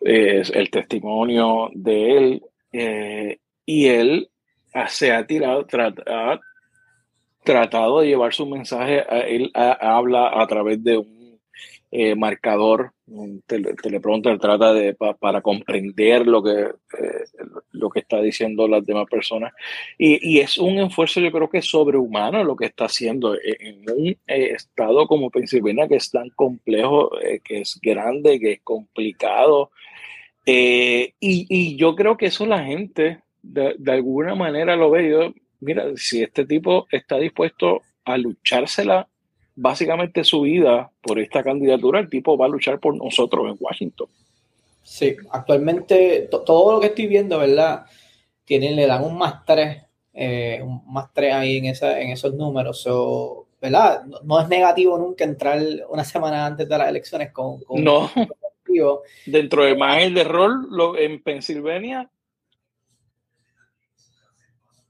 el 0.00 0.70
testimonio 0.70 1.70
de 1.74 2.16
él. 2.16 2.42
y 3.66 3.86
él 3.86 4.30
se 4.88 5.12
ha 5.12 5.26
tirado, 5.26 5.66
ha 6.06 6.40
tratado 7.42 8.00
de 8.00 8.08
llevar 8.08 8.34
su 8.34 8.46
mensaje, 8.46 9.04
él 9.34 9.50
habla 9.54 10.30
a 10.40 10.46
través 10.46 10.82
de 10.82 10.98
un 10.98 11.38
eh, 13.06 13.12
un 13.12 13.42
teleprompter, 13.42 14.38
trata 14.38 14.72
de 14.72 14.94
para 14.94 15.40
comprender 15.40 16.26
lo 16.26 16.42
que, 16.42 16.60
eh, 16.60 17.24
lo 17.72 17.90
que 17.90 18.00
está 18.00 18.20
diciendo 18.20 18.68
las 18.68 18.84
demás 18.84 19.06
personas. 19.10 19.52
Y, 19.98 20.38
es 20.38 20.58
un 20.58 20.78
esfuerzo, 20.78 21.20
yo 21.20 21.32
creo 21.32 21.50
que 21.50 21.62
sobrehumano 21.62 22.44
lo 22.44 22.56
que 22.56 22.66
está 22.66 22.86
haciendo 22.86 23.34
e, 23.34 23.56
en 23.60 23.90
un 23.90 24.08
eh, 24.08 24.18
estado 24.26 25.06
como 25.06 25.30
Pensilvania, 25.30 25.88
que 25.88 25.96
es 25.96 26.10
tan 26.10 26.30
complejo, 26.30 27.10
que 27.44 27.60
es 27.60 27.78
grande, 27.82 28.40
que 28.40 28.52
es 28.52 28.60
complicado. 28.62 29.70
y, 30.46 31.12
y 31.20 31.76
yo 31.76 31.94
creo 31.96 32.16
que 32.16 32.26
eso 32.26 32.46
la 32.46 32.64
gente 32.64 33.20
de, 33.46 33.92
alguna 33.92 34.34
manera 34.34 34.76
lo 34.76 34.90
veo, 34.90 35.34
mira, 35.60 35.96
si 35.96 36.22
este 36.22 36.44
tipo 36.44 36.86
está 36.90 37.18
dispuesto 37.18 37.82
a 38.04 38.18
luchársela 38.18 39.08
básicamente 39.56 40.22
su 40.22 40.42
vida 40.42 40.90
por 41.00 41.18
esta 41.18 41.42
candidatura, 41.42 41.98
el 41.98 42.08
tipo 42.08 42.38
va 42.38 42.46
a 42.46 42.48
luchar 42.48 42.78
por 42.78 42.96
nosotros 42.96 43.48
en 43.48 43.56
Washington. 43.58 44.08
Sí, 44.82 45.16
actualmente 45.30 46.28
todo 46.30 46.72
lo 46.72 46.80
que 46.80 46.86
estoy 46.86 47.08
viendo, 47.08 47.38
¿verdad? 47.38 47.86
Tienen, 48.44 48.76
le 48.76 48.86
dan 48.86 49.02
un 49.02 49.18
más 49.18 49.44
tres, 49.44 49.82
eh, 50.14 50.60
un 50.62 50.82
más 50.86 51.12
tres 51.12 51.34
ahí 51.34 51.56
en, 51.56 51.66
esa, 51.66 52.00
en 52.00 52.10
esos 52.10 52.34
números. 52.34 52.86
¿verdad? 53.60 54.04
No, 54.22 54.40
es 54.40 54.48
negativo 54.48 54.96
nunca 54.96 55.24
entrar 55.24 55.60
una 55.88 56.04
semana 56.04 56.46
antes 56.46 56.68
de 56.68 56.78
las 56.78 56.88
elecciones 56.88 57.32
con, 57.32 57.60
no. 57.70 58.10
Dentro 59.24 59.64
de 59.64 59.74
más 59.74 60.02
el 60.02 60.12
de 60.12 60.24
rol 60.24 60.66
lo, 60.70 60.98
en 60.98 61.22
Pensilvania, 61.22 62.10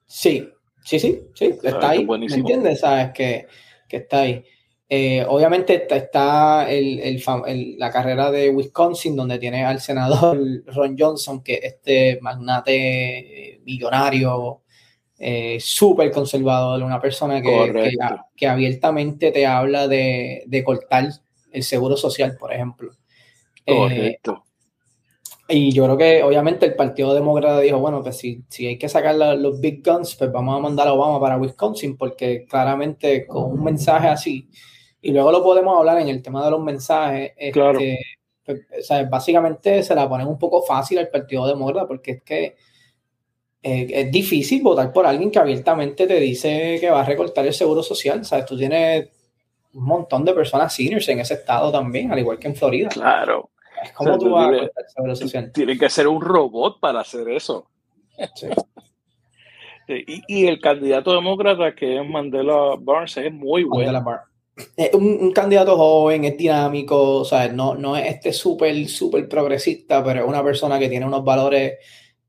Sí, 0.07 0.49
sí, 0.83 0.99
sí, 0.99 1.21
sí, 1.35 1.51
ah, 1.63 1.69
está 1.69 1.91
ahí. 1.91 2.07
¿Me 2.07 2.27
entiendes? 2.27 2.81
Sabes 2.81 3.11
que, 3.13 3.47
está 3.91 4.21
ahí. 4.21 4.45
Eh, 4.89 5.25
obviamente 5.29 5.89
está, 5.91 6.71
el, 6.71 7.21
la 7.79 7.91
carrera 7.91 8.31
de 8.31 8.51
Wisconsin, 8.51 9.17
donde 9.17 9.39
tiene 9.39 9.65
al 9.65 9.81
senador 9.81 10.39
Ron 10.67 10.97
Johnson, 10.99 11.43
que 11.43 11.61
este 11.63 12.19
magnate 12.21 13.55
eh, 13.55 13.61
millonario, 13.65 14.63
eh, 15.19 15.59
súper 15.61 16.13
conservador, 16.13 16.83
una 16.83 17.01
persona 17.01 17.43
que, 17.43 17.97
que, 18.37 18.47
abiertamente 18.47 19.33
te 19.33 19.47
habla 19.47 19.89
de, 19.89 20.45
de, 20.47 20.63
cortar 20.63 21.09
el 21.51 21.63
seguro 21.63 21.97
social, 21.97 22.37
por 22.39 22.53
ejemplo. 22.53 22.93
Correcto. 23.67 24.45
Y 25.49 25.73
yo 25.73 25.85
creo 25.85 25.97
que 25.97 26.23
obviamente 26.23 26.67
el 26.67 26.75
Partido 26.75 27.15
Demócrata 27.15 27.61
dijo, 27.61 27.79
bueno, 27.79 28.03
pues 28.03 28.19
si, 28.19 28.45
si 28.49 28.67
hay 28.67 28.79
que 28.79 28.89
sacar 28.89 29.15
los 29.15 29.61
big 29.61 29.83
guns, 29.85 30.17
pues 30.17 30.31
vamos 30.33 30.57
a 30.57 30.61
mandar 30.61 30.89
a 30.89 30.93
Obama 30.93 31.21
para 31.21 31.37
Wisconsin, 31.39 31.97
porque 31.97 32.45
claramente 32.49 33.27
con 33.27 33.53
un 33.53 33.63
mensaje 33.63 34.09
así, 34.09 34.49
y 35.07 35.13
luego 35.13 35.31
lo 35.31 35.43
podemos 35.43 35.79
hablar 35.79 36.01
en 36.01 36.09
el 36.09 36.21
tema 36.21 36.45
de 36.45 36.51
los 36.51 36.61
mensajes, 36.61 37.33
claro. 37.53 37.79
Este, 37.79 37.99
pues, 38.45 39.09
básicamente 39.09 39.85
se 39.85 39.95
la 39.95 40.09
ponen 40.09 40.27
un 40.27 40.37
poco 40.37 40.63
fácil 40.63 40.99
al 40.99 41.09
Partido 41.09 41.47
Demócrata, 41.47 41.87
porque 41.87 42.11
es 42.11 42.23
que 42.25 42.57
eh, 43.63 43.87
es 43.89 44.11
difícil 44.11 44.65
votar 44.65 44.93
por 44.93 45.07
alguien 45.07 45.31
que 45.31 45.39
abiertamente 45.39 46.09
te 46.09 46.19
dice 46.19 46.79
que 46.81 46.91
va 46.91 47.03
a 47.03 47.05
recortar 47.05 47.47
el 47.47 47.53
seguro 47.53 47.85
social, 47.85 48.25
¿sabes? 48.25 48.47
Tú 48.47 48.59
tienes 48.59 49.09
un 49.75 49.85
montón 49.85 50.25
de 50.25 50.33
personas 50.33 50.75
seniors 50.75 51.09
en 51.09 51.21
ese 51.21 51.35
estado 51.35 51.71
también, 51.71 52.11
al 52.11 52.19
igual 52.19 52.41
que 52.41 52.49
en 52.49 52.57
Florida. 52.57 52.89
Claro. 52.89 53.51
¿Cómo 53.95 54.19
tú 54.19 54.31
vas 54.31 54.49
a 54.49 55.53
Tiene 55.53 55.79
que 55.79 55.89
ser 55.89 56.09
un 56.09 56.21
robot 56.21 56.81
para 56.81 57.01
hacer 57.01 57.29
eso. 57.29 57.69
y, 59.87 60.47
el 60.47 60.61
candidato 60.61 61.13
demócrata 61.13 61.77
que 61.77 62.01
es 62.01 62.09
Mandela 62.09 62.75
Barnes 62.81 63.17
es 63.19 63.33
muy 63.33 63.63
bueno. 63.63 64.05
Es 64.77 64.95
un, 64.95 65.33
candidato 65.33 65.77
joven, 65.77 66.25
es 66.25 66.37
dinámico, 66.37 67.25
sea, 67.25 67.49
no, 67.49 67.75
no 67.75 67.97
es 67.97 68.07
este 68.07 68.33
súper, 68.33 68.89
súper 68.89 69.29
progresista, 69.29 70.03
pero 70.03 70.23
es 70.23 70.27
una 70.27 70.43
persona 70.43 70.79
que 70.79 70.89
tiene 70.89 71.05
unos 71.05 71.23
valores 71.25 71.75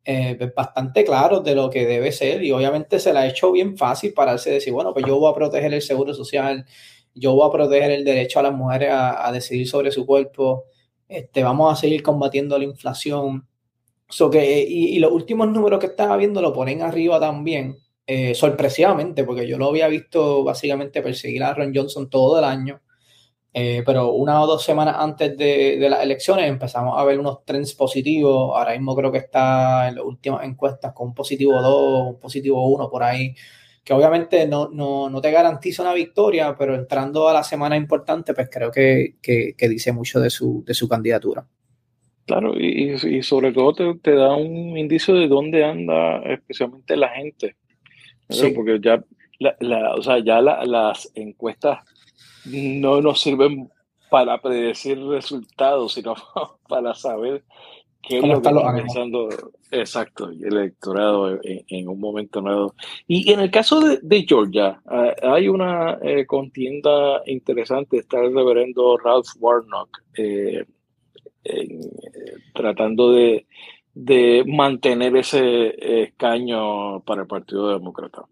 eh, 0.04 0.36
pues, 0.38 0.54
bastante 0.54 1.06
claros 1.06 1.44
de 1.44 1.56
lo 1.56 1.70
que 1.70 1.86
debe 1.86 2.12
ser 2.12 2.44
y 2.44 2.52
obviamente 2.52 3.00
se 3.00 3.14
la 3.14 3.22
ha 3.22 3.28
hecho 3.28 3.52
bien 3.52 3.78
fácil 3.78 4.14
para 4.14 4.36
decir, 4.36 4.74
bueno, 4.74 4.94
pues 4.94 5.06
yo 5.06 5.18
voy 5.20 5.32
a 5.32 5.36
proteger 5.36 5.74
el 5.74 5.82
seguro 5.82 6.14
social, 6.14 6.66
yo 7.14 7.34
voy 7.34 7.48
a 7.48 7.52
proteger 7.52 7.92
el 7.92 8.04
derecho 8.04 8.40
a 8.40 8.44
las 8.44 8.54
mujeres 8.54 8.90
a 8.92 9.32
decidir 9.32 9.68
sobre 9.68 9.92
su 9.92 10.06
cuerpo, 10.06 10.66
este, 11.08 11.44
vamos 11.44 11.72
a 11.72 11.76
seguir 11.76 12.04
combatiendo 12.04 12.58
la 12.58 12.66
inflación. 12.66 13.48
que, 14.32 14.66
y, 14.68 15.00
los 15.00 15.12
últimos 15.12 15.50
números 15.50 15.80
que 15.80 15.88
estaba 15.88 16.18
viendo 16.18 16.42
lo 16.42 16.54
ponen 16.54 16.82
arriba 16.82 17.20
también, 17.20 17.78
eh, 18.10 18.34
sorpresivamente, 18.34 19.26
porque 19.26 19.46
yo 19.46 19.58
lo 19.58 19.68
había 19.68 19.90
visto 19.90 20.42
básicamente 20.46 21.02
perseguir 21.02 21.44
a 21.44 21.54
Ron 21.54 21.74
Johnson 21.76 22.10
todo 22.10 22.40
el 22.40 22.46
año. 22.46 22.82
Eh, 23.54 23.84
pero 23.86 24.14
una 24.14 24.42
o 24.42 24.48
dos 24.48 24.64
semanas 24.64 24.96
antes 25.00 25.36
de, 25.36 25.78
de, 25.78 25.90
las 25.90 26.04
elecciones 26.04 26.48
empezamos 26.48 26.98
a 26.98 27.04
ver 27.04 27.20
unos 27.20 27.44
trends 27.44 27.74
positivos. 27.74 28.52
Ahora 28.56 28.72
mismo 28.72 28.96
creo 28.96 29.12
que 29.12 29.18
está 29.18 29.90
en 29.90 29.96
las 29.96 30.06
últimas 30.06 30.46
encuestas 30.46 30.94
con 30.94 31.10
un 31.10 31.14
positivo 31.14 31.62
2, 31.62 32.14
un 32.14 32.20
positivo 32.20 32.66
1 32.68 32.90
por 32.90 33.04
ahí, 33.04 33.36
que 33.84 33.94
obviamente 33.94 34.48
no, 34.48 34.70
no, 34.70 35.10
no, 35.10 35.22
te 35.22 35.32
garantiza 35.32 35.82
una 35.82 35.94
victoria, 35.94 36.56
pero 36.58 36.76
entrando 36.76 37.28
a 37.28 37.34
la 37.34 37.44
semana 37.44 37.76
importante, 37.76 38.34
pues 38.34 38.48
creo 38.50 38.72
que, 38.72 39.16
que, 39.22 39.70
dice 39.70 39.92
mucho 39.92 40.22
de 40.22 40.30
su, 40.30 40.64
de 40.66 40.74
su 40.74 40.88
candidatura. 40.88 41.46
Claro, 42.26 42.54
y, 42.58 42.94
y 42.94 43.24
sobre 43.24 43.52
todo 43.52 43.74
te, 43.74 43.96
te, 44.02 44.16
da 44.16 44.36
un 44.36 44.78
indicio 44.78 45.14
de 45.16 45.28
dónde 45.28 45.66
anda 45.66 46.22
especialmente 46.26 46.96
la 46.96 47.10
gente. 47.10 47.58
Sí. 48.30 48.52
Porque 48.52 48.80
ya, 48.82 49.04
la, 49.40 49.96
o 49.96 50.02
sea, 50.02 50.20
ya 50.20 50.42
las 50.42 51.12
encuestas 51.16 51.80
no 52.46 53.02
nos 53.02 53.22
sirven 53.22 53.70
para 54.10 54.42
predecir 54.42 55.00
resultados, 55.00 55.94
sino 55.94 56.16
para 56.70 56.94
saber 56.94 57.44
qué 58.02 58.18
es 58.18 58.24
lo 58.24 58.42
que 58.42 58.50
está 58.50 58.74
pensando 58.74 59.30
exacto 59.72 60.30
el 60.30 60.46
electorado 60.46 61.40
en, 61.44 61.88
un 61.88 62.00
momento 62.00 62.42
nuevo. 62.42 62.74
Y 63.08 63.32
en 63.32 63.42
el 63.42 63.52
caso 63.52 63.82
de, 63.82 64.26
Georgia, 64.28 64.82
ah, 64.86 65.14
hay 65.24 65.50
una 65.50 65.98
eh, 66.02 66.26
contienda 66.26 67.22
interesante. 67.26 67.98
Está 67.98 68.20
el 68.22 68.34
reverendo 68.34 68.98
Ralph 68.98 69.28
Warnock 69.40 69.90
eh, 70.18 70.66
tratando 72.54 73.12
de, 73.12 73.46
de 74.00 74.44
mantener 74.46 75.16
ese 75.18 76.04
escaño 76.04 77.02
para 77.02 77.22
el 77.22 77.28
Partido 77.28 77.70
Demócrata. 77.70 78.26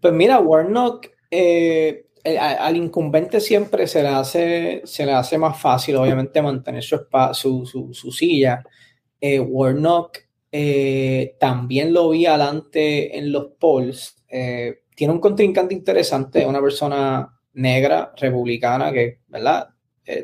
Pues 0.00 0.12
mira, 0.12 0.40
Warnock 0.40 1.06
eh, 1.30 2.06
eh, 2.24 2.38
al 2.38 2.76
incumbente 2.76 3.40
siempre 3.40 3.86
se 3.86 4.02
le 4.02 4.08
hace, 4.08 4.82
se 4.84 5.06
le 5.06 5.12
hace 5.12 5.38
más 5.38 5.60
fácil, 5.60 5.96
obviamente, 5.96 6.42
mantener 6.42 6.82
su, 6.82 7.06
su, 7.32 7.90
su, 7.92 8.10
silla. 8.10 8.64
Eh, 9.20 9.38
Warnock 9.38 10.18
también 11.38 11.92
lo 11.92 12.10
vi 12.10 12.26
adelante 12.26 13.16
en 13.16 13.30
los 13.30 13.52
polls. 13.58 14.24
tiene 14.28 15.12
un 15.12 15.20
contrincante 15.20 15.74
interesante, 15.74 16.44
una 16.46 16.60
persona 16.60 17.32
negra, 17.54 18.12
republicana, 18.16 18.92
que, 18.92 19.20
¿verdad? 19.28 19.68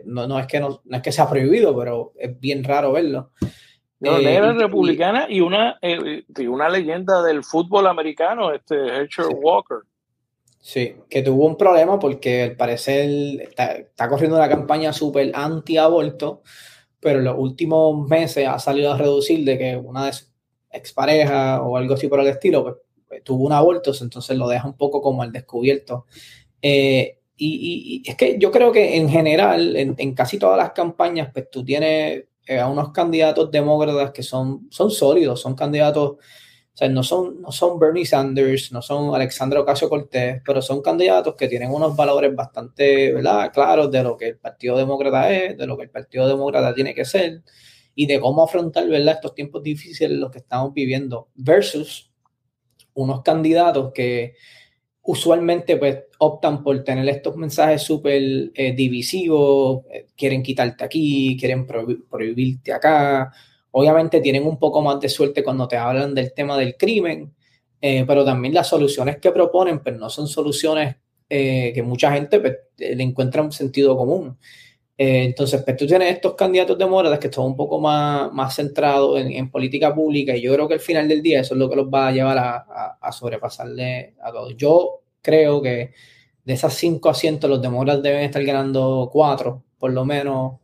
No, 0.04 0.26
no, 0.26 0.40
es 0.40 0.46
que 0.46 0.58
no, 0.58 0.82
no, 0.84 0.96
es 0.96 1.02
que 1.02 1.12
sea 1.12 1.28
prohibido, 1.28 1.76
pero 1.76 2.12
es 2.18 2.38
bien 2.38 2.64
raro 2.64 2.92
verlo. 2.92 3.30
Negra, 4.00 4.52
republicana 4.52 5.26
y 5.28 5.40
una, 5.40 5.78
una 6.48 6.68
leyenda 6.68 7.22
del 7.22 7.44
fútbol 7.44 7.86
americano, 7.86 8.52
este 8.52 8.74
Herschel 8.74 9.26
Walker. 9.40 9.78
Sí, 10.60 10.94
que 11.08 11.22
tuvo 11.22 11.46
un 11.46 11.56
problema 11.56 11.98
porque 11.98 12.42
al 12.42 12.56
parecer 12.56 13.08
está, 13.40 14.08
corriendo 14.08 14.36
una 14.36 14.48
campaña 14.48 14.92
súper 14.92 15.32
anti-aborto, 15.34 16.42
pero 17.00 17.18
en 17.18 17.24
los 17.24 17.38
últimos 17.38 18.06
meses 18.06 18.46
ha 18.46 18.58
salido 18.58 18.92
a 18.92 18.98
reducir 18.98 19.44
de 19.44 19.56
que 19.56 19.76
una 19.76 20.06
de 20.06 20.12
sus 20.12 20.30
exparejas 20.70 21.60
o 21.62 21.76
algo 21.76 21.94
así 21.94 22.08
por 22.08 22.20
el 22.20 22.26
estilo 22.26 22.62
pues, 22.62 22.74
pues, 23.08 23.24
tuvo 23.24 23.46
un 23.46 23.52
aborto, 23.52 23.92
entonces 24.00 24.36
lo 24.36 24.48
deja 24.48 24.66
un 24.66 24.76
poco 24.76 25.00
como 25.00 25.22
al 25.22 25.32
descubierto. 25.32 26.06
Eh, 26.60 27.16
y, 27.36 28.02
es 28.06 28.16
que 28.16 28.38
yo 28.38 28.50
creo 28.50 28.70
que 28.70 28.96
en 28.96 29.08
general, 29.08 29.74
en, 29.76 30.14
casi 30.14 30.38
todas 30.38 30.58
las 30.58 30.72
campañas, 30.72 31.30
pues 31.32 31.50
tú 31.50 31.64
tienes 31.64 32.18
eh, 32.18 32.28
a 32.48 32.68
unos 32.68 32.92
candidatos 32.92 33.50
demócratas 33.50 34.10
que 34.10 34.22
son, 34.22 34.66
son 34.70 34.90
sólidos, 34.90 35.40
son 35.40 35.54
candidatos 35.54 36.16
sea, 36.80 36.88
no 36.88 37.02
son, 37.02 37.42
no 37.42 37.52
son 37.52 37.78
Bernie 37.78 38.06
Sanders, 38.06 38.72
no 38.72 38.80
son 38.80 39.14
Alexandra 39.14 39.60
Ocasio 39.60 39.88
Cortés, 39.88 40.40
pero 40.44 40.62
son 40.62 40.80
candidatos 40.80 41.34
que 41.34 41.46
tienen 41.46 41.70
unos 41.70 41.94
valores 41.94 42.34
bastante 42.34 43.12
¿verdad? 43.12 43.52
claros 43.52 43.90
de 43.90 44.02
lo 44.02 44.16
que 44.16 44.28
el 44.28 44.38
Partido 44.38 44.78
Demócrata 44.78 45.30
es, 45.30 45.58
de 45.58 45.66
lo 45.66 45.76
que 45.76 45.84
el 45.84 45.90
Partido 45.90 46.26
Demócrata 46.26 46.74
tiene 46.74 46.94
que 46.94 47.04
ser 47.04 47.42
y 47.94 48.06
de 48.06 48.18
cómo 48.18 48.44
afrontar 48.44 48.88
¿verdad? 48.88 49.16
estos 49.16 49.34
tiempos 49.34 49.62
difíciles 49.62 50.16
los 50.18 50.30
que 50.30 50.38
estamos 50.38 50.72
viviendo, 50.72 51.28
versus 51.34 52.10
unos 52.94 53.22
candidatos 53.22 53.92
que 53.92 54.34
usualmente 55.02 55.76
pues, 55.76 55.98
optan 56.18 56.62
por 56.62 56.82
tener 56.84 57.08
estos 57.08 57.36
mensajes 57.36 57.82
súper 57.82 58.50
eh, 58.54 58.72
divisivos, 58.74 59.84
eh, 59.90 60.06
quieren 60.16 60.42
quitarte 60.42 60.84
aquí, 60.84 61.36
quieren 61.38 61.66
prohibirte 61.66 62.72
acá, 62.72 63.32
Obviamente 63.72 64.20
tienen 64.20 64.46
un 64.46 64.58
poco 64.58 64.82
más 64.82 65.00
de 65.00 65.08
suerte 65.08 65.44
cuando 65.44 65.68
te 65.68 65.76
hablan 65.76 66.14
del 66.14 66.32
tema 66.32 66.58
del 66.58 66.76
crimen, 66.76 67.32
eh, 67.80 68.04
pero 68.06 68.24
también 68.24 68.52
las 68.52 68.68
soluciones 68.68 69.18
que 69.18 69.30
proponen, 69.30 69.80
pues, 69.80 69.96
no 69.96 70.10
son 70.10 70.26
soluciones 70.26 70.96
eh, 71.28 71.72
que 71.72 71.82
mucha 71.82 72.12
gente 72.12 72.40
pues, 72.40 72.56
le 72.76 73.02
encuentra 73.02 73.42
un 73.42 73.52
sentido 73.52 73.96
común. 73.96 74.36
Eh, 75.02 75.24
entonces, 75.24 75.62
pues 75.64 75.78
tú 75.78 75.86
tienes 75.86 76.12
estos 76.12 76.34
candidatos 76.34 76.76
de 76.76 76.84
moradas 76.84 77.18
que 77.18 77.28
están 77.28 77.44
un 77.44 77.56
poco 77.56 77.80
más, 77.80 78.30
más 78.34 78.54
centrados 78.54 79.18
en, 79.18 79.50
política 79.50 79.94
pública 79.94 80.36
y 80.36 80.42
yo 80.42 80.52
creo 80.52 80.68
que 80.68 80.74
al 80.74 80.80
final 80.80 81.08
del 81.08 81.22
día 81.22 81.40
eso 81.40 81.54
es 81.54 81.58
lo 81.58 81.70
que 81.70 81.76
los 81.76 81.86
va 81.88 82.08
a 82.08 82.12
llevar 82.12 82.36
a, 82.36 82.98
a, 83.00 83.10
sobrepasarle 83.10 84.14
a 84.22 84.30
todos. 84.30 84.54
Yo 84.58 85.00
creo 85.22 85.62
que 85.62 85.92
de 86.44 86.52
esas 86.52 86.74
cinco 86.74 87.08
asientos 87.08 87.48
los 87.48 87.62
demócratas 87.62 88.02
deben 88.02 88.24
estar 88.24 88.44
ganando 88.44 89.08
cuatro, 89.10 89.64
por 89.78 89.90
lo 89.90 90.04
menos, 90.04 90.56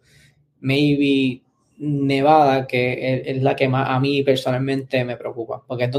maybe 0.61 1.41
Nevada, 1.78 2.66
que 2.66 3.22
es, 3.24 3.43
la 3.43 3.57
que 3.57 3.68
más 3.68 3.89
a 3.89 3.99
mí 4.01 4.22
personalmente 4.22 5.03
me 5.07 5.16
preocupa, 5.16 5.62
porque 5.66 5.84
es 5.84 5.91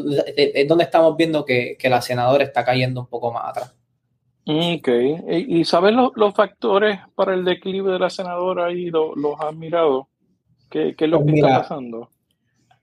donde, 0.68 0.84
estamos 0.84 1.18
viendo 1.18 1.44
que, 1.44 1.76
la 1.84 2.04
senadora 2.04 2.44
está 2.44 2.64
cayendo 2.64 3.02
un 3.02 3.08
poco 3.08 3.32
más 3.32 3.50
atrás. 3.50 3.74
Ok, 4.50 4.88
¿y 5.48 5.66
sabes 5.66 5.94
los, 5.94 6.34
factores 6.34 7.00
para 7.16 7.34
el 7.34 7.44
declive 7.44 7.92
de 7.92 8.00
la 8.00 8.10
senadora 8.10 8.72
y 8.72 8.90
los 8.90 9.14
has 9.40 9.56
mirado? 9.56 10.08
¿Qué, 10.70 10.96
es 10.98 11.10
lo 11.10 11.20
pues 11.20 11.34
que 11.34 11.40
está 11.40 11.62
pasando? 11.62 12.10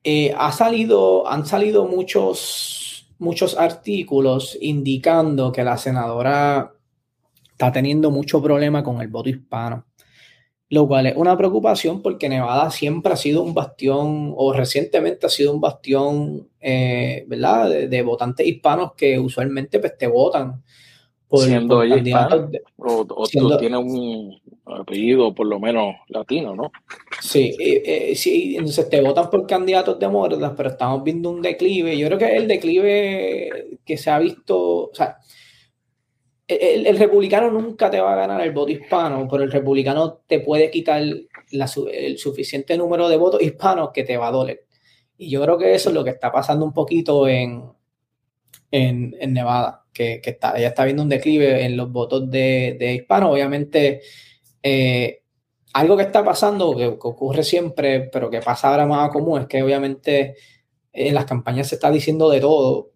Eh, 0.02 0.34
ha 0.36 0.52
salido, 0.52 1.26
han 1.26 1.46
salido 1.46 1.86
muchos, 1.86 3.08
muchos 3.18 3.56
artículos 3.56 4.58
indicando 4.60 5.52
que 5.52 5.64
la 5.64 5.78
senadora 5.78 6.72
está 7.50 7.72
teniendo 7.72 8.10
mucho 8.10 8.42
problema 8.42 8.84
con 8.84 9.00
el 9.00 9.08
voto 9.08 9.30
hispano 9.30 9.86
lo 10.70 10.88
cual 10.88 11.06
es 11.06 11.16
una 11.16 11.36
preocupación 11.36 12.02
porque 12.02 12.28
Nevada 12.28 12.70
siempre 12.70 13.12
ha 13.12 13.16
sido 13.16 13.42
un 13.42 13.54
bastión, 13.54 14.32
o 14.36 14.52
recientemente 14.52 15.26
ha 15.26 15.28
sido 15.28 15.52
un 15.52 15.60
bastión, 15.60 16.48
eh, 16.60 17.24
¿verdad?, 17.28 17.70
de, 17.88 18.02
votantes 18.02 18.46
hispanos 18.46 18.92
que 18.96 19.18
usualmente 19.18 19.78
pues, 19.78 19.96
te 19.96 20.06
votan. 20.08 20.64
Por, 21.34 21.46
siendo 21.46 21.82
ella 21.82 22.28
o, 22.76 23.04
tú 23.04 23.56
tienes 23.58 23.78
un 23.78 24.40
apellido 24.66 25.34
por 25.34 25.46
lo 25.46 25.58
menos 25.58 25.96
latino, 26.08 26.54
¿no? 26.54 26.70
Sí, 27.20 27.54
eh, 27.58 27.82
eh, 27.84 28.14
sí, 28.14 28.56
entonces 28.56 28.88
te 28.88 29.00
votan 29.00 29.30
por 29.30 29.46
candidatos 29.46 29.98
demócratas, 29.98 30.52
pero 30.56 30.68
estamos 30.70 31.02
viendo 31.02 31.30
un 31.30 31.42
declive. 31.42 31.98
Yo 31.98 32.06
creo 32.06 32.18
que 32.18 32.36
el 32.36 32.46
declive 32.46 33.78
que 33.84 33.96
se 33.96 34.10
ha 34.10 34.18
visto, 34.18 34.90
o 34.90 34.94
sea, 34.94 35.18
el, 36.46 36.96
republicano 36.98 37.50
nunca 37.50 37.90
te 37.90 38.00
va 38.00 38.12
a 38.12 38.16
ganar 38.16 38.40
el 38.40 38.52
voto 38.52 38.70
hispano, 38.70 39.26
pero 39.30 39.42
el 39.42 39.50
republicano 39.50 40.20
te 40.26 40.40
puede 40.40 40.70
quitar 40.70 41.02
el 41.02 42.18
suficiente 42.18 42.76
número 42.76 43.08
de 43.08 43.16
votos 43.16 43.42
hispanos 43.42 43.90
que 43.92 44.04
te 44.04 44.16
va 44.16 44.28
a 44.28 44.32
doler. 44.32 44.66
Y 45.16 45.30
yo 45.30 45.42
creo 45.42 45.58
que 45.58 45.74
eso 45.74 45.88
es 45.88 45.94
lo 45.94 46.04
que 46.04 46.10
está 46.10 46.30
pasando 46.30 46.64
un 46.64 46.72
poquito 46.72 47.28
en, 47.28 47.64
en, 48.70 49.32
Nevada, 49.32 49.83
que, 49.94 50.20
está, 50.22 50.58
ella 50.58 50.68
está 50.68 50.84
viendo 50.84 51.02
un 51.02 51.08
declive 51.08 51.64
en 51.64 51.76
los 51.76 51.90
votos 51.90 52.30
de, 52.30 52.76
de 52.78 52.94
hispanos. 52.94 53.32
Obviamente, 53.32 54.02
eh, 54.62 55.22
algo 55.72 55.96
que 55.96 56.02
está 56.02 56.24
pasando, 56.24 56.76
que, 56.76 56.86
ocurre 56.86 57.44
siempre, 57.44 58.00
pero 58.12 58.28
que 58.28 58.40
pasa 58.40 58.68
ahora 58.68 58.86
más 58.86 59.10
común, 59.10 59.42
es 59.42 59.46
que 59.46 59.62
obviamente 59.62 60.34
en 60.92 61.14
las 61.14 61.24
campañas 61.24 61.68
se 61.68 61.76
está 61.76 61.90
diciendo 61.90 62.28
de 62.28 62.40
todo. 62.40 62.92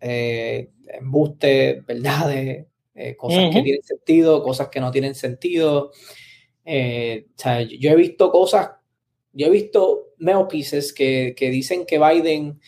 Eh, 0.00 0.70
embuste, 0.86 1.82
verdades, 1.86 2.66
eh, 2.94 3.16
cosas 3.16 3.52
que 3.52 3.62
tienen 3.62 3.82
sentido, 3.82 4.42
cosas 4.42 4.68
que 4.68 4.80
no 4.80 4.90
tienen 4.90 5.14
sentido. 5.14 5.92
Eh, 6.64 7.26
o 7.30 7.40
sea, 7.40 7.62
yo 7.62 7.90
he 7.90 7.96
visto 7.96 8.30
cosas, 8.30 8.70
yo 9.32 9.46
he 9.46 9.50
visto 9.50 10.08
pieces 10.48 10.92
que, 10.92 11.34
que 11.36 11.50
dicen 11.50 11.86
que 11.86 11.98
Biden 11.98 12.60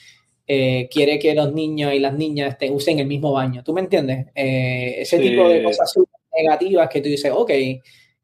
eh, 0.52 0.88
quiere 0.90 1.20
que 1.20 1.32
los 1.32 1.52
niños 1.52 1.94
y 1.94 2.00
las 2.00 2.12
niñas 2.12 2.48
estén, 2.48 2.74
usen 2.74 2.98
el 2.98 3.06
mismo 3.06 3.30
baño. 3.30 3.62
¿Tú 3.62 3.72
me 3.72 3.82
entiendes? 3.82 4.26
ese 4.34 5.20
tipo 5.20 5.48
de 5.48 5.62
cosas 5.62 5.94
negativas 6.36 6.88
que 6.88 7.00
tú 7.00 7.08
dices, 7.08 7.30
ok, 7.32 7.52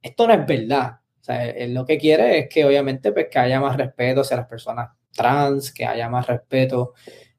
esto 0.02 0.26
no 0.26 0.34
es 0.34 0.44
verdad. 0.44 0.98
O 1.20 1.24
sea, 1.24 1.48
él 1.48 1.72
lo 1.72 1.86
que 1.86 1.96
quiere 1.96 2.40
es 2.40 2.48
que 2.48 2.64
obviamente 2.64 3.12
pues, 3.12 3.28
que 3.30 3.38
haya 3.38 3.60
más 3.60 3.76
respeto 3.76 4.22
hacia 4.22 4.38
las 4.38 4.48
personas 4.48 4.88
trans, 5.12 5.70
que 5.70 5.84
haya 5.86 6.08
más 6.08 6.26
respeto, 6.26 6.94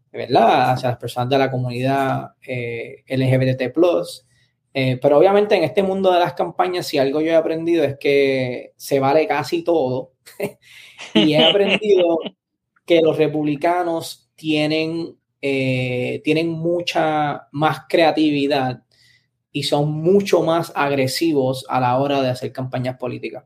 ¿verdad? 0.10 0.72
Hacia 0.72 0.88
las 0.88 0.98
personas 0.98 1.32
de 1.32 1.38
la 1.38 1.52
comunidad 1.52 2.30
LGBT+. 2.42 3.70
Eh, 4.74 5.00
pero 5.02 5.18
obviamente 5.18 5.58
en 5.58 5.66
este 5.66 5.84
mundo 5.84 6.14
de 6.14 6.20
las 6.22 6.34
campañas, 6.34 6.88
si 6.88 6.98
algo 6.98 7.20
yo 7.20 7.32
he 7.32 7.36
aprendido 7.36 7.84
es 7.84 7.98
que 8.00 8.72
se 8.78 9.02
vale 9.02 9.28
casi 9.28 9.66
todo. 9.66 10.14
y 11.14 11.34
he 11.34 11.44
aprendido 11.44 12.20
que 12.86 13.02
los 13.02 13.18
republicanos 13.18 14.27
tienen, 14.38 15.18
eh, 15.42 16.22
tienen 16.24 16.50
mucha 16.50 17.50
más 17.52 17.82
creatividad 17.90 18.84
y 19.52 19.64
son 19.64 19.92
mucho 19.92 20.44
más 20.44 20.72
agresivos 20.76 21.66
a 21.68 21.82
la 21.82 21.98
hora 21.98 22.22
de 22.22 22.30
hacer 22.30 22.54
campañas 22.54 22.98
políticas. 22.98 23.44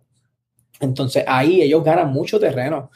Entonces 0.80 1.24
ahí 1.28 1.62
ellos 1.62 1.84
ganan 1.84 2.12
mucho 2.12 2.40
terreno 2.40 2.92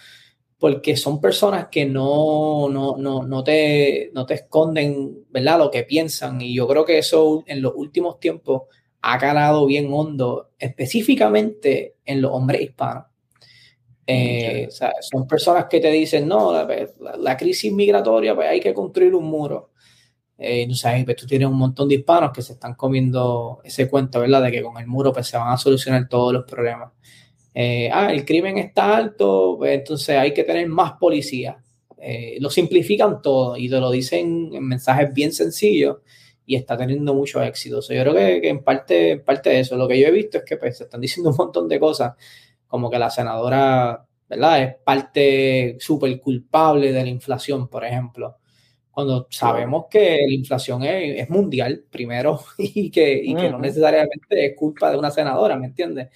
porque 0.57 0.95
son 0.95 1.19
personas 1.19 1.67
que 1.69 1.85
no, 1.85 2.69
no, 2.69 2.97
no, 2.97 3.23
no, 3.23 3.43
te, 3.43 4.11
no 4.13 4.25
te 4.25 4.35
esconden, 4.35 5.25
¿verdad? 5.29 5.59
Lo 5.59 5.71
que 5.71 5.83
piensan. 5.83 6.41
Y 6.41 6.55
yo 6.55 6.67
creo 6.67 6.85
que 6.85 6.97
eso 6.97 7.43
en 7.47 7.61
los 7.61 7.73
últimos 7.75 8.19
tiempos 8.19 8.63
ha 9.01 9.17
calado 9.17 9.65
bien 9.65 9.89
hondo, 9.91 10.51
específicamente 10.57 11.97
en 12.05 12.21
los 12.21 12.31
hombres 12.31 12.61
hispanos. 12.61 13.05
Eh, 14.07 14.69
son 15.01 15.27
personas 15.27 15.65
que 15.69 15.79
te 15.79 15.89
dicen, 15.89 16.27
no, 16.27 16.53
la, 17.17 17.37
crisis 17.37 17.71
migratoria, 17.71 18.35
pues 18.35 18.49
hay 18.49 18.59
que 18.59 18.73
construir 18.73 19.15
un 19.15 19.25
muro. 19.25 19.71
Eh, 20.37 20.67
pues 21.05 21.15
tú 21.15 21.25
tienes 21.25 21.47
un 21.47 21.57
montón 21.57 21.87
de 21.87 21.95
hispanos 21.95 22.31
que 22.33 22.41
se 22.41 22.53
están 22.53 22.75
comiendo 22.75 23.61
ese 23.63 23.89
cuento, 23.89 24.19
¿verdad? 24.19 24.43
De 24.43 24.51
que 24.51 24.61
con 24.61 24.77
el 24.77 24.87
muro 24.87 25.13
pues, 25.13 25.27
se 25.27 25.37
van 25.37 25.51
a 25.51 25.57
solucionar 25.57 26.07
todos 26.09 26.33
los 26.33 26.43
problemas. 26.43 26.91
Eh, 27.57 27.89
ah, 27.91 28.11
el 28.11 28.25
crimen 28.25 28.57
está 28.57 28.97
alto, 28.97 29.55
pues 29.57 29.79
entonces 29.79 30.17
hay 30.17 30.33
que 30.33 30.43
tener 30.43 30.67
más 30.67 30.93
policía. 30.99 31.57
Eh, 31.97 32.37
lo 32.41 32.49
simplifican 32.49 33.21
todo 33.21 33.55
y 33.57 33.69
te 33.69 33.79
lo 33.79 33.89
dicen 33.89 34.51
en 34.53 34.67
mensajes 34.67 35.13
bien 35.13 35.31
sencillos 35.31 35.97
y 36.45 36.55
está 36.55 36.77
teniendo 36.77 37.13
mucho 37.13 37.41
éxito. 37.41 37.79
yo 37.81 38.01
creo 38.01 38.13
que, 38.13 38.49
en, 38.49 38.61
parte, 38.63 39.17
parte 39.17 39.49
de 39.49 39.61
eso, 39.61 39.77
lo 39.77 39.87
que 39.87 39.99
yo 39.99 40.07
he 40.07 40.11
visto 40.11 40.39
es 40.39 40.43
que 40.43 40.57
pues, 40.57 40.77
se 40.77 40.83
están 40.83 41.01
diciendo 41.01 41.29
un 41.31 41.37
montón 41.37 41.69
de 41.69 41.79
cosas, 41.79 42.13
como 42.75 42.91
que 42.91 42.99
la 42.99 43.09
senadora, 43.09 44.05
¿verdad? 44.27 44.61
Es 44.61 44.75
parte 44.83 45.77
súper 45.79 46.19
culpable 46.19 46.91
de 46.91 47.03
la 47.03 47.09
inflación, 47.09 47.69
por 47.69 47.85
ejemplo. 47.85 48.35
Cuando 48.91 49.27
sabemos 49.29 49.85
que 49.89 50.17
la 50.27 50.33
inflación 50.33 50.83
es, 50.83 51.29
mundial, 51.29 51.85
primero, 51.89 52.41
y 52.57 52.91
que, 52.91 53.13
y 53.13 53.33
que 53.33 53.49
no 53.49 53.59
necesariamente 53.59 54.47
es 54.47 54.57
culpa 54.57 54.91
de 54.91 54.97
una 54.97 55.09
senadora, 55.09 55.55
¿me 55.55 55.67
entiendes? 55.67 56.09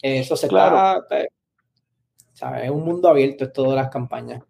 Eso 0.00 0.34
se 0.34 0.48
claro. 0.48 1.04
Es 1.10 2.70
un 2.70 2.84
mundo 2.86 3.10
abierto 3.10 3.44
es 3.44 3.52
todas 3.52 3.76
las 3.76 3.90
campañas. 3.90 4.42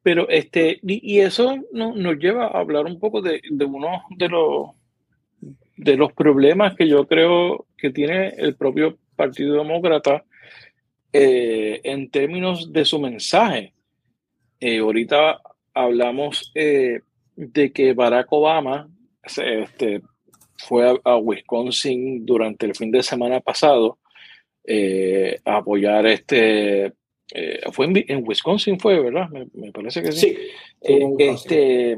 Pero 0.00 0.28
este, 0.28 0.78
y, 0.80 1.18
eso 1.18 1.56
nos 1.72 2.18
lleva 2.18 2.46
a 2.46 2.60
hablar 2.60 2.86
un 2.86 3.00
poco 3.00 3.20
de, 3.20 3.40
uno 3.66 4.04
de 4.16 4.28
los, 4.28 4.68
de 5.76 5.96
los 5.96 6.12
problemas 6.12 6.76
que 6.76 6.86
yo 6.86 7.04
creo 7.08 7.66
que 7.76 7.90
tiene 7.90 8.28
el 8.36 8.54
propio 8.54 8.96
Partido 9.16 9.56
Demócrata 9.56 10.22
eh, 11.16 11.80
en 11.84 12.10
términos 12.10 12.72
de 12.72 12.84
su 12.84 12.98
mensaje. 12.98 13.72
Eh, 14.58 14.78
ahorita 14.78 15.40
hablamos 15.72 16.50
eh, 16.56 17.02
de 17.36 17.72
que 17.72 17.92
Barack 17.92 18.32
Obama 18.32 18.88
este, 19.22 20.02
fue 20.56 21.00
a, 21.04 21.16
Wisconsin 21.16 22.26
durante 22.26 22.66
el 22.66 22.74
fin 22.74 22.90
de 22.90 23.04
semana 23.04 23.38
pasado 23.38 23.98
eh, 24.64 25.38
apoyar 25.44 26.04
este. 26.06 26.92
Fue 27.72 27.86
en, 27.86 28.24
Wisconsin, 28.26 28.78
fue, 28.78 29.00
¿verdad? 29.00 29.28
Me, 29.54 29.70
parece 29.70 30.02
que 30.02 30.12
sí. 30.12 30.36
Eh, 30.80 31.06
este, 31.18 31.96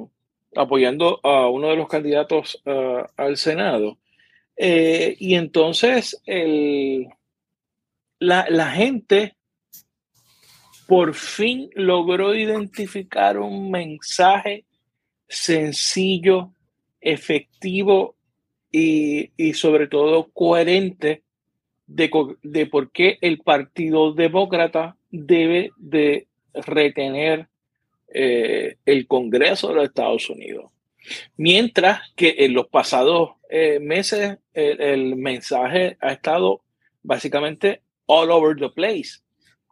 apoyando 0.54 1.20
a 1.22 1.48
uno 1.48 1.70
de 1.70 1.76
los 1.76 1.88
candidatos 1.88 2.62
al 3.16 3.36
Senado. 3.38 3.98
y 4.56 5.34
entonces 5.34 6.22
el, 6.26 7.08
la, 8.18 8.46
la 8.48 8.70
gente 8.70 9.36
por 10.86 11.14
fin 11.14 11.70
logró 11.74 12.34
identificar 12.34 13.38
un 13.38 13.70
mensaje 13.70 14.64
sencillo, 15.28 16.52
efectivo 17.00 18.16
y, 18.70 19.30
y, 19.36 19.54
sobre 19.54 19.88
todo 19.88 20.30
coherente 20.32 21.22
de, 21.86 22.66
por 22.70 22.90
qué 22.90 23.18
el 23.20 23.38
Partido 23.38 24.12
Demócrata 24.12 24.96
debe 25.10 25.70
de 25.76 26.26
retener 26.52 27.48
eh, 28.12 28.76
el 28.84 29.06
Congreso 29.06 29.68
de 29.68 29.74
los 29.74 29.84
Estados 29.84 30.28
Unidos. 30.30 30.72
Mientras 31.36 32.00
que 32.16 32.34
en 32.38 32.54
los 32.54 32.66
pasados 32.66 33.30
eh, 33.48 33.78
meses 33.80 34.38
el, 34.52 35.16
mensaje 35.16 35.96
ha 36.00 36.12
estado 36.12 36.62
básicamente 37.02 37.82
all 38.06 38.30
over 38.30 38.56
the 38.56 38.70
place. 38.70 39.20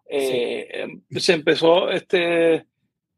Eh, 0.09 0.87
se 1.11 1.33
empezó 1.33 1.91
este, 1.91 2.67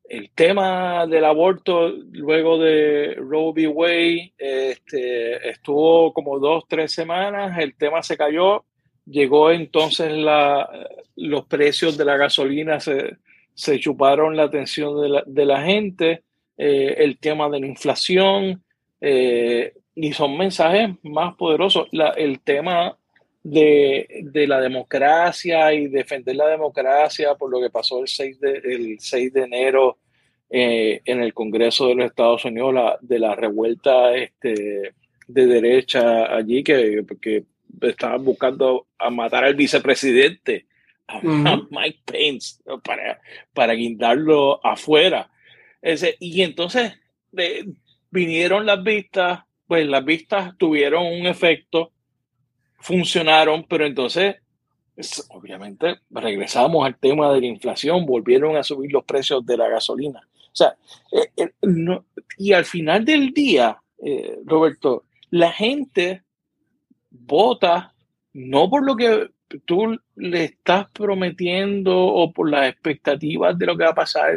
el 0.04 0.30
tema 0.34 1.06
del 1.06 1.24
aborto 1.24 1.88
luego 1.88 2.58
de 2.58 3.14
Roe 3.14 3.52
v. 3.52 3.66
Wade, 3.68 4.34
este, 4.38 5.50
estuvo 5.50 6.12
como 6.12 6.38
dos, 6.38 6.64
tres 6.68 6.92
semanas, 6.92 7.58
el 7.58 7.76
tema 7.76 8.02
se 8.02 8.16
cayó, 8.16 8.64
Llegó 9.06 9.52
entonces 9.52 10.10
la, 10.12 10.68
los 11.14 11.46
precios 11.46 11.96
de 11.96 12.04
la 12.04 12.16
gasolina, 12.16 12.80
se, 12.80 13.18
se 13.54 13.78
chuparon 13.78 14.36
la 14.36 14.42
atención 14.44 15.00
de 15.00 15.08
la, 15.08 15.22
de 15.24 15.44
la 15.44 15.62
gente, 15.62 16.24
eh, 16.58 16.96
el 16.98 17.18
tema 17.18 17.48
de 17.48 17.60
la 17.60 17.66
inflación, 17.68 18.64
eh, 19.00 19.74
y 19.94 20.12
son 20.12 20.36
mensajes 20.36 20.90
más 21.04 21.36
poderosos. 21.36 21.86
La, 21.92 22.08
el 22.10 22.40
tema 22.40 22.98
de, 23.50 24.08
de, 24.24 24.46
la 24.48 24.60
democracia 24.60 25.72
y 25.72 25.86
defender 25.86 26.34
la 26.34 26.48
democracia 26.48 27.36
por 27.36 27.48
lo 27.48 27.60
que 27.60 27.70
pasó 27.70 28.00
el 28.00 28.08
6 28.08 28.40
de, 28.40 28.50
el 28.64 28.96
6 28.98 29.32
de 29.32 29.42
enero 29.42 29.98
eh, 30.50 31.00
en 31.04 31.22
el 31.22 31.32
Congreso 31.32 31.86
de 31.86 31.94
los 31.94 32.06
Estados 32.06 32.44
Unidos, 32.44 32.74
la, 32.74 32.98
de 33.00 33.20
la 33.20 33.36
revuelta 33.36 34.16
este, 34.16 34.94
de 35.28 35.46
derecha 35.46 36.34
allí, 36.34 36.64
que, 36.64 37.04
que 37.20 37.44
estaban 37.82 38.24
buscando 38.24 38.88
a 38.98 39.10
matar 39.10 39.44
al 39.44 39.54
vicepresidente, 39.54 40.66
a, 41.06 41.20
Mike 41.70 42.00
Pence, 42.04 42.60
para, 42.82 43.20
para 43.54 43.74
guindarlo 43.74 44.64
afuera. 44.66 45.30
Ese, 45.80 46.16
y 46.18 46.42
entonces 46.42 46.94
vinieron 48.10 48.66
las 48.66 48.82
vistas, 48.82 49.44
pues 49.68 49.86
las 49.86 50.04
vistas 50.04 50.56
tuvieron 50.58 51.06
un 51.06 51.26
efecto, 51.26 51.92
funcionaron, 52.78 53.64
pero 53.68 53.86
entonces, 53.86 54.36
obviamente, 55.30 56.00
regresamos 56.10 56.86
al 56.86 56.96
tema 56.96 57.32
de 57.32 57.40
la 57.40 57.46
inflación, 57.46 58.06
volvieron 58.06 58.56
a 58.56 58.62
subir 58.62 58.92
los 58.92 59.04
precios 59.04 59.44
de 59.44 59.56
la 59.56 59.68
gasolina. 59.68 60.26
O 60.46 60.56
sea, 60.56 60.76
eh, 61.12 61.30
eh, 61.36 61.52
y 62.38 62.52
al 62.52 62.64
final 62.64 63.04
del 63.04 63.32
día, 63.32 63.80
eh, 63.98 64.38
Roberto, 64.44 65.04
la 65.30 65.52
gente 65.52 66.22
vota 67.10 67.94
no 68.32 68.68
por 68.68 68.84
lo 68.84 68.96
que 68.96 69.30
tú 69.64 69.98
le 70.16 70.44
estás 70.44 70.90
prometiendo 70.90 71.96
o 71.96 72.32
por 72.32 72.50
las 72.50 72.68
expectativas 72.68 73.56
de 73.58 73.66
lo 73.66 73.76
que 73.76 73.84
va 73.84 73.90
a 73.90 73.94
pasar 73.94 74.34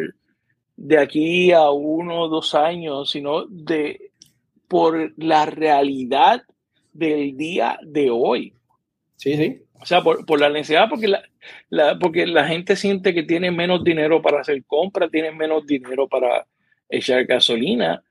de 0.77 0.97
aquí 0.97 1.51
a 1.51 1.69
uno 1.71 2.21
o 2.21 2.29
dos 2.29 2.55
años, 2.55 3.09
sino 3.09 3.45
de 3.47 4.11
por 4.67 5.13
la 5.17 5.45
realidad 5.45 6.43
del 6.99 7.35
día 7.35 7.79
de 7.81 8.09
hoy. 8.11 8.53
Sí, 9.15 9.35
sí. 9.35 9.61
O 9.81 9.85
sea, 9.85 10.01
por, 10.01 10.39
la 10.39 10.49
necesidad, 10.49 10.89
porque 10.89 11.07
la, 11.69 11.97
porque 11.99 12.27
la 12.27 12.45
gente 12.45 12.75
siente 12.75 13.13
que 13.13 13.23
tiene 13.23 13.49
menos 13.49 13.83
dinero 13.83 14.21
para 14.21 14.41
hacer 14.41 14.63
compras, 14.65 15.09
tiene 15.09 15.31
menos 15.31 15.65
dinero 15.65 16.07
para 16.07 16.45
echar 16.89 17.25
gasolina, 17.25 18.03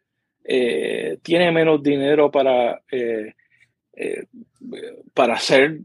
eh, 0.45 1.19
tiene 1.23 1.53
menos 1.53 1.83
dinero 1.83 2.31
para 2.31 2.81
eh, 2.91 3.35
eh, 4.01 4.27
para 5.13 5.35
hacer, 5.35 5.81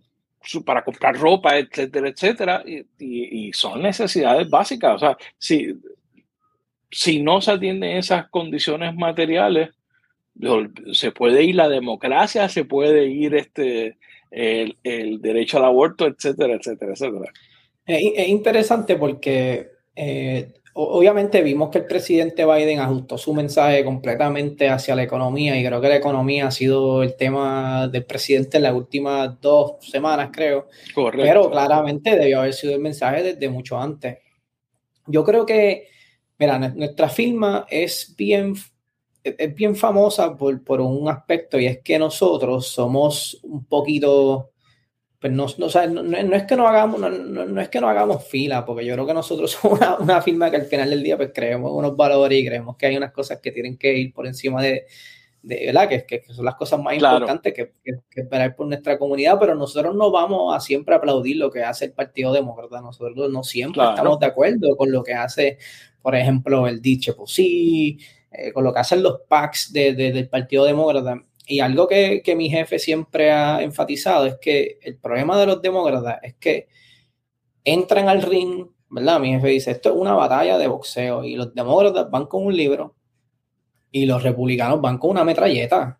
para 0.64 0.84
comprar 0.84 1.16
ropa, 1.16 1.58
etcétera, 1.58 2.10
etcétera, 2.10 2.64
y, 2.99 3.51
son 3.54 3.82
necesidades 3.82 4.47
básicas. 4.49 4.95
O 4.95 4.99
sea, 4.99 5.18
si, 5.38 5.74
si 6.91 7.24
no 7.24 7.41
se 7.41 7.51
atienden 7.51 7.97
esas 7.97 8.30
condiciones 8.30 8.93
materiales, 8.93 9.70
se 10.94 11.12
puede 11.12 11.44
ir 11.44 11.56
la 11.56 11.70
democracia, 11.70 12.50
se 12.50 12.66
puede 12.66 13.08
ir 13.08 13.36
este, 13.36 13.98
el, 14.32 15.22
derecho 15.22 15.58
al 15.58 15.66
aborto, 15.66 16.08
etcétera, 16.08 16.56
etcétera, 16.56 16.94
etcétera. 16.94 17.32
Es, 17.86 18.28
interesante 18.28 18.96
porque 18.96 19.70
eh, 19.96 20.54
obviamente 20.74 21.42
vimos 21.42 21.70
que 21.70 21.80
el 21.80 21.86
presidente 21.86 22.46
Biden 22.46 22.80
ajustó 22.80 23.18
su 23.18 23.34
mensaje 23.34 23.84
completamente 23.84 24.70
hacia 24.70 24.96
la 24.96 25.04
economía 25.04 25.60
y 25.60 25.66
creo 25.66 25.80
que 25.82 25.90
la 25.90 25.98
economía 25.98 26.48
ha 26.48 26.52
sido 26.52 27.04
el 27.04 27.16
tema 27.16 27.88
del 27.88 28.06
presidente 28.06 28.58
en 28.58 28.64
las 28.64 28.74
últimas 28.74 29.40
dos 29.40 29.76
semanas, 29.82 30.30
creo. 30.32 30.68
Correcto. 30.94 31.28
Pero 31.28 31.52
claramente 31.52 32.18
debió 32.18 32.40
haber 32.40 32.54
sido 32.54 32.74
el 32.74 32.82
mensaje 32.82 33.22
desde 33.22 33.50
mucho 33.50 33.80
antes. 33.80 34.18
Yo 35.06 35.24
creo 35.24 35.46
que, 35.46 35.90
mira, 36.40 36.58
nuestra 36.58 37.10
firma 37.10 37.66
es 37.70 38.16
bien, 38.18 38.56
es 39.24 39.55
bien 39.55 39.76
famosa 39.76 40.36
por, 40.36 40.63
por 40.63 40.82
un 40.82 41.07
aspecto 41.09 41.59
y 41.59 41.65
es 41.65 41.80
que 41.80 41.97
nosotros 41.97 42.67
somos 42.67 43.39
un 43.43 43.65
poquito 43.65 44.53
pues 45.24 45.32
no, 45.32 45.47
no, 45.57 46.36
es 46.36 46.43
que 46.43 46.57
no 46.57 46.67
hagamos, 46.67 46.99
no, 46.99 47.61
es 47.61 47.69
que 47.69 47.80
no 47.80 47.88
hagamos 47.88 48.28
fila, 48.28 48.65
porque 48.65 48.86
yo 48.86 48.93
creo 48.93 49.07
que 49.07 49.13
nosotros 49.13 49.51
somos 49.61 49.80
una, 50.01 50.21
firma 50.21 50.51
que 50.51 50.57
al 50.57 50.65
final 50.65 50.89
del 50.89 51.01
día 51.01 51.15
pues 51.15 51.32
creemos 51.34 51.71
unos 51.74 51.95
valores 51.95 52.38
y 52.38 52.45
creemos 52.45 52.76
que 52.76 52.88
hay 52.88 52.97
unas 52.97 53.13
cosas 53.13 53.39
que 53.39 53.53
tienen 53.53 53.78
que 53.78 53.97
ir 53.97 54.11
por 54.11 54.28
encima 54.28 54.61
de, 54.61 54.86
de, 55.41 55.67
¿verdad? 55.67 55.88
Que, 55.88 56.05
que, 56.05 56.24
son 56.28 56.43
las 56.43 56.55
cosas 56.55 56.78
más 56.82 56.95
importantes 56.95 57.53
que, 57.53 57.71
que, 57.82 58.19
esperar 58.19 58.53
por 58.53 58.67
nuestra 58.67 58.99
comunidad, 58.99 59.38
pero 59.39 59.55
nosotros 59.55 59.95
no 59.95 60.11
vamos 60.11 60.53
a 60.53 60.59
siempre 60.59 60.93
aplaudir 60.93 61.38
lo 61.38 61.49
que 61.49 61.63
hace 61.63 61.86
el 61.86 61.93
Partido 61.93 62.34
Demócrata, 62.34 62.82
nosotros 62.82 63.32
no 63.32 63.43
siempre 63.43 63.82
estamos 63.82 64.19
de 64.19 64.26
acuerdo 64.26 64.76
con 64.76 64.91
lo 64.91 65.03
que 65.03 65.13
hace, 65.13 65.57
por 66.01 66.15
ejemplo, 66.15 66.67
el 66.67 66.82
Diche 66.82 67.13
sí, 67.28 67.97
eh, 68.34 68.52
con 68.52 68.64
lo 68.64 68.74
que 68.74 68.80
hacen 68.80 69.04
los 69.04 69.22
PACs 69.28 69.72
de, 69.72 69.94
del 69.94 70.30
Partido 70.30 70.66
Demócrata. 70.66 71.24
Y 71.46 71.60
algo 71.60 71.88
que, 71.88 72.22
que 72.24 72.36
mi 72.36 72.50
jefe 72.50 72.80
siempre 72.80 73.32
ha 73.32 73.62
enfatizado 73.62 74.26
es 74.26 74.38
que 74.42 74.80
el 74.82 74.98
problema 74.98 75.38
de 75.40 75.46
los 75.46 75.62
demócratas 75.62 76.20
es 76.24 76.36
que 76.36 76.68
entran 77.64 78.10
al 78.10 78.22
ring, 78.22 78.68
¿verdad? 78.90 79.20
Mi 79.20 79.32
jefe 79.32 79.48
dice, 79.48 79.72
esto 79.72 79.90
es 79.90 79.96
una 79.96 80.14
batalla 80.14 80.58
de 80.58 80.68
boxeo 80.68 81.24
y 81.24 81.36
los 81.36 81.54
demócratas 81.54 82.10
van 82.10 82.26
con 82.28 82.46
un 82.46 82.56
libro 82.56 82.96
y 83.92 84.06
los 84.06 84.24
republicanos 84.24 84.82
van 84.82 84.98
con 84.98 85.12
una 85.12 85.24
metralleta 85.24 86.00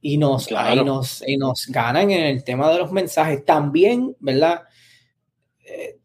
y 0.00 0.18
nos, 0.18 0.50
nos, 0.50 1.24
y 1.26 1.36
nos 1.38 1.66
ganan 1.68 2.10
en 2.10 2.24
el 2.24 2.44
tema 2.44 2.70
de 2.70 2.78
los 2.78 2.92
mensajes. 2.92 3.44
También, 3.44 4.14
¿verdad? 4.20 4.62
Eh, 5.64 5.96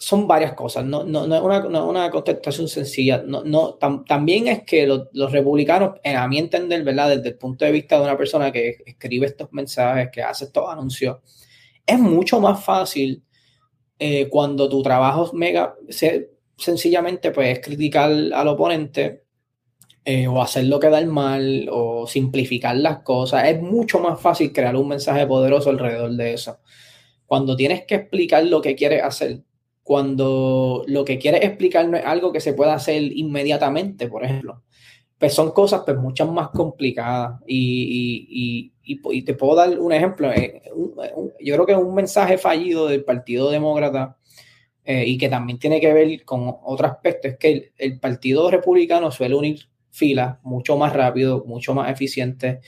son 0.00 0.26
varias 0.26 0.54
cosas, 0.54 0.82
no, 0.86 1.04
no, 1.04 1.26
no 1.26 1.36
es 1.36 1.42
una, 1.42 1.60
no 1.60 1.86
una, 1.86 2.10
contestación 2.10 2.68
sencilla. 2.68 3.22
No, 3.26 3.44
no, 3.44 3.74
también 4.06 4.48
es 4.48 4.64
que 4.64 4.86
los, 4.86 5.30
republicanos, 5.30 6.00
a 6.02 6.26
mi 6.26 6.38
entender, 6.38 6.82
¿verdad? 6.82 7.10
Desde 7.10 7.28
el 7.28 7.36
punto 7.36 7.66
de 7.66 7.70
vista 7.70 7.96
de 7.96 8.04
una 8.04 8.16
persona 8.16 8.50
que 8.50 8.78
escribe 8.86 9.26
estos 9.26 9.52
mensajes, 9.52 10.08
que 10.10 10.22
hace 10.22 10.46
estos 10.46 10.64
anuncios, 10.70 11.18
es 11.86 11.98
mucho 11.98 12.40
más 12.40 12.64
fácil 12.64 13.22
eh, 13.98 14.26
cuando 14.30 14.70
tu 14.70 14.82
trabajo 14.82 15.30
mega, 15.34 15.74
se, 15.90 16.30
sencillamente 16.56 17.30
pues, 17.30 17.60
criticar 17.60 18.10
al 18.10 18.48
oponente 18.48 19.24
eh, 20.06 20.26
o 20.26 20.40
hacerlo 20.40 20.80
quedar 20.80 21.04
mal 21.06 21.68
o 21.70 22.06
simplificar 22.06 22.74
las 22.76 23.00
cosas. 23.00 23.44
Es 23.48 23.60
mucho 23.60 24.00
más 24.00 24.18
fácil 24.18 24.50
crear 24.50 24.76
un 24.76 24.88
mensaje 24.88 25.26
poderoso 25.26 25.68
alrededor 25.68 26.12
de 26.12 26.32
eso. 26.32 26.58
Cuando 27.26 27.54
tienes 27.54 27.84
que 27.84 27.96
explicar 27.96 28.46
lo 28.46 28.62
que 28.62 28.74
quieres 28.74 29.02
hacer, 29.04 29.42
cuando 29.90 30.84
lo 30.86 31.04
que 31.04 31.18
quieres 31.18 31.42
explicar 31.42 31.88
no 31.88 31.96
es 31.96 32.04
algo 32.04 32.30
que 32.30 32.38
se 32.38 32.52
pueda 32.52 32.74
hacer 32.74 33.02
inmediatamente, 33.02 34.06
por 34.06 34.24
ejemplo, 34.24 34.62
pues 35.18 35.34
son 35.34 35.50
cosas 35.50 35.82
pues 35.84 35.96
muchas 35.96 36.30
más 36.30 36.50
complicadas. 36.50 37.40
Y, 37.44 38.70
y, 38.84 39.22
te 39.24 39.34
puedo 39.34 39.56
dar 39.56 39.76
un 39.80 39.92
ejemplo. 39.92 40.30
Eh, 40.30 40.62
yo 41.40 41.54
creo 41.54 41.66
que 41.66 41.74
un 41.74 41.92
mensaje 41.92 42.38
fallido 42.38 42.86
del 42.86 43.02
Partido 43.02 43.50
Demócrata 43.50 44.16
eh, 44.84 45.02
y 45.08 45.18
que 45.18 45.28
también 45.28 45.58
tiene 45.58 45.80
que 45.80 45.92
ver 45.92 46.24
con 46.24 46.54
otro 46.62 46.86
aspecto 46.86 47.26
es 47.26 47.36
que 47.36 47.72
el 47.76 47.98
Partido 47.98 48.48
Republicano 48.48 49.10
suele 49.10 49.34
unir 49.34 49.58
filas 49.90 50.38
mucho 50.44 50.76
más 50.76 50.92
rápido, 50.92 51.42
mucho 51.44 51.74
más 51.74 51.90
eficiente 51.90 52.60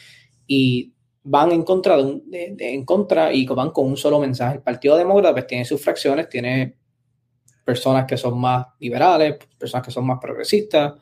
y 0.48 0.92
van 1.22 1.52
en 1.52 1.62
contra 1.62 1.98
de, 1.98 2.56
en 2.58 2.84
contra 2.84 3.32
y 3.32 3.46
van 3.46 3.70
con 3.70 3.86
un 3.86 3.96
solo 3.96 4.18
mensaje. 4.18 4.56
El 4.56 4.62
Partido 4.62 4.96
Demócrata 4.96 5.34
pues, 5.34 5.46
tiene 5.46 5.64
sus 5.64 5.80
fracciones, 5.80 6.28
tiene 6.28 6.81
personas 7.72 8.04
que 8.06 8.18
son 8.18 8.38
más 8.38 8.66
liberales, 8.80 9.38
personas 9.58 9.86
que 9.86 9.90
son 9.90 10.06
más 10.06 10.18
progresistas, 10.20 10.92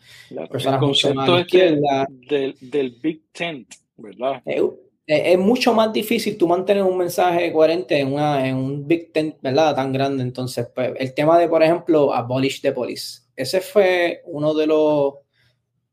personas 0.49 0.81
mucho 0.81 1.13
más 1.13 1.29
este 1.29 1.41
izquierda. 1.41 2.07
Del, 2.09 2.55
del, 2.61 2.91
Big 3.03 3.25
Tent, 3.33 3.75
¿verdad? 3.97 4.41
Eh, 4.47 4.63
eh, 5.09 5.33
es, 5.33 5.39
mucho 5.39 5.75
más 5.75 5.93
difícil 5.93 6.39
tú 6.39 6.47
mantener 6.47 6.85
un 6.85 6.97
mensaje 6.97 7.53
coherente 7.53 7.99
en, 7.99 8.13
una, 8.13 8.47
en 8.47 8.55
un 8.55 8.87
Big 8.87 9.13
Tent, 9.13 9.35
¿verdad? 9.43 9.75
Tan 9.75 9.93
grande. 9.93 10.23
Entonces, 10.23 10.69
pues, 10.73 10.93
el 10.97 11.13
tema 11.13 11.41
de, 11.41 11.49
por 11.49 11.61
ejemplo, 11.65 12.15
abolish 12.15 12.61
the 12.61 12.71
police. 12.71 13.23
Ese 13.35 13.61
fue 13.61 14.23
uno 14.27 14.55
de 14.55 14.69
los 14.69 15.15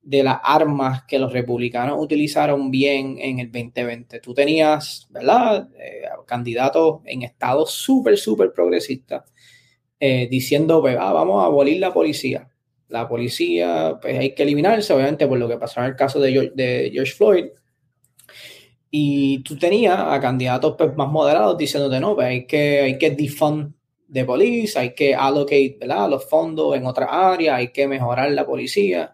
de 0.03 0.23
las 0.23 0.39
armas 0.41 1.03
que 1.05 1.19
los 1.19 1.33
republicanos 1.33 1.97
utilizaron 1.99 2.71
bien 2.71 3.17
en 3.19 3.39
el 3.39 3.51
2020. 3.51 4.21
Tú 4.21 4.33
tenías, 4.33 5.07
¿verdad? 5.09 5.67
Eh, 5.77 6.03
candidatos 6.25 7.01
en 7.03 7.23
estados 7.23 7.71
súper, 7.71 8.17
súper 8.17 8.53
progresistas 8.53 9.23
eh, 9.99 10.27
diciendo, 10.29 10.81
pues, 10.81 10.97
ah, 10.99 11.13
vamos 11.13 11.43
a 11.43 11.47
abolir 11.47 11.79
la 11.79 11.93
policía. 11.93 12.49
La 12.89 13.07
policía, 13.07 13.97
pues 14.01 14.17
hay 14.17 14.33
que 14.33 14.43
eliminarse, 14.43 14.93
obviamente, 14.93 15.27
por 15.27 15.37
lo 15.37 15.47
que 15.47 15.57
pasó 15.57 15.81
en 15.81 15.87
el 15.87 15.95
caso 15.95 16.19
de 16.19 16.89
George, 16.93 17.13
Floyd. 17.13 17.45
Y 18.89 19.43
tú 19.43 19.57
tenías 19.57 19.99
a 19.99 20.19
candidatos 20.21 20.75
pues, 20.77 20.95
más 20.95 21.09
moderados 21.09 21.57
diciéndote, 21.57 21.99
no, 21.99 22.15
pues 22.15 22.27
hay 22.27 22.47
que, 22.47 22.81
hay 22.81 22.97
que 22.97 23.11
defund 23.11 23.73
de 24.07 24.23
policía, 24.25 24.81
hay 24.81 24.95
que 24.95 25.13
allocate 25.13 25.79
los 26.09 26.29
fondos 26.29 26.75
en 26.75 26.85
otra 26.85 27.31
área, 27.31 27.57
hay 27.57 27.71
que 27.71 27.87
mejorar 27.87 28.31
la 28.31 28.45
policía. 28.45 29.13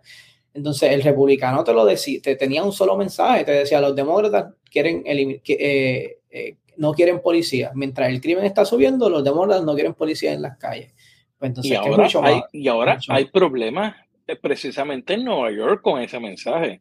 Entonces, 0.53 0.91
el 0.91 1.01
republicano 1.01 1.63
te 1.63 1.73
lo 1.73 1.85
decía, 1.85 2.19
te 2.21 2.35
tenía 2.35 2.63
un 2.63 2.71
solo 2.71 2.95
mensaje, 2.95 3.43
te 3.43 3.51
decía, 3.51 3.81
los 3.81 3.95
demócratas 3.95 4.53
quieren 4.69 5.03
eh, 5.05 6.19
eh, 6.29 6.57
no 6.77 6.93
quieren 6.93 7.21
policía. 7.21 7.71
Mientras 7.75 8.09
el 8.09 8.21
crimen 8.21 8.45
está 8.45 8.65
subiendo, 8.65 9.09
los 9.09 9.23
demócratas 9.23 9.63
no 9.63 9.73
quieren 9.73 9.93
policía 9.93 10.33
en 10.33 10.41
las 10.41 10.57
calles. 10.57 10.93
Pues 11.37 11.49
entonces, 11.49 11.71
y 11.71 11.75
ahora, 11.75 12.07
hay, 12.23 12.41
y 12.51 12.67
ahora 12.67 12.99
hay 13.09 13.25
problemas 13.25 13.95
eh, 14.27 14.35
precisamente 14.35 15.13
en 15.13 15.25
Nueva 15.25 15.51
York 15.51 15.81
con 15.81 16.01
ese 16.01 16.19
mensaje. 16.19 16.79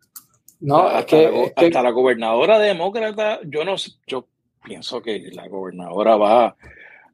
No, 0.60 0.82
hasta, 0.82 1.04
que, 1.06 1.52
la, 1.56 1.66
hasta 1.66 1.82
la 1.82 1.90
gobernadora 1.90 2.58
demócrata, 2.58 3.40
yo 3.44 3.64
no 3.64 3.74
yo 4.06 4.28
pienso 4.64 5.02
que 5.02 5.30
la 5.32 5.48
gobernadora 5.48 6.16
va 6.16 6.56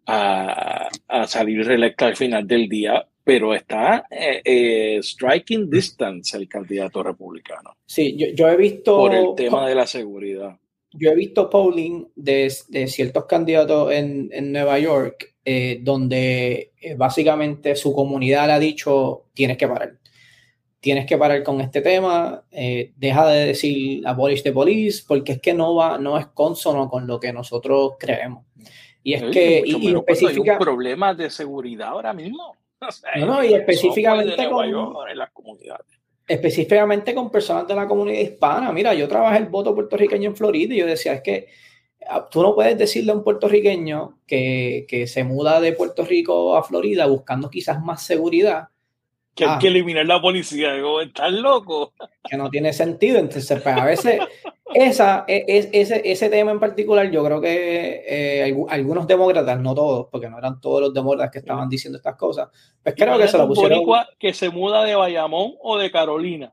a, 0.06 0.88
a 1.08 1.26
salir 1.26 1.66
reelecta 1.66 2.06
al 2.06 2.16
final 2.16 2.46
del 2.46 2.68
día 2.68 3.06
pero 3.28 3.52
está 3.52 4.06
eh, 4.10 4.40
eh, 4.42 4.98
striking 5.02 5.68
distance 5.68 6.34
el 6.34 6.48
candidato 6.48 7.02
republicano. 7.02 7.76
Sí, 7.84 8.16
yo, 8.34 8.48
he 8.48 8.56
visto... 8.56 8.96
Por 8.96 9.14
el 9.14 9.34
tema 9.36 9.68
de 9.68 9.74
la 9.74 9.86
seguridad. 9.86 10.56
Yo 10.92 11.10
he 11.10 11.14
visto 11.14 11.50
polling 11.50 12.08
de, 12.16 12.50
ciertos 12.50 13.26
candidatos 13.26 13.92
en, 13.92 14.52
Nueva 14.52 14.78
York 14.78 15.34
eh, 15.44 15.80
donde 15.82 16.72
básicamente 16.96 17.76
su 17.76 17.94
comunidad 17.94 18.46
le 18.46 18.52
ha 18.54 18.58
dicho, 18.58 19.26
tienes 19.34 19.56
que 19.56 19.68
parar. 19.68 19.94
Tienes 20.80 21.06
que 21.06 21.18
parar 21.18 21.42
con 21.42 21.60
este 21.60 21.82
tema, 21.82 22.44
deja 22.50 23.26
de 23.26 23.46
decir 23.46 24.06
abolish 24.06 24.44
the 24.44 24.52
police, 24.52 25.02
porque 25.06 25.32
es 25.32 25.40
que 25.40 25.52
no 25.52 25.74
va, 25.74 25.98
no 25.98 26.16
es 26.16 26.28
consono 26.28 26.88
con 26.88 27.06
lo 27.06 27.18
que 27.18 27.32
nosotros 27.32 27.94
creemos. 27.98 28.44
Y 29.02 29.14
es 29.14 29.22
que 29.24 29.62
y, 29.64 29.88
y 29.88 29.94
especifica... 29.94 30.52
hay 30.52 30.58
un 30.58 30.58
problema 30.58 31.14
de 31.14 31.30
seguridad 31.30 31.88
ahora 31.88 32.12
mismo. 32.12 32.54
no, 33.16 33.26
no, 33.26 33.44
y 33.44 33.54
específicamente 33.54 34.48
con, 34.48 34.66
específicamente 36.28 37.14
con 37.14 37.30
personas 37.30 37.66
de 37.66 37.74
la 37.74 37.88
comunidad 37.88 38.20
hispana. 38.20 38.70
Mira, 38.72 38.94
yo 38.94 39.08
trabajé 39.08 39.38
el 39.38 39.46
voto 39.46 39.74
puertorriqueño 39.74 40.30
en 40.30 40.36
Florida 40.36 40.74
y 40.74 40.78
yo 40.78 40.86
decía, 40.86 41.14
es 41.14 41.22
que 41.22 41.48
ah, 42.08 42.28
tú 42.30 42.42
no 42.42 42.54
puedes 42.54 42.78
decirle 42.78 43.12
a 43.12 43.14
un 43.14 43.24
puertorriqueño 43.24 44.20
que, 44.26 44.86
que 44.88 45.06
se 45.06 45.24
muda 45.24 45.60
de 45.60 45.72
Puerto 45.72 46.04
Rico 46.04 46.56
a 46.56 46.62
Florida 46.62 47.06
buscando 47.06 47.50
quizás 47.50 47.82
más 47.82 48.04
seguridad 48.04 48.68
que 49.38 49.44
hay 49.44 49.50
ah. 49.54 49.58
que 49.60 49.68
eliminar 49.68 50.04
la 50.04 50.20
policía. 50.20 50.72
Digo, 50.72 51.00
¿estás 51.00 51.32
loco? 51.32 51.92
Que 52.28 52.36
no 52.36 52.50
tiene 52.50 52.72
sentido. 52.72 53.20
Entonces, 53.20 53.62
pues, 53.62 53.76
a 53.76 53.84
veces, 53.84 54.20
esa, 54.74 55.24
e, 55.28 55.44
es, 55.46 55.68
ese, 55.72 56.02
ese 56.04 56.28
tema 56.28 56.50
en 56.50 56.58
particular, 56.58 57.08
yo 57.08 57.24
creo 57.24 57.40
que 57.40 58.02
eh, 58.04 58.56
algunos 58.68 59.06
demócratas, 59.06 59.60
no 59.60 59.76
todos, 59.76 60.08
porque 60.10 60.28
no 60.28 60.38
eran 60.38 60.60
todos 60.60 60.80
los 60.80 60.92
demócratas 60.92 61.30
que 61.30 61.38
estaban 61.38 61.68
diciendo 61.68 61.98
estas 61.98 62.16
cosas, 62.16 62.48
pues 62.82 62.96
creo 62.96 63.16
que 63.16 63.28
se 63.28 63.38
lo 63.38 63.46
pusieron. 63.46 63.84
que 64.18 64.34
se 64.34 64.50
muda 64.50 64.82
de 64.82 64.96
Bayamón 64.96 65.54
o 65.60 65.78
de 65.78 65.90
Carolina. 65.92 66.52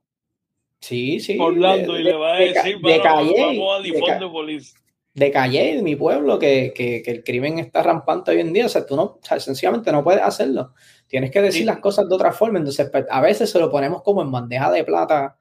Sí, 0.79 1.19
sí. 1.19 1.39
Orlando, 1.39 1.97
y 1.97 2.03
le 2.03 2.13
va 2.13 2.35
a 2.35 2.37
decir, 2.37 2.77
de, 2.79 2.99
vamos 2.99 3.33
a 3.33 3.81
de, 3.81 4.29
policía 4.29 4.84
de 5.15 5.31
Calle, 5.31 5.77
de 5.77 5.81
mi 5.81 5.95
pueblo, 5.95 6.37
que, 6.37 6.73
que, 6.75 7.01
que, 7.01 7.09
el 7.09 7.23
crimen 7.23 7.57
está 7.57 7.81
rampante 7.81 8.31
hoy 8.31 8.41
en 8.41 8.51
día. 8.51 8.65
O 8.65 8.69
sea, 8.69 8.85
tú 8.85 8.97
no, 8.97 9.03
o 9.03 9.19
sea, 9.23 9.39
sencillamente 9.39 9.91
no 9.91 10.03
puedes 10.03 10.21
hacerlo. 10.21 10.73
Tienes 11.07 11.31
que 11.31 11.41
decir 11.41 11.65
las 11.65 11.79
cosas 11.79 12.07
de 12.09 12.15
otra 12.15 12.33
forma. 12.33 12.59
Entonces, 12.59 12.89
pues, 12.91 13.05
a 13.09 13.21
veces 13.21 13.49
se 13.49 13.59
lo 13.59 13.71
ponemos 13.71 14.03
como 14.03 14.21
en 14.21 14.31
bandeja 14.31 14.69
de 14.71 14.83
plata 14.83 15.37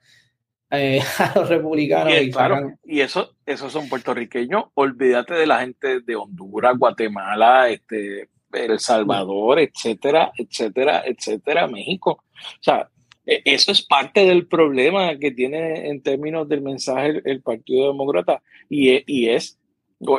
eh, 0.70 1.00
a 1.18 1.32
los 1.34 1.48
republicanos. 1.48 2.14
Y, 2.22 2.30
claro, 2.30 2.70
y 2.84 3.00
eso, 3.00 3.34
esos 3.44 3.72
son 3.72 3.88
puertorriqueños. 3.88 4.66
Olvídate 4.74 5.34
de 5.34 5.46
la 5.46 5.60
gente 5.60 6.00
de 6.00 6.14
Honduras, 6.14 6.78
Guatemala, 6.78 7.68
este, 7.68 8.28
El 8.52 8.78
Salvador, 8.78 9.58
etcétera, 9.58 10.30
etcétera, 10.38 11.02
etcétera, 11.04 11.66
México. 11.66 12.22
O 12.32 12.62
sea, 12.62 12.88
e, 13.26 13.42
eso 13.44 13.72
es 13.72 13.82
parte 13.82 14.24
del 14.24 14.46
problema 14.46 15.18
que 15.18 15.32
tiene 15.32 15.88
en 15.88 16.00
términos 16.00 16.48
del 16.48 16.62
mensaje 16.62 17.20
el, 17.24 17.42
Partido 17.42 17.88
Demócrata 17.88 18.40
y, 18.68 18.90
e, 18.90 19.04
y 19.08 19.30
es 19.30 19.58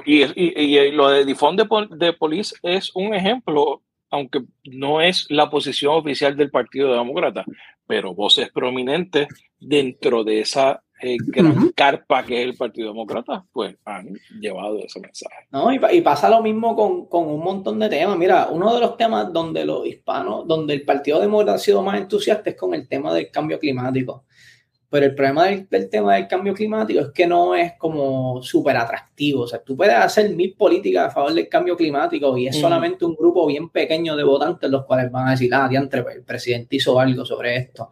y, 0.05 0.23
y, 0.35 0.91
lo 0.91 1.09
de 1.09 1.25
Difón 1.25 1.55
de, 1.55 1.67
de 1.91 2.13
Police 2.13 2.55
es 2.63 2.91
un 2.95 3.13
ejemplo 3.13 3.81
aunque 4.15 4.43
no 4.63 5.01
es 5.01 5.25
la 5.29 5.49
posición 5.49 5.95
oficial 5.95 6.35
del 6.37 6.49
Partido 6.49 6.93
Demócrata, 6.93 7.43
pero 7.85 8.15
voces 8.15 8.49
prominentes 8.51 9.27
dentro 9.59 10.23
de 10.23 10.41
esa 10.41 10.81
eh, 11.01 11.17
gran 11.27 11.69
carpa 11.75 12.23
que 12.23 12.41
es 12.41 12.47
el 12.47 12.55
Partido 12.55 12.89
Demócrata, 12.89 13.45
pues 13.51 13.75
han 13.83 14.13
llevado 14.39 14.79
ese 14.79 14.99
mensaje. 15.01 15.47
No, 15.51 15.71
y, 15.71 16.01
pasa 16.01 16.29
lo 16.29 16.41
mismo 16.41 16.75
con, 16.75 17.07
con, 17.07 17.27
un 17.27 17.43
montón 17.43 17.79
de 17.79 17.89
temas. 17.89 18.17
Mira, 18.17 18.47
uno 18.49 18.73
de 18.73 18.79
los 18.79 18.95
temas 18.95 19.31
donde 19.33 19.65
los 19.65 19.85
hispanos, 19.85 20.47
donde 20.47 20.73
el 20.73 20.83
Partido 20.83 21.19
Demócrata 21.19 21.55
ha 21.55 21.59
sido 21.59 21.81
más 21.81 21.99
entusiasta 21.99 22.49
es 22.49 22.55
con 22.55 22.73
el 22.73 22.87
tema 22.87 23.13
del 23.13 23.29
cambio 23.29 23.59
climático. 23.59 24.23
Pero 24.89 25.07
el 25.07 25.15
problema 25.15 25.45
del, 25.45 25.89
tema 25.89 26.15
del 26.15 26.27
cambio 26.27 26.53
climático 26.53 26.99
es 26.99 27.09
que 27.09 27.27
no 27.27 27.55
es 27.55 27.73
como 27.77 28.41
súper 28.41 28.77
atractivo. 28.77 29.41
O 29.41 29.47
sea, 29.47 29.59
tú 29.59 29.75
puedes 29.75 29.95
hacer 29.95 30.29
mil 30.29 30.53
políticas 30.53 31.07
a 31.07 31.11
favor 31.11 31.33
del 31.33 31.49
cambio 31.49 31.75
climático 31.75 32.37
y 32.37 32.47
es 32.47 32.55
solamente 32.55 33.03
un 33.03 33.15
grupo 33.15 33.45
bien 33.47 33.69
pequeño 33.69 34.15
de 34.15 34.23
votantes 34.23 34.69
los 34.69 34.85
cuales 34.85 35.11
van 35.11 35.27
a 35.27 35.31
decir, 35.31 35.53
ah, 35.53 35.67
diantre, 35.67 36.03
pues, 36.03 36.15
el 36.15 36.23
presidente 36.23 36.75
hizo 36.75 36.99
algo 36.99 37.25
sobre 37.25 37.57
esto. 37.57 37.89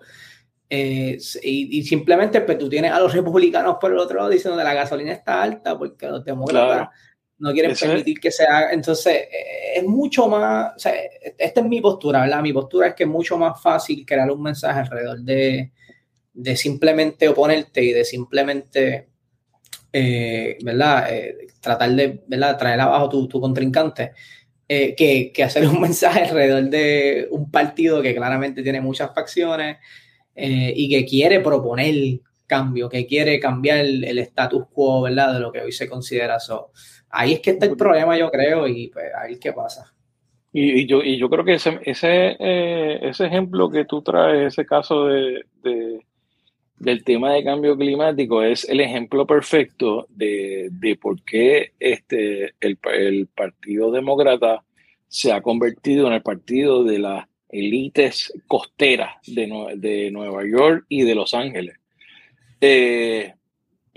Eh, 0.70 1.20
y, 1.44 1.84
simplemente 1.84 2.42
pues 2.42 2.58
tú 2.58 2.68
tienes 2.68 2.92
a 2.92 3.00
los 3.00 3.14
republicanos 3.14 3.78
por 3.80 3.92
el 3.92 4.00
otro 4.00 4.18
lado 4.18 4.30
diciendo 4.30 4.58
que 4.58 4.64
la 4.64 4.74
gasolina 4.74 5.12
está 5.12 5.44
alta 5.44 5.78
porque 5.78 6.08
los 6.08 6.26
demócratas 6.26 6.90
no 7.38 7.52
quieren 7.52 7.76
permitir 7.80 8.20
que 8.20 8.32
se 8.32 8.44
haga. 8.46 8.72
Entonces, 8.72 9.14
eh, 9.14 9.74
es 9.76 9.84
mucho 9.84 10.28
más, 10.28 10.74
o 10.76 10.80
sea, 10.80 10.94
esta 11.38 11.60
es 11.60 11.68
mi 11.68 11.82
postura, 11.82 12.22
¿verdad? 12.22 12.42
Mi 12.42 12.54
postura 12.54 12.88
es 12.88 12.96
que 12.96 13.04
es 13.04 13.10
mucho 13.10 13.38
más 13.38 13.62
fácil 13.62 14.06
crear 14.06 14.32
un 14.32 14.42
mensaje 14.42 14.80
alrededor 14.80 15.20
de, 15.20 15.72
de 16.34 16.56
simplemente 16.56 17.28
oponerte 17.28 17.84
y 17.84 17.92
de 17.92 18.06
simplemente, 18.06 19.10
eh, 19.92 20.58
¿verdad? 20.64 21.08
tratar 21.62 21.92
de, 21.92 22.24
¿verdad? 22.28 22.58
Traer 22.58 22.80
abajo 22.80 23.10
tu, 23.10 23.28
tu 23.28 23.40
contrincante. 23.40 24.12
que, 24.68 25.32
que 25.34 25.44
hacer 25.44 25.68
un 25.68 25.80
mensaje 25.82 26.24
alrededor 26.24 26.70
de 26.70 27.28
un 27.32 27.52
partido 27.52 28.02
que 28.02 28.16
claramente 28.16 28.64
tiene 28.64 28.82
muchas 28.82 29.14
facciones, 29.14 29.78
eh, 30.36 30.74
y 30.76 30.90
que 30.90 31.06
quiere 31.06 31.40
proponer 31.42 32.20
cambio, 32.48 32.90
que 32.90 33.06
quiere 33.06 33.40
cambiar 33.40 33.80
el, 33.80 34.20
status 34.20 34.66
quo, 34.74 35.04
¿verdad? 35.04 35.34
De 35.36 35.40
lo 35.40 35.52
que 35.52 35.62
hoy 35.62 35.72
se 35.72 35.88
considera 35.88 36.38
eso. 36.38 36.72
Ahí 37.10 37.34
es 37.34 37.40
que 37.40 37.52
está 37.52 37.66
el 37.66 37.78
problema, 37.78 38.18
yo 38.18 38.32
creo, 38.32 38.68
y 38.68 38.88
pues 38.88 39.06
ahí 39.16 39.34
es 39.34 39.40
que 39.40 39.54
pasa. 39.54 39.94
Y, 40.52 40.86
yo, 40.86 41.02
y 41.02 41.18
yo 41.18 41.30
creo 41.30 41.44
que 41.44 41.56
ese, 41.56 41.80
ese, 41.84 42.36
eh, 42.40 43.00
ese 43.02 43.26
ejemplo 43.26 43.70
que 43.70 43.86
tú 43.86 44.04
traes, 44.04 44.54
ese 44.54 44.66
caso 44.66 45.06
de, 45.06 45.46
del 46.78 47.04
tema 47.04 47.34
de 47.34 47.44
cambio 47.44 47.78
climático, 47.78 48.44
es 48.44 48.68
el 48.68 48.82
ejemplo 48.82 49.26
perfecto 49.26 50.08
de, 50.10 50.70
de 50.72 50.96
por 50.96 51.22
qué 51.24 51.72
este, 51.80 52.54
el, 52.60 52.78
el 52.94 53.28
Partido 53.28 53.92
Demócrata 53.92 54.64
se 55.08 55.32
ha 55.32 55.42
convertido 55.42 56.08
en 56.08 56.14
el 56.14 56.22
partido 56.22 56.84
de 56.84 57.00
la 57.00 57.30
élites 57.54 58.34
costeras 58.48 59.16
de, 59.28 59.76
de, 59.78 60.12
Nueva 60.12 60.44
York 60.46 60.86
y 60.90 61.04
de 61.04 61.16
Los 61.16 61.34
Ángeles. 61.34 61.78
Eh, 62.60 63.34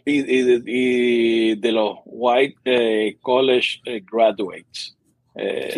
y, 0.04 1.56
de, 1.56 1.72
los 1.72 1.98
white 2.04 2.56
eh, 2.64 3.16
college 3.20 3.80
eh, 3.86 4.02
graduates. 4.04 4.96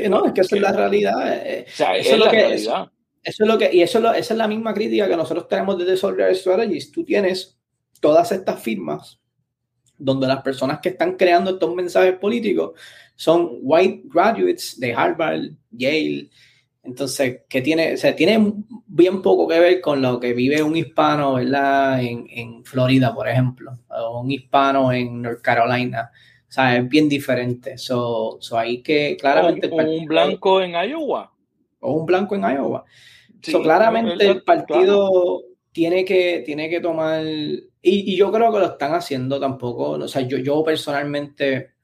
no, 0.09 0.27
es 0.27 0.33
que 0.33 0.41
esa 0.43 0.57
es 0.57 0.63
la 0.63 0.73
realidad. 0.73 1.47
eso 1.47 1.85
es, 1.95 2.19
lo 2.19 2.29
que, 2.29 2.37
realidad. 2.37 2.91
Eso, 3.29 3.45
es 3.45 3.49
lo 3.49 3.59
que, 3.59 3.71
y 3.73 3.83
eso 3.83 3.99
esa 4.13 4.35
es 4.35 4.39
la 4.39 4.49
misma 4.49 4.73
crítica 4.73 5.09
que 5.09 5.17
nosotros 5.17 5.49
tenemos 5.49 5.79
desde 5.79 5.97
Soldier 5.97 6.35
Strategies. 6.35 6.91
Tú 6.91 7.05
tienes 7.05 7.59
todas 8.01 8.33
estas 8.33 8.61
firmas 8.61 9.21
donde 9.99 10.27
las 10.27 10.43
personas 10.43 10.79
que 10.81 10.91
están 10.91 11.17
creando 11.17 11.51
estos 11.51 11.75
mensajes 11.75 12.15
políticos 12.15 12.73
son 13.17 13.59
white 13.63 14.03
graduates 14.05 14.79
de 14.79 14.95
Harvard, 14.95 15.51
Yale, 15.71 16.31
entonces, 16.89 17.43
que 17.51 17.61
tiene, 17.61 17.93
o 17.93 17.97
sea, 17.99 18.17
tiene 18.17 18.53
bien 18.87 19.21
poco 19.21 19.47
que 19.47 19.61
ver 19.61 19.81
con 19.83 20.01
lo 20.01 20.19
que 20.19 20.33
vive 20.33 20.63
un 20.63 20.75
hispano, 20.75 21.35
¿verdad? 21.35 22.03
En, 22.03 22.27
en 22.31 22.65
Florida, 22.65 23.15
por 23.15 23.29
ejemplo, 23.29 23.79
o 23.91 24.21
un 24.23 24.31
hispano 24.31 24.91
en 24.91 25.21
North 25.21 25.43
Carolina. 25.43 26.11
O 26.49 26.51
sea, 26.51 26.79
es 26.79 26.89
bien 26.89 27.07
diferente. 27.07 27.77
So, 27.77 28.39
so 28.41 28.59
ahí 28.59 28.83
que 28.83 29.19
claramente. 29.21 29.69
O, 29.71 29.77
un 29.77 30.07
blanco 30.07 30.63
en 30.63 30.71
Iowa. 30.71 31.31
O 31.81 31.93
un 31.93 32.07
blanco 32.07 32.37
en 32.37 32.43
Iowa. 32.43 32.85
So, 33.43 33.63
claramente 33.63 34.27
el 34.27 34.43
partido 34.43 35.43
tiene, 35.73 36.05
que, 36.05 36.43
tiene 36.45 36.69
que 36.69 36.81
tomar. 36.81 37.25
Y, 37.27 37.69
y, 37.83 38.17
yo 38.17 38.31
creo 38.33 38.53
que 38.53 38.59
lo 38.59 38.67
están 38.67 38.95
haciendo 38.95 39.39
tampoco. 39.39 39.91
O 39.91 40.09
sea, 40.09 40.23
yo, 40.23 40.39
yo 40.39 40.63
personalmente 40.65 41.79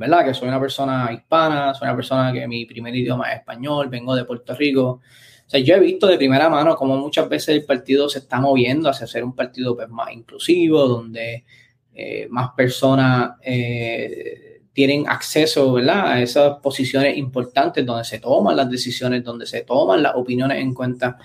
¿verdad? 0.00 0.24
Que 0.24 0.32
soy 0.32 0.48
una 0.48 0.58
persona 0.58 1.10
hispana, 1.12 1.74
soy 1.74 1.86
una 1.86 1.94
persona 1.94 2.32
que 2.32 2.48
mi 2.48 2.64
primer 2.64 2.96
idioma 2.96 3.30
es 3.30 3.40
español, 3.40 3.90
vengo 3.90 4.14
de 4.14 4.24
Puerto 4.24 4.54
Rico. 4.54 5.02
O 5.46 5.50
sea, 5.50 5.60
yo 5.60 5.74
he 5.74 5.80
visto 5.80 6.06
de 6.06 6.16
primera 6.16 6.48
mano 6.48 6.74
cómo 6.74 6.96
muchas 6.96 7.28
veces 7.28 7.50
el 7.50 7.66
partido 7.66 8.08
se 8.08 8.20
está 8.20 8.40
moviendo 8.40 8.88
hacia 8.88 9.06
ser 9.06 9.22
un 9.24 9.34
partido 9.34 9.76
pues, 9.76 9.90
más 9.90 10.10
inclusivo, 10.12 10.88
donde 10.88 11.44
eh, 11.92 12.26
más 12.30 12.52
personas 12.56 13.32
eh, 13.42 14.49
tienen 14.72 15.08
acceso, 15.08 15.72
¿verdad? 15.72 16.12
A 16.12 16.22
esas 16.22 16.58
posiciones 16.60 17.16
importantes 17.16 17.84
donde 17.84 18.04
se 18.04 18.18
toman 18.18 18.56
las 18.56 18.70
decisiones, 18.70 19.24
donde 19.24 19.46
se 19.46 19.62
toman 19.62 20.02
las 20.02 20.14
opiniones 20.14 20.58
en 20.58 20.74
cuenta 20.74 21.18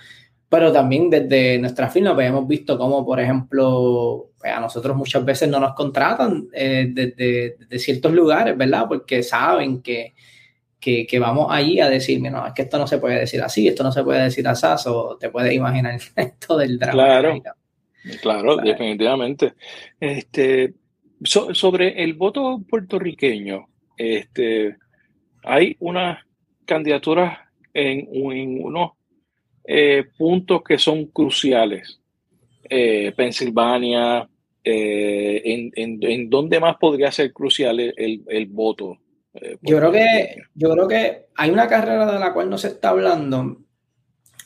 pero 0.55 0.71
también 0.71 1.09
desde 1.09 1.57
nuestra 1.57 1.89
firma 1.89 2.13
pues, 2.13 2.29
hemos 2.29 2.47
visto 2.47 2.77
cómo, 2.77 3.05
por 3.05 3.19
ejemplo, 3.19 4.29
pues, 4.39 4.53
a 4.53 4.59
nosotros 4.59 4.95
muchas 4.95 5.25
veces 5.25 5.49
no 5.49 5.59
nos 5.59 5.73
contratan 5.73 6.47
eh, 6.53 6.87
desde, 6.91 7.79
ciertos 7.79 8.13
lugares, 8.13 8.57
¿verdad? 8.57 8.85
Porque 8.87 9.23
saben 9.23 9.81
que, 9.81 10.13
que, 10.79 11.19
vamos 11.19 11.47
allí 11.49 11.79
a 11.79 11.89
decir, 11.89 12.21
no, 12.21 12.47
es 12.47 12.53
que 12.53 12.61
esto 12.61 12.77
no 12.77 12.87
se 12.87 12.99
puede 12.99 13.19
decir 13.19 13.41
así, 13.41 13.67
esto 13.67 13.83
no 13.83 13.91
se 13.91 14.03
puede 14.03 14.23
decir 14.23 14.47
así, 14.47 14.67
o 14.87 15.17
te 15.17 15.29
puedes 15.29 15.51
imaginar 15.51 15.99
esto 16.15 16.57
del 16.57 16.77
drama. 16.77 16.93
Claro, 16.93 17.41
claro, 18.21 18.57
definitivamente. 18.57 19.55
Este, 19.99 20.73
sobre 21.25 22.03
el 22.03 22.13
voto 22.13 22.61
puertorriqueño, 22.69 23.67
este, 23.97 24.77
hay 25.43 25.75
unas 25.79 26.19
candidaturas 26.65 27.39
en, 27.73 28.07
en 28.31 28.63
unos 28.63 28.91
eh, 29.63 30.05
puntos 30.17 30.61
que 30.63 30.77
son 30.77 31.05
cruciales. 31.07 31.99
Eh, 32.67 33.13
Pensilvania, 33.15 34.27
eh, 34.63 35.41
en, 35.45 35.71
en, 35.75 35.99
en, 36.01 36.29
dónde 36.29 36.59
más 36.59 36.77
podría 36.77 37.11
ser 37.11 37.31
crucial 37.31 37.79
el, 37.79 38.23
el, 38.27 38.45
voto. 38.47 38.97
yo 39.61 39.77
creo 39.77 39.91
que 39.91 40.35
yo 40.55 40.71
creo 40.71 40.87
que 40.87 41.25
hay 41.35 41.51
una 41.51 41.67
carrera 41.67 42.11
de 42.11 42.19
la 42.19 42.33
cual 42.33 42.49
no 42.49 42.57
se 42.57 42.69
está 42.69 42.89
hablando, 42.89 43.57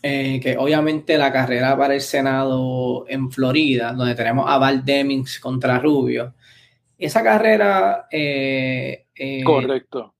que 0.01 0.55
obviamente 0.57 1.17
la 1.17 1.31
carrera 1.31 1.77
para 1.77 1.95
el 1.95 2.01
Senado 2.01 3.05
en 3.07 3.31
Florida, 3.31 3.93
donde 3.93 4.15
tenemos 4.15 4.45
a 4.49 4.57
Val 4.57 4.83
Demings 4.83 5.39
contra 5.39 5.79
Rubio. 5.79 6.33
Esa 6.99 7.23
carrera. 7.23 8.07
Correcto. 9.43 10.15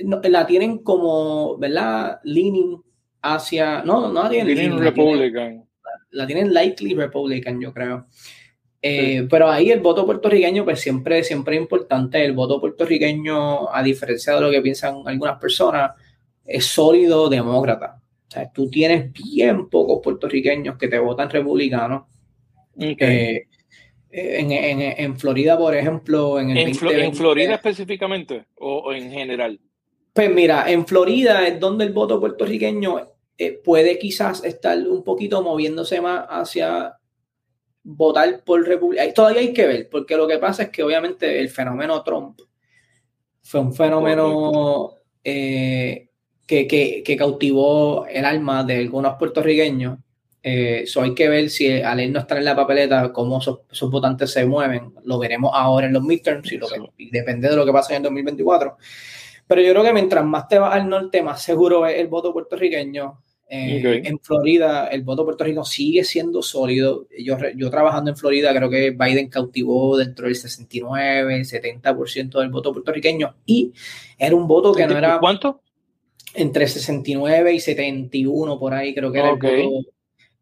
la 0.00 0.46
tienen 0.46 0.78
como, 0.78 1.56
¿verdad? 1.56 2.20
Leaning 2.24 2.82
hacia. 3.22 3.82
No, 3.82 4.12
no 4.12 4.24
la 4.24 4.28
tienen. 4.28 4.78
Republican. 4.78 5.64
La, 6.10 6.26
tienen 6.26 6.52
likely 6.52 6.94
Republican, 6.94 7.60
yo 7.60 7.72
creo. 7.72 8.06
Eh, 8.86 9.26
pero 9.30 9.50
ahí 9.50 9.70
el 9.70 9.80
voto 9.80 10.04
puertorriqueño, 10.04 10.62
pues 10.64 10.78
siempre, 10.78 11.24
siempre 11.24 11.56
es 11.56 11.62
importante. 11.62 12.22
El 12.22 12.34
voto 12.34 12.60
puertorriqueño, 12.60 13.74
a 13.74 13.82
diferencia 13.82 14.34
de 14.34 14.42
lo 14.42 14.50
que 14.50 14.60
piensan 14.60 14.96
algunas 15.06 15.38
personas, 15.40 15.92
es 16.44 16.66
sólido 16.66 17.30
demócrata. 17.30 18.02
O 18.28 18.30
sea, 18.30 18.50
tú 18.52 18.68
tienes 18.68 19.10
bien 19.12 19.70
pocos 19.70 20.00
puertorriqueños 20.02 20.76
que 20.76 20.88
te 20.88 20.98
votan 20.98 21.30
republicanos. 21.30 22.04
Eh, 22.78 23.46
en, 24.16 24.52
en, 24.52 24.80
en, 24.80 25.18
Florida, 25.18 25.58
por 25.58 25.74
ejemplo, 25.74 26.38
en 26.38 26.50
el 26.50 26.68
¿En, 26.68 27.14
Florida 27.14 27.54
específicamente 27.54 28.44
o, 28.56 28.92
en 28.92 29.10
general? 29.10 29.58
Pues 30.12 30.32
mira, 30.32 30.70
en 30.70 30.86
Florida 30.86 31.46
es 31.48 31.58
donde 31.58 31.84
el 31.84 31.92
voto 31.92 32.20
puertorriqueño 32.20 33.10
eh, 33.36 33.52
puede 33.52 33.98
quizás 33.98 34.44
estar 34.44 34.78
un 34.78 35.02
poquito 35.02 35.42
moviéndose 35.42 36.00
más 36.00 36.26
hacia 36.28 36.96
votar 37.82 38.44
por 38.44 38.64
República. 38.64 39.12
Todavía 39.12 39.40
hay 39.40 39.52
que 39.52 39.66
ver, 39.66 39.88
porque 39.90 40.16
lo 40.16 40.28
que 40.28 40.38
pasa 40.38 40.64
es 40.64 40.68
que 40.70 40.84
obviamente 40.84 41.40
el 41.40 41.48
fenómeno 41.48 42.02
Trump 42.04 42.40
fue 43.42 43.60
un 43.60 43.74
fenómeno 43.74 44.92
eh, 45.24 46.08
que, 46.46 47.16
cautivó 47.18 48.06
el 48.06 48.24
alma 48.24 48.62
de 48.62 48.78
algunos 48.78 49.16
puertorriqueños. 49.18 49.98
Eh, 50.46 50.84
hay 51.00 51.14
que 51.14 51.28
ver 51.30 51.48
si 51.48 51.80
al 51.80 52.00
él 52.00 52.12
no 52.12 52.20
estar 52.20 52.36
en 52.36 52.44
la 52.44 52.54
papeleta, 52.54 53.10
cómo 53.14 53.38
esos, 53.38 53.90
votantes 53.90 54.30
se 54.30 54.44
mueven. 54.44 54.92
Lo 55.04 55.18
veremos 55.18 55.50
ahora 55.54 55.86
en 55.86 55.94
los 55.94 56.02
midterms 56.02 56.52
y, 56.52 56.58
lo 56.58 56.66
y 56.98 57.10
depende 57.10 57.48
de 57.48 57.56
lo 57.56 57.64
que 57.64 57.72
pase 57.72 57.94
en 57.94 57.98
el 57.98 58.02
2024. 58.02 58.76
Pero 59.46 59.62
yo 59.62 59.70
creo 59.70 59.82
que 59.82 59.94
mientras 59.94 60.22
más 60.22 60.46
te 60.46 60.58
vas 60.58 60.74
al 60.74 60.86
norte, 60.86 61.22
más 61.22 61.40
seguro 61.40 61.86
es 61.86 61.98
el 61.98 62.08
voto 62.08 62.34
puertorriqueño. 62.34 63.22
Eh, 63.48 64.02
en 64.04 64.18
Florida, 64.18 64.88
el 64.88 65.02
voto 65.02 65.24
puertorriqueño 65.24 65.64
sigue 65.64 66.04
siendo 66.04 66.42
sólido. 66.42 67.06
Yo, 67.18 67.38
yo 67.56 67.70
trabajando 67.70 68.10
en 68.10 68.16
Florida, 68.18 68.54
creo 68.54 68.68
que 68.68 68.90
Biden 68.90 69.30
cautivó 69.30 69.96
dentro 69.96 70.26
del 70.26 70.36
69, 70.36 71.40
70% 71.40 72.38
del 72.38 72.50
voto 72.50 72.70
puertorriqueño. 72.70 73.34
Y 73.46 73.72
era 74.18 74.36
un 74.36 74.46
voto 74.46 74.74
que 74.74 74.86
no 74.86 74.98
era. 74.98 75.18
¿Cuánto? 75.20 75.62
Entre 76.34 76.66
69 76.66 77.54
y 77.54 77.60
71, 77.60 78.58
por 78.58 78.74
ahí, 78.74 78.94
creo 78.94 79.10
que 79.10 79.20
era 79.20 79.30
el 79.30 79.38
voto. 79.38 79.93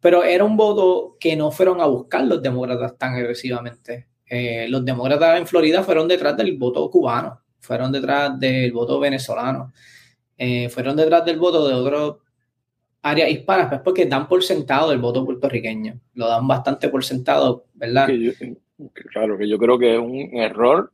Pero 0.03 0.22
era 0.22 0.44
un 0.44 0.59
voto 0.59 1.16
que 1.18 1.34
no 1.36 1.50
fueron 1.50 1.80
a 1.80 1.86
buscar 1.86 2.24
los 2.24 2.42
demócratas 2.42 2.98
tan 2.98 3.14
agresivamente. 3.14 4.09
Eh, 4.26 4.66
los 4.68 4.84
demócratas 4.84 5.38
en 5.38 5.46
Florida 5.46 5.82
fueron 5.82 6.07
detrás 6.07 6.36
del 6.36 6.59
voto 6.59 6.90
cubano 6.90 7.42
fueron 7.62 7.92
detrás 7.92 8.38
del 8.38 8.72
voto 8.72 8.98
venezolano, 8.98 9.72
eh, 10.36 10.68
fueron 10.68 10.96
detrás 10.96 11.24
del 11.24 11.38
voto 11.38 11.68
de 11.68 11.74
otros 11.74 12.16
áreas 13.03 13.30
hispanas, 13.30 13.68
pues 13.68 13.80
porque 13.82 14.07
dan 14.07 14.28
por 14.28 14.42
sentado 14.42 14.92
el 14.92 14.98
voto 14.98 15.24
puertorriqueño. 15.24 15.98
Lo 16.14 16.26
dan 16.26 16.46
bastante 16.46 16.88
por 16.88 17.05
sentado, 17.05 17.66
¿verdad? 17.74 18.09
claro, 19.12 19.38
que 19.38 19.48
yo 19.48 19.59
creo 19.59 19.78
que 19.78 19.94
es 19.94 19.98
un 19.98 20.30
error. 20.34 20.92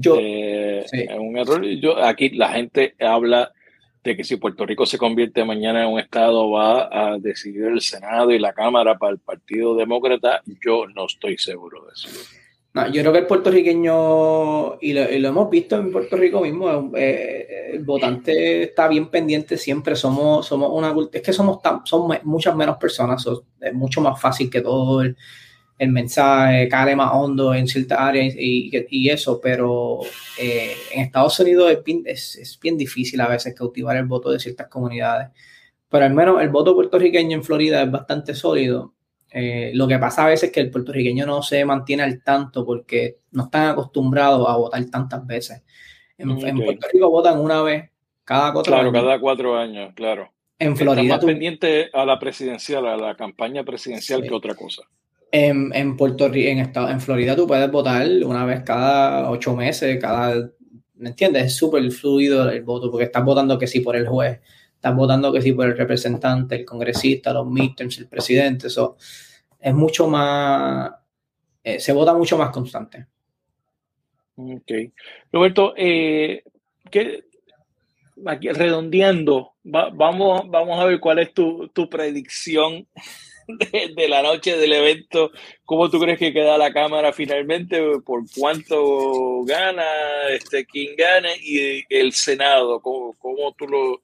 yo, 0.00 0.16
este, 0.18 1.04
Es 1.04 1.18
un 1.18 1.36
error. 1.36 1.64
Yo, 1.64 1.98
aquí 1.98 2.30
la 2.30 2.50
gente 2.50 2.94
habla 3.00 3.52
de 4.04 4.16
que 4.16 4.22
si 4.22 4.36
Puerto 4.36 4.66
Rico 4.66 4.84
se 4.84 4.98
convierte 4.98 5.44
mañana 5.44 5.82
en 5.82 5.92
un 5.92 5.98
estado 5.98 6.50
va 6.50 6.90
a 6.92 7.18
decidir 7.18 7.64
el 7.64 7.80
Senado 7.80 8.30
y 8.30 8.38
la 8.38 8.52
Cámara 8.52 8.98
para 8.98 9.12
el 9.12 9.18
Partido 9.18 9.74
Demócrata, 9.74 10.42
yo 10.64 10.86
no 10.86 11.06
estoy 11.06 11.38
seguro 11.38 11.86
de 11.86 11.92
eso. 11.94 12.08
Yo 12.92 13.02
creo 13.02 13.12
que 13.12 13.18
el 13.20 13.26
puertorriqueño, 13.26 14.80
y 14.80 14.92
lo, 14.92 15.28
hemos 15.28 15.48
visto 15.48 15.76
en 15.76 15.92
Puerto 15.92 16.16
Rico 16.16 16.40
mismo, 16.40 16.90
eh, 16.96 17.70
el 17.72 17.84
votante 17.84 18.64
está 18.64 18.88
bien 18.88 19.08
pendiente 19.10 19.56
siempre. 19.56 19.94
Somos, 19.94 20.44
somos 20.44 20.70
una 20.72 20.92
es 21.12 21.22
que 21.22 21.32
somos 21.32 21.62
tan, 21.62 21.86
son 21.86 22.18
muchas 22.24 22.54
menos 22.56 22.76
personas, 22.76 23.24
es 23.60 23.72
mucho 23.72 24.00
más 24.00 24.20
fácil 24.20 24.50
que 24.50 24.60
todo 24.60 25.02
el, 25.02 25.16
el 25.78 25.90
mensaje 25.90 26.68
cae 26.68 26.94
más 26.96 27.10
hondo 27.12 27.54
en 27.54 27.66
ciertas 27.66 27.98
áreas 27.98 28.34
y, 28.38 28.70
y 28.90 29.10
eso, 29.10 29.40
pero 29.42 30.00
eh, 30.38 30.74
en 30.92 31.02
Estados 31.02 31.38
Unidos 31.40 31.72
es 31.72 31.84
bien, 31.84 32.02
es 32.06 32.58
bien, 32.60 32.76
difícil 32.76 33.20
a 33.20 33.28
veces 33.28 33.54
cautivar 33.54 33.96
el 33.96 34.06
voto 34.06 34.30
de 34.30 34.38
ciertas 34.38 34.68
comunidades. 34.68 35.28
Pero 35.88 36.04
al 36.04 36.14
menos 36.14 36.40
el 36.42 36.48
voto 36.48 36.74
puertorriqueño 36.74 37.36
en 37.36 37.44
Florida 37.44 37.82
es 37.82 37.90
bastante 37.90 38.34
sólido 38.34 38.94
eh, 39.36 39.72
lo 39.74 39.88
que 39.88 39.98
pasa 39.98 40.22
a 40.22 40.28
veces 40.28 40.44
es 40.44 40.52
que 40.52 40.60
el 40.60 40.70
puertorriqueño 40.70 41.26
no 41.26 41.42
se 41.42 41.64
mantiene 41.64 42.04
al 42.04 42.22
tanto 42.22 42.64
porque 42.64 43.18
no 43.32 43.46
están 43.46 43.70
acostumbrados 43.70 44.48
a 44.48 44.54
votar 44.56 44.84
tantas 44.84 45.26
veces. 45.26 45.64
En, 46.16 46.38
Puerto 46.38 46.86
Rico 46.92 47.10
votan 47.10 47.40
una 47.40 47.60
vez 47.62 47.90
cada 48.22 48.52
cuatro 48.52 48.76
años. 48.76 48.92
Claro, 48.92 49.06
cada 49.06 49.18
cuatro 49.18 49.58
años, 49.58 49.92
claro. 49.96 50.32
En 50.56 50.76
Florida. 50.76 51.16
más 51.16 51.24
pendiente 51.24 51.90
a 51.92 52.04
la 52.04 52.16
presidencial, 52.20 52.86
a 52.86 52.96
la 52.96 53.16
campaña 53.16 53.64
presidencial 53.64 54.22
que 54.22 54.32
otra 54.32 54.54
cosa. 54.54 54.84
En, 55.36 55.74
en 55.74 55.96
Puerto 55.96 56.28
Rico, 56.28 56.48
en, 56.48 56.58
estado, 56.58 56.88
en 56.90 57.00
Florida 57.00 57.34
tú 57.34 57.46
puedes 57.46 57.68
votar 57.70 58.06
una 58.24 58.44
vez 58.44 58.62
cada 58.62 59.30
ocho 59.30 59.56
meses, 59.56 59.98
cada. 60.00 60.50
¿Me 60.94 61.08
entiendes? 61.08 61.46
Es 61.46 61.56
súper 61.56 61.90
fluido 61.90 62.48
el 62.48 62.62
voto 62.62 62.90
porque 62.90 63.06
estás 63.06 63.24
votando 63.24 63.58
que 63.58 63.66
sí 63.66 63.80
por 63.80 63.96
el 63.96 64.06
juez 64.06 64.40
están 64.84 64.98
votando 64.98 65.32
que 65.32 65.40
sí 65.40 65.52
por 65.52 65.64
el 65.64 65.78
representante, 65.78 66.56
el 66.56 66.66
congresista, 66.66 67.32
los 67.32 67.46
midterms, 67.46 67.96
el 67.96 68.06
presidente. 68.06 68.66
Eso 68.66 68.98
es 69.58 69.72
mucho 69.72 70.06
más, 70.06 70.92
eh, 71.62 71.80
se 71.80 71.94
vota 71.94 72.12
mucho 72.12 72.36
más 72.36 72.50
constante. 72.50 73.06
Ok. 74.36 74.70
Roberto, 75.32 75.72
eh, 75.74 76.44
redondeando, 78.14 79.54
vamos, 79.62 80.50
vamos 80.50 80.78
a 80.78 80.84
ver 80.84 81.00
cuál 81.00 81.20
es 81.20 81.32
tu, 81.32 81.88
predicción 81.90 82.86
de, 83.96 84.08
la 84.08 84.22
noche 84.22 84.56
del 84.56 84.72
evento. 84.72 85.30
¿Cómo 85.64 85.90
tú 85.90 85.98
crees 86.00 86.18
que 86.18 86.32
queda 86.32 86.58
la 86.58 86.72
Cámara 86.72 87.12
finalmente? 87.12 87.80
¿Por 88.04 88.22
cuánto 88.36 89.42
gana? 89.44 89.84
Este, 90.30 90.64
¿Quién 90.66 90.96
gana? 90.96 91.28
Y 91.40 91.84
el 91.88 92.12
Senado, 92.12 92.80
¿cómo, 92.80 93.14
cómo 93.18 93.52
tú 93.52 93.66
lo, 93.66 94.02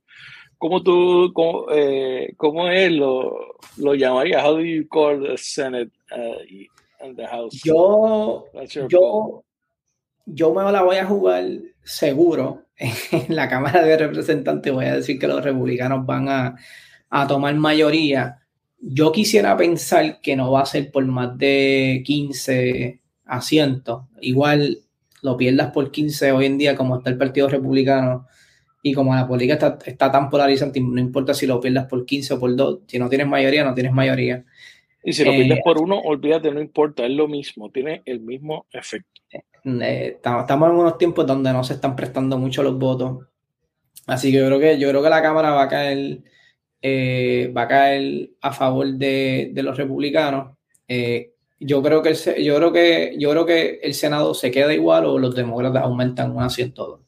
¿Cómo 0.61 0.83
tú, 0.83 1.33
cómo, 1.33 1.67
eh, 1.73 2.35
cómo 2.37 2.69
es 2.69 2.93
lo, 2.93 3.57
lo 3.79 3.95
llamarías? 3.95 4.45
How 4.45 4.57
do 4.57 4.61
you 4.61 4.87
call 4.87 5.19
the 5.19 5.39
Senate 5.39 5.91
uh, 6.13 7.03
and 7.03 7.17
the 7.17 7.27
House? 7.27 7.63
Yo, 7.65 8.45
yo, 8.91 9.43
yo 10.27 10.53
me 10.53 10.71
la 10.71 10.83
voy 10.83 10.97
a 10.97 11.07
jugar 11.07 11.47
seguro 11.83 12.67
en 12.77 13.35
la 13.35 13.49
Cámara 13.49 13.83
de 13.83 13.97
Representantes. 13.97 14.71
Voy 14.71 14.85
a 14.85 14.97
decir 14.97 15.19
que 15.19 15.27
los 15.27 15.43
republicanos 15.43 16.05
van 16.05 16.29
a, 16.29 16.57
a 17.09 17.27
tomar 17.27 17.55
mayoría. 17.55 18.40
Yo 18.81 19.13
quisiera 19.13 19.57
pensar 19.57 20.21
que 20.21 20.37
no 20.37 20.51
va 20.51 20.63
a 20.63 20.67
ser 20.67 20.91
por 20.91 21.05
más 21.07 21.37
de 21.37 22.03
15 22.05 23.01
asientos. 23.27 24.05
Igual 24.21 24.79
lo 25.23 25.37
pierdas 25.37 25.71
por 25.73 25.91
15 25.91 26.33
hoy 26.33 26.47
en 26.47 26.59
día, 26.59 26.77
como 26.77 26.97
está 26.97 27.11
el 27.11 27.19
Partido 27.19 27.49
Republicano 27.49 28.27
y 28.83 28.95
como 28.95 29.15
la 29.15 29.29
política 29.29 29.77
está, 29.85 30.11
tan 30.11 30.31
polarizante, 30.31 30.81
no 30.81 31.01
importa 31.01 31.35
si 31.35 31.47
lo 31.47 31.61
pierdas 31.61 31.87
por 31.87 32.07
15 32.07 32.35
o 32.35 32.41
por 32.41 32.57
2, 32.57 32.81
si 32.87 32.99
no 32.99 33.09
tienes 33.09 33.27
mayoría, 33.27 33.65
no 33.65 33.75
tienes 33.75 33.93
mayoría. 33.93 34.45
Y 35.03 35.13
si 35.13 35.25
lo 35.25 35.33
pierdes 35.33 35.59
eh, 35.59 35.63
por 35.63 35.79
uno, 35.79 35.99
olvídate, 35.99 36.51
no 36.51 36.61
importa, 36.61 37.05
es 37.05 37.11
lo 37.11 37.29
mismo, 37.29 37.71
tiene 37.71 38.03
el 38.07 38.21
mismo 38.21 38.67
efecto. 38.73 39.21
Eh, 39.33 40.17
estamos 40.17 40.71
en 40.71 40.77
unos 40.77 40.97
tiempos 40.97 41.27
donde 41.27 41.53
no 41.53 41.63
se 41.63 41.75
están 41.75 41.95
prestando 41.95 42.39
mucho 42.39 42.63
los 42.63 42.79
votos. 42.79 43.27
Así 44.07 44.33
que 44.33 44.39
yo 44.39 44.47
creo 44.47 44.59
que, 44.59 44.79
yo 44.79 44.89
creo 44.89 45.03
que 45.03 45.11
la 45.11 45.23
Cámara 45.23 45.51
va 45.51 45.65
a 45.65 45.69
caer, 45.69 46.23
eh, 46.83 47.53
va 47.57 47.63
a 47.63 47.69
caer 47.69 48.31
a 48.41 48.53
favor 48.53 48.87
de, 48.87 49.53
los 49.55 49.77
republicanos. 49.77 50.57
yo 51.59 51.83
creo 51.83 52.03
que 52.03 52.11
el, 52.11 52.45
yo 52.45 52.57
creo 52.57 52.73
que 52.73 53.15
yo 53.19 53.31
creo 53.31 53.47
que 53.47 53.81
el 53.83 53.95
Senado 53.95 54.35
se 54.35 54.51
queda 54.51 54.73
igual 54.73 55.05
o 55.05 55.19
los 55.19 55.35
demócratas 55.35 55.83
aumentan 55.83 56.35
un 56.35 56.43
asiento. 56.43 57.01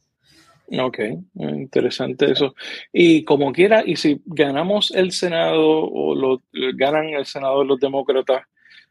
Ok, 0.79 1.01
interesante 1.35 2.33
eso. 2.33 2.55
Y 2.93 3.25
como 3.25 3.53
quiera, 3.53 3.83
y 3.85 3.97
si 3.97 4.23
ganamos 4.25 4.91
el 4.91 5.13
Senado 5.13 5.85
o 5.85 6.15
lo, 6.15 6.43
ganan 6.53 7.09
el 7.09 7.27
Senado 7.27 7.65
los 7.65 7.79
demócratas, 7.79 8.45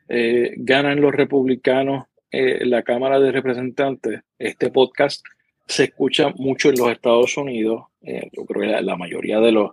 eh, 0.07 0.53
ganan 0.57 1.01
los 1.01 1.13
republicanos 1.13 2.05
eh, 2.33 2.65
la 2.65 2.81
Cámara 2.81 3.19
de 3.19 3.31
Representantes, 3.31 4.21
este 4.39 4.71
podcast 4.71 5.25
se 5.67 5.85
escucha 5.85 6.29
mucho 6.29 6.69
en 6.69 6.75
los 6.77 6.89
Estados 6.89 7.35
Unidos. 7.35 7.83
Eh, 8.01 8.29
yo 8.31 8.45
creo 8.45 8.61
que 8.61 8.81
la, 8.81 8.95
mayoría 8.95 9.39
de 9.41 9.51
los 9.51 9.71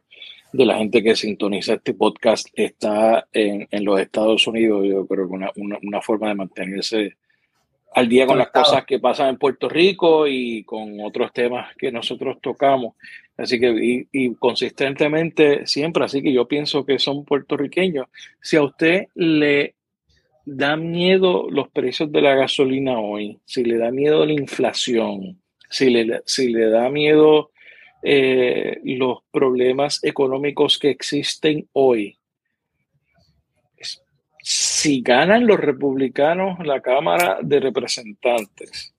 de 0.53 0.67
la 0.67 0.79
gente 0.79 1.03
que 1.03 1.15
sintoniza 1.15 1.75
este 1.75 1.95
podcast 1.95 2.49
está 2.55 3.27
en, 3.33 3.69
en 3.71 3.85
los 3.85 4.01
Estados 4.01 4.47
Unidos. 4.47 4.87
Yo 4.87 5.07
creo 5.07 5.29
que 5.29 5.35
una, 5.35 5.51
una, 5.57 5.79
una 5.83 6.01
forma 6.01 6.29
de 6.29 6.35
mantenerse 6.35 7.17
al 7.95 8.09
día 8.09 8.27
con 8.27 8.39
las 8.39 8.51
cosas 8.51 8.85
que 8.85 8.99
pasan 8.99 9.31
en 9.31 9.39
Puerto 9.39 9.69
Rico 9.69 10.27
y 10.27 10.63
con 10.65 11.01
otros 11.01 11.33
temas 11.33 11.75
que 11.77 11.91
nosotros 11.91 12.39
tocamos. 12.41 12.95
Así 13.37 13.61
que, 13.61 14.07
y, 14.13 14.35
consistentemente 14.35 15.67
siempre, 15.67 16.05
así 16.05 16.23
que 16.23 16.33
yo 16.33 16.47
pienso 16.47 16.85
que 16.85 16.99
son 16.99 17.25
puertorriqueños. 17.25 18.07
Si 18.41 18.57
a 18.57 18.63
usted 18.63 19.07
le 19.15 19.75
da 20.45 20.77
miedo 20.77 21.49
los 21.51 21.69
precios 21.69 22.11
de 22.11 22.23
la 22.23 22.35
gasolina 22.35 22.99
hoy, 22.99 23.39
si 23.45 23.65
le 23.65 23.79
da 23.79 23.91
miedo 23.91 24.25
la 24.27 24.33
inflación, 24.33 25.41
si 25.71 25.91
le, 25.91 26.23
si 26.25 26.49
le 26.53 26.69
da 26.69 26.89
miedo 26.89 27.51
eh, 28.03 28.81
los 28.85 29.19
problemas 29.31 30.03
económicos 30.05 30.79
que 30.79 30.91
existen 30.91 31.69
hoy, 31.73 32.19
si 34.41 35.03
ganan 35.03 35.47
los 35.47 35.59
republicanos 35.59 36.59
la 36.65 36.81
Cámara 36.81 37.39
de 37.43 37.61
Representantes 37.61 38.95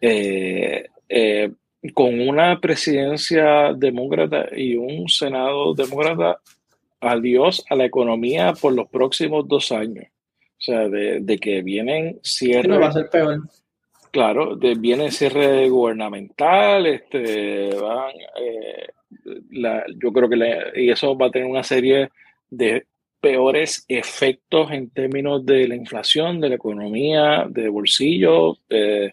eh, 0.00 0.86
eh, 1.08 1.50
con 1.94 2.20
una 2.20 2.60
presidencia 2.60 3.72
demócrata 3.74 4.46
y 4.54 4.76
un 4.76 5.08
Senado 5.08 5.74
demócrata, 5.74 6.38
adiós 7.00 7.64
a 7.68 7.74
la 7.74 7.86
economía 7.86 8.52
por 8.52 8.72
los 8.72 8.88
próximos 8.88 9.48
dos 9.48 9.72
años. 9.72 10.06
O 10.58 10.64
sea, 10.64 10.88
de, 10.88 11.38
que 11.40 11.60
vienen 11.62 12.20
cierres. 12.22 12.68
No 12.68 12.78
va 12.78 12.88
a 12.88 12.92
ser 12.92 13.10
peor. 13.10 13.40
Claro, 14.12 14.56
de, 14.56 14.74
viene 14.74 15.10
cierre 15.10 15.70
gubernamental, 15.70 16.86
este, 16.86 17.74
van, 17.74 18.12
eh, 18.38 18.88
yo 19.96 20.12
creo 20.12 20.28
que 20.28 20.82
y 20.82 20.90
eso 20.90 21.16
va 21.16 21.28
a 21.28 21.30
tener 21.30 21.48
una 21.48 21.62
serie 21.62 22.10
de 22.50 22.84
peores 23.22 23.86
efectos 23.88 24.70
en 24.70 24.90
términos 24.90 25.46
de 25.46 25.66
la 25.66 25.76
inflación, 25.76 26.40
de 26.40 26.50
la 26.50 26.56
economía, 26.56 27.46
de 27.48 27.70
bolsillo. 27.70 28.58
Eh, 28.68 29.12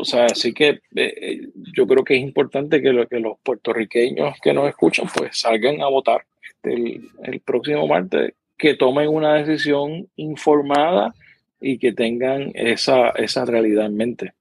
o 0.00 0.04
sea, 0.04 0.24
así 0.26 0.52
que 0.52 0.80
eh, 0.96 1.48
yo 1.72 1.86
creo 1.86 2.02
que 2.02 2.16
es 2.16 2.22
importante 2.22 2.82
que, 2.82 2.92
lo, 2.92 3.06
que, 3.06 3.20
los 3.20 3.38
puertorriqueños 3.38 4.34
que 4.42 4.52
nos 4.52 4.68
escuchan 4.68 5.06
pues 5.14 5.38
salgan 5.38 5.80
a 5.80 5.86
votar 5.86 6.24
el, 6.64 7.08
el, 7.22 7.38
próximo 7.40 7.86
martes, 7.86 8.34
que 8.58 8.74
tomen 8.74 9.08
una 9.08 9.34
decisión 9.34 10.08
informada 10.16 11.14
y 11.60 11.78
que 11.78 11.92
tengan 11.92 12.50
esa, 12.54 13.10
esa 13.10 13.44
realidad 13.44 13.86
en 13.86 13.96
mente. 13.96 14.34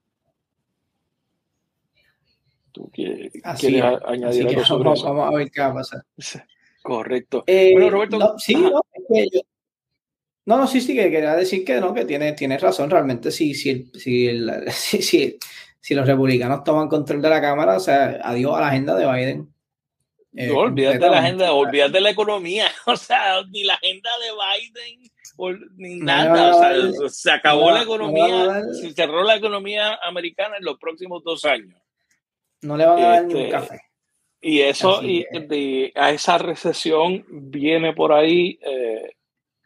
¿Tú 2.71 2.89
quieres, 2.91 3.31
añadir 3.43 4.49
algo 4.49 4.65
sobre 4.65 4.83
vamos, 4.83 5.03
Vamos 5.03 5.33
a 5.33 5.37
ver 5.37 5.49
qué 5.49 5.61
va 5.61 5.67
a 5.67 5.73
pasar. 5.75 6.05
Correcto. 6.81 7.43
Eh, 7.47 7.71
bueno, 7.73 7.89
Roberto. 7.89 8.19
No, 8.19 8.37
sí, 8.37 8.55
no, 8.55 8.81
no, 10.45 10.57
no, 10.57 10.67
sí, 10.67 10.79
sí, 10.79 10.93
que 10.93 11.09
quería 11.09 11.35
decir 11.35 11.65
que 11.65 11.79
no, 11.79 11.93
que 11.93 12.05
tiene, 12.05 12.33
tiene 12.33 12.57
razón. 12.57 12.89
Realmente, 12.89 13.31
si, 13.31 13.55
si, 13.55 13.91
si, 13.93 15.95
los 15.95 16.05
republicanos 16.05 16.63
toman 16.63 16.87
control 16.87 17.21
de 17.21 17.29
la 17.29 17.41
Cámara, 17.41 17.77
o 17.77 17.79
sea, 17.79 18.19
adiós 18.21 18.55
a 18.55 18.61
la 18.61 18.67
agenda 18.67 18.95
de 18.95 19.11
Biden. 19.11 19.55
Eh, 20.35 20.47
no, 20.47 20.59
olvídate 20.59 20.99
de 20.99 21.09
la 21.09 21.19
agenda, 21.19 21.53
olvídate 21.53 21.93
de 21.93 22.01
la 22.01 22.09
economía, 22.09 22.67
o 22.85 22.97
sea, 22.97 23.41
ni 23.49 23.63
la 23.63 23.75
agenda 23.75 24.09
de 24.19 24.31
Biden, 24.31 25.04
ni 25.75 25.99
nada, 25.99 26.55
o 26.55 26.59
sea, 26.59 27.09
se 27.09 27.31
acabó 27.31 27.71
la 27.71 27.83
economía, 27.83 28.63
se 28.73 28.93
cerró 28.93 29.23
la 29.23 29.35
economía 29.35 29.99
americana 30.03 30.57
en 30.57 30.65
los 30.65 30.77
próximos 30.77 31.23
dos 31.23 31.45
años. 31.45 31.79
No 32.61 32.77
le 32.77 32.85
van 32.85 32.99
a 32.99 33.07
dar 33.07 33.25
ni 33.25 33.33
un 33.33 33.39
este, 33.41 33.51
café 33.51 33.81
Y 34.41 34.61
eso, 34.61 35.03
y 35.03 35.25
de, 35.31 35.91
a 35.95 36.11
esa 36.11 36.37
recesión 36.37 37.25
viene 37.29 37.93
por 37.93 38.13
ahí 38.13 38.57
eh, 38.61 39.11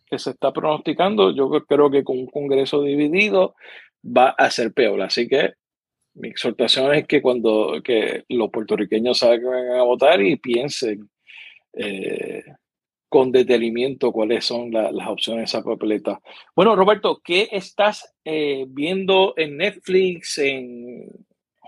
que 0.06 0.20
se 0.20 0.32
está 0.32 0.52
pronosticando. 0.52 1.32
Yo 1.32 1.50
creo 1.66 1.90
que 1.90 2.04
con 2.04 2.18
un 2.18 2.28
Congreso 2.28 2.82
dividido 2.82 3.56
va 4.04 4.30
a 4.30 4.50
ser 4.50 4.74
peor. 4.74 5.02
Así 5.02 5.28
que 5.28 5.54
mi 6.16 6.30
exhortación 6.30 6.94
es 6.96 7.08
que 7.08 7.22
cuando 7.22 7.82
que 7.84 8.24
los 8.30 8.50
puertorriqueños 8.50 9.20
salgan 9.20 9.72
a 9.72 9.84
votar 9.84 10.22
y 10.22 10.36
piensen 10.38 11.10
eh, 11.74 12.44
con 13.10 13.32
detenimiento 13.32 14.12
cuáles 14.12 14.46
son 14.46 14.72
las 14.72 15.08
opciones 15.08 15.42
de 15.42 15.46
esa 15.58 15.64
papeleta. 15.64 16.22
Bueno, 16.56 16.76
Roberto, 16.76 17.20
¿qué 17.24 17.50
estás 17.52 18.16
eh, 18.24 18.66
viendo 18.70 19.34
en 19.36 19.58
Netflix, 19.58 20.38
en 20.38 21.10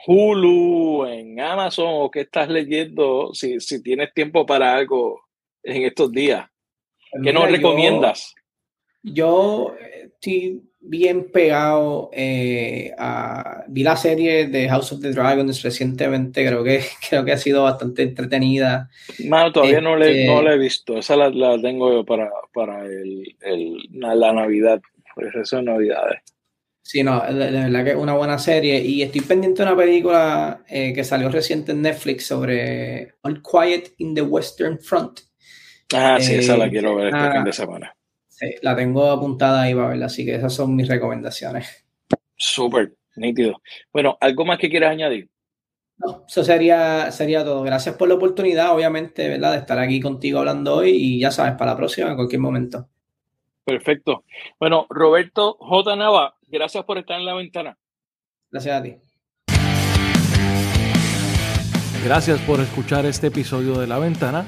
Hulu, 0.05 1.05
en 1.07 1.39
Amazon 1.39 1.87
o 1.89 2.11
qué 2.11 2.21
estás 2.21 2.47
leyendo 2.47 3.33
si, 3.33 3.59
si 3.59 3.81
tienes 3.81 4.13
tiempo 4.13 4.45
para 4.45 4.75
algo 4.75 5.21
en 5.63 5.83
estos 5.83 6.11
días? 6.11 6.47
¿Qué 7.23 7.33
nos 7.33 7.51
recomiendas? 7.51 8.35
Yo, 9.03 9.73
estoy 9.79 10.61
bien 10.81 11.31
pegado 11.31 12.09
eh, 12.11 12.93
a, 12.97 13.63
vi 13.67 13.83
la 13.83 13.95
serie 13.95 14.47
de 14.47 14.67
House 14.67 14.91
of 14.91 15.01
the 15.01 15.11
Dragons 15.11 15.61
recientemente, 15.61 16.45
creo 16.45 16.63
que, 16.63 16.83
creo 17.09 17.23
que 17.23 17.31
ha 17.31 17.37
sido 17.37 17.63
bastante 17.63 18.01
entretenida. 18.01 18.89
No, 19.19 19.51
todavía 19.51 19.81
no, 19.81 19.95
le, 19.95 20.25
no 20.25 20.41
la 20.41 20.53
he 20.53 20.57
visto, 20.57 20.97
esa 20.97 21.15
la, 21.15 21.29
la 21.29 21.61
tengo 21.61 21.91
yo 21.93 22.03
para, 22.03 22.29
para 22.53 22.85
el, 22.85 23.35
el, 23.41 23.77
la 23.91 24.33
Navidad, 24.33 24.81
pues 25.15 25.33
eso 25.35 25.59
es 25.59 25.63
Navidades. 25.63 26.21
Sí, 26.83 27.03
no, 27.03 27.23
la, 27.29 27.67
verdad 27.67 27.83
que 27.83 27.91
es 27.91 27.95
una 27.95 28.15
buena 28.15 28.39
serie 28.39 28.81
y 28.81 29.03
estoy 29.03 29.21
pendiente 29.21 29.61
de 29.61 29.69
una 29.69 29.77
película 29.77 30.63
eh, 30.67 30.93
que 30.93 31.03
salió 31.03 31.29
reciente 31.29 31.73
en 31.73 31.83
Netflix 31.83 32.25
sobre 32.25 33.13
All 33.21 33.41
Quiet 33.43 33.93
in 33.99 34.15
the 34.15 34.23
Western 34.23 34.79
Front. 34.79 35.19
Ah, 35.93 36.17
sí, 36.19 36.35
esa 36.35 36.57
la 36.57 36.65
eh, 36.65 36.69
quiero 36.71 36.95
ver 36.95 37.13
este 37.13 37.31
fin 37.31 37.43
de 37.43 37.53
semana 37.53 37.95
la 38.61 38.75
tengo 38.75 39.09
apuntada 39.09 39.63
ahí 39.63 39.73
para 39.73 39.89
verla, 39.89 40.05
así 40.07 40.25
que 40.25 40.35
esas 40.35 40.53
son 40.53 40.75
mis 40.75 40.87
recomendaciones. 40.87 41.85
Súper, 42.35 42.93
nítido. 43.15 43.61
Bueno, 43.93 44.17
¿algo 44.19 44.45
más 44.45 44.57
que 44.57 44.69
quieras 44.69 44.91
añadir? 44.91 45.29
No, 45.97 46.25
eso 46.27 46.43
sería, 46.43 47.11
sería 47.11 47.43
todo. 47.43 47.61
Gracias 47.61 47.95
por 47.95 48.09
la 48.09 48.15
oportunidad, 48.15 48.73
obviamente, 48.73 49.27
¿verdad? 49.29 49.51
De 49.51 49.59
estar 49.59 49.77
aquí 49.77 49.99
contigo 49.99 50.39
hablando 50.39 50.77
hoy 50.77 50.89
y 50.89 51.19
ya 51.19 51.29
sabes, 51.29 51.53
para 51.53 51.71
la 51.71 51.77
próxima, 51.77 52.09
en 52.09 52.15
cualquier 52.15 52.41
momento. 52.41 52.87
Perfecto. 53.63 54.23
Bueno, 54.59 54.87
Roberto 54.89 55.57
J. 55.59 55.95
Nava, 55.95 56.35
gracias 56.47 56.83
por 56.83 56.97
estar 56.97 57.19
en 57.19 57.25
la 57.25 57.35
ventana. 57.35 57.77
Gracias 58.49 58.75
a 58.75 58.83
ti. 58.83 58.95
Gracias 62.03 62.39
por 62.41 62.59
escuchar 62.59 63.05
este 63.05 63.27
episodio 63.27 63.79
de 63.79 63.85
La 63.85 63.99
Ventana. 63.99 64.47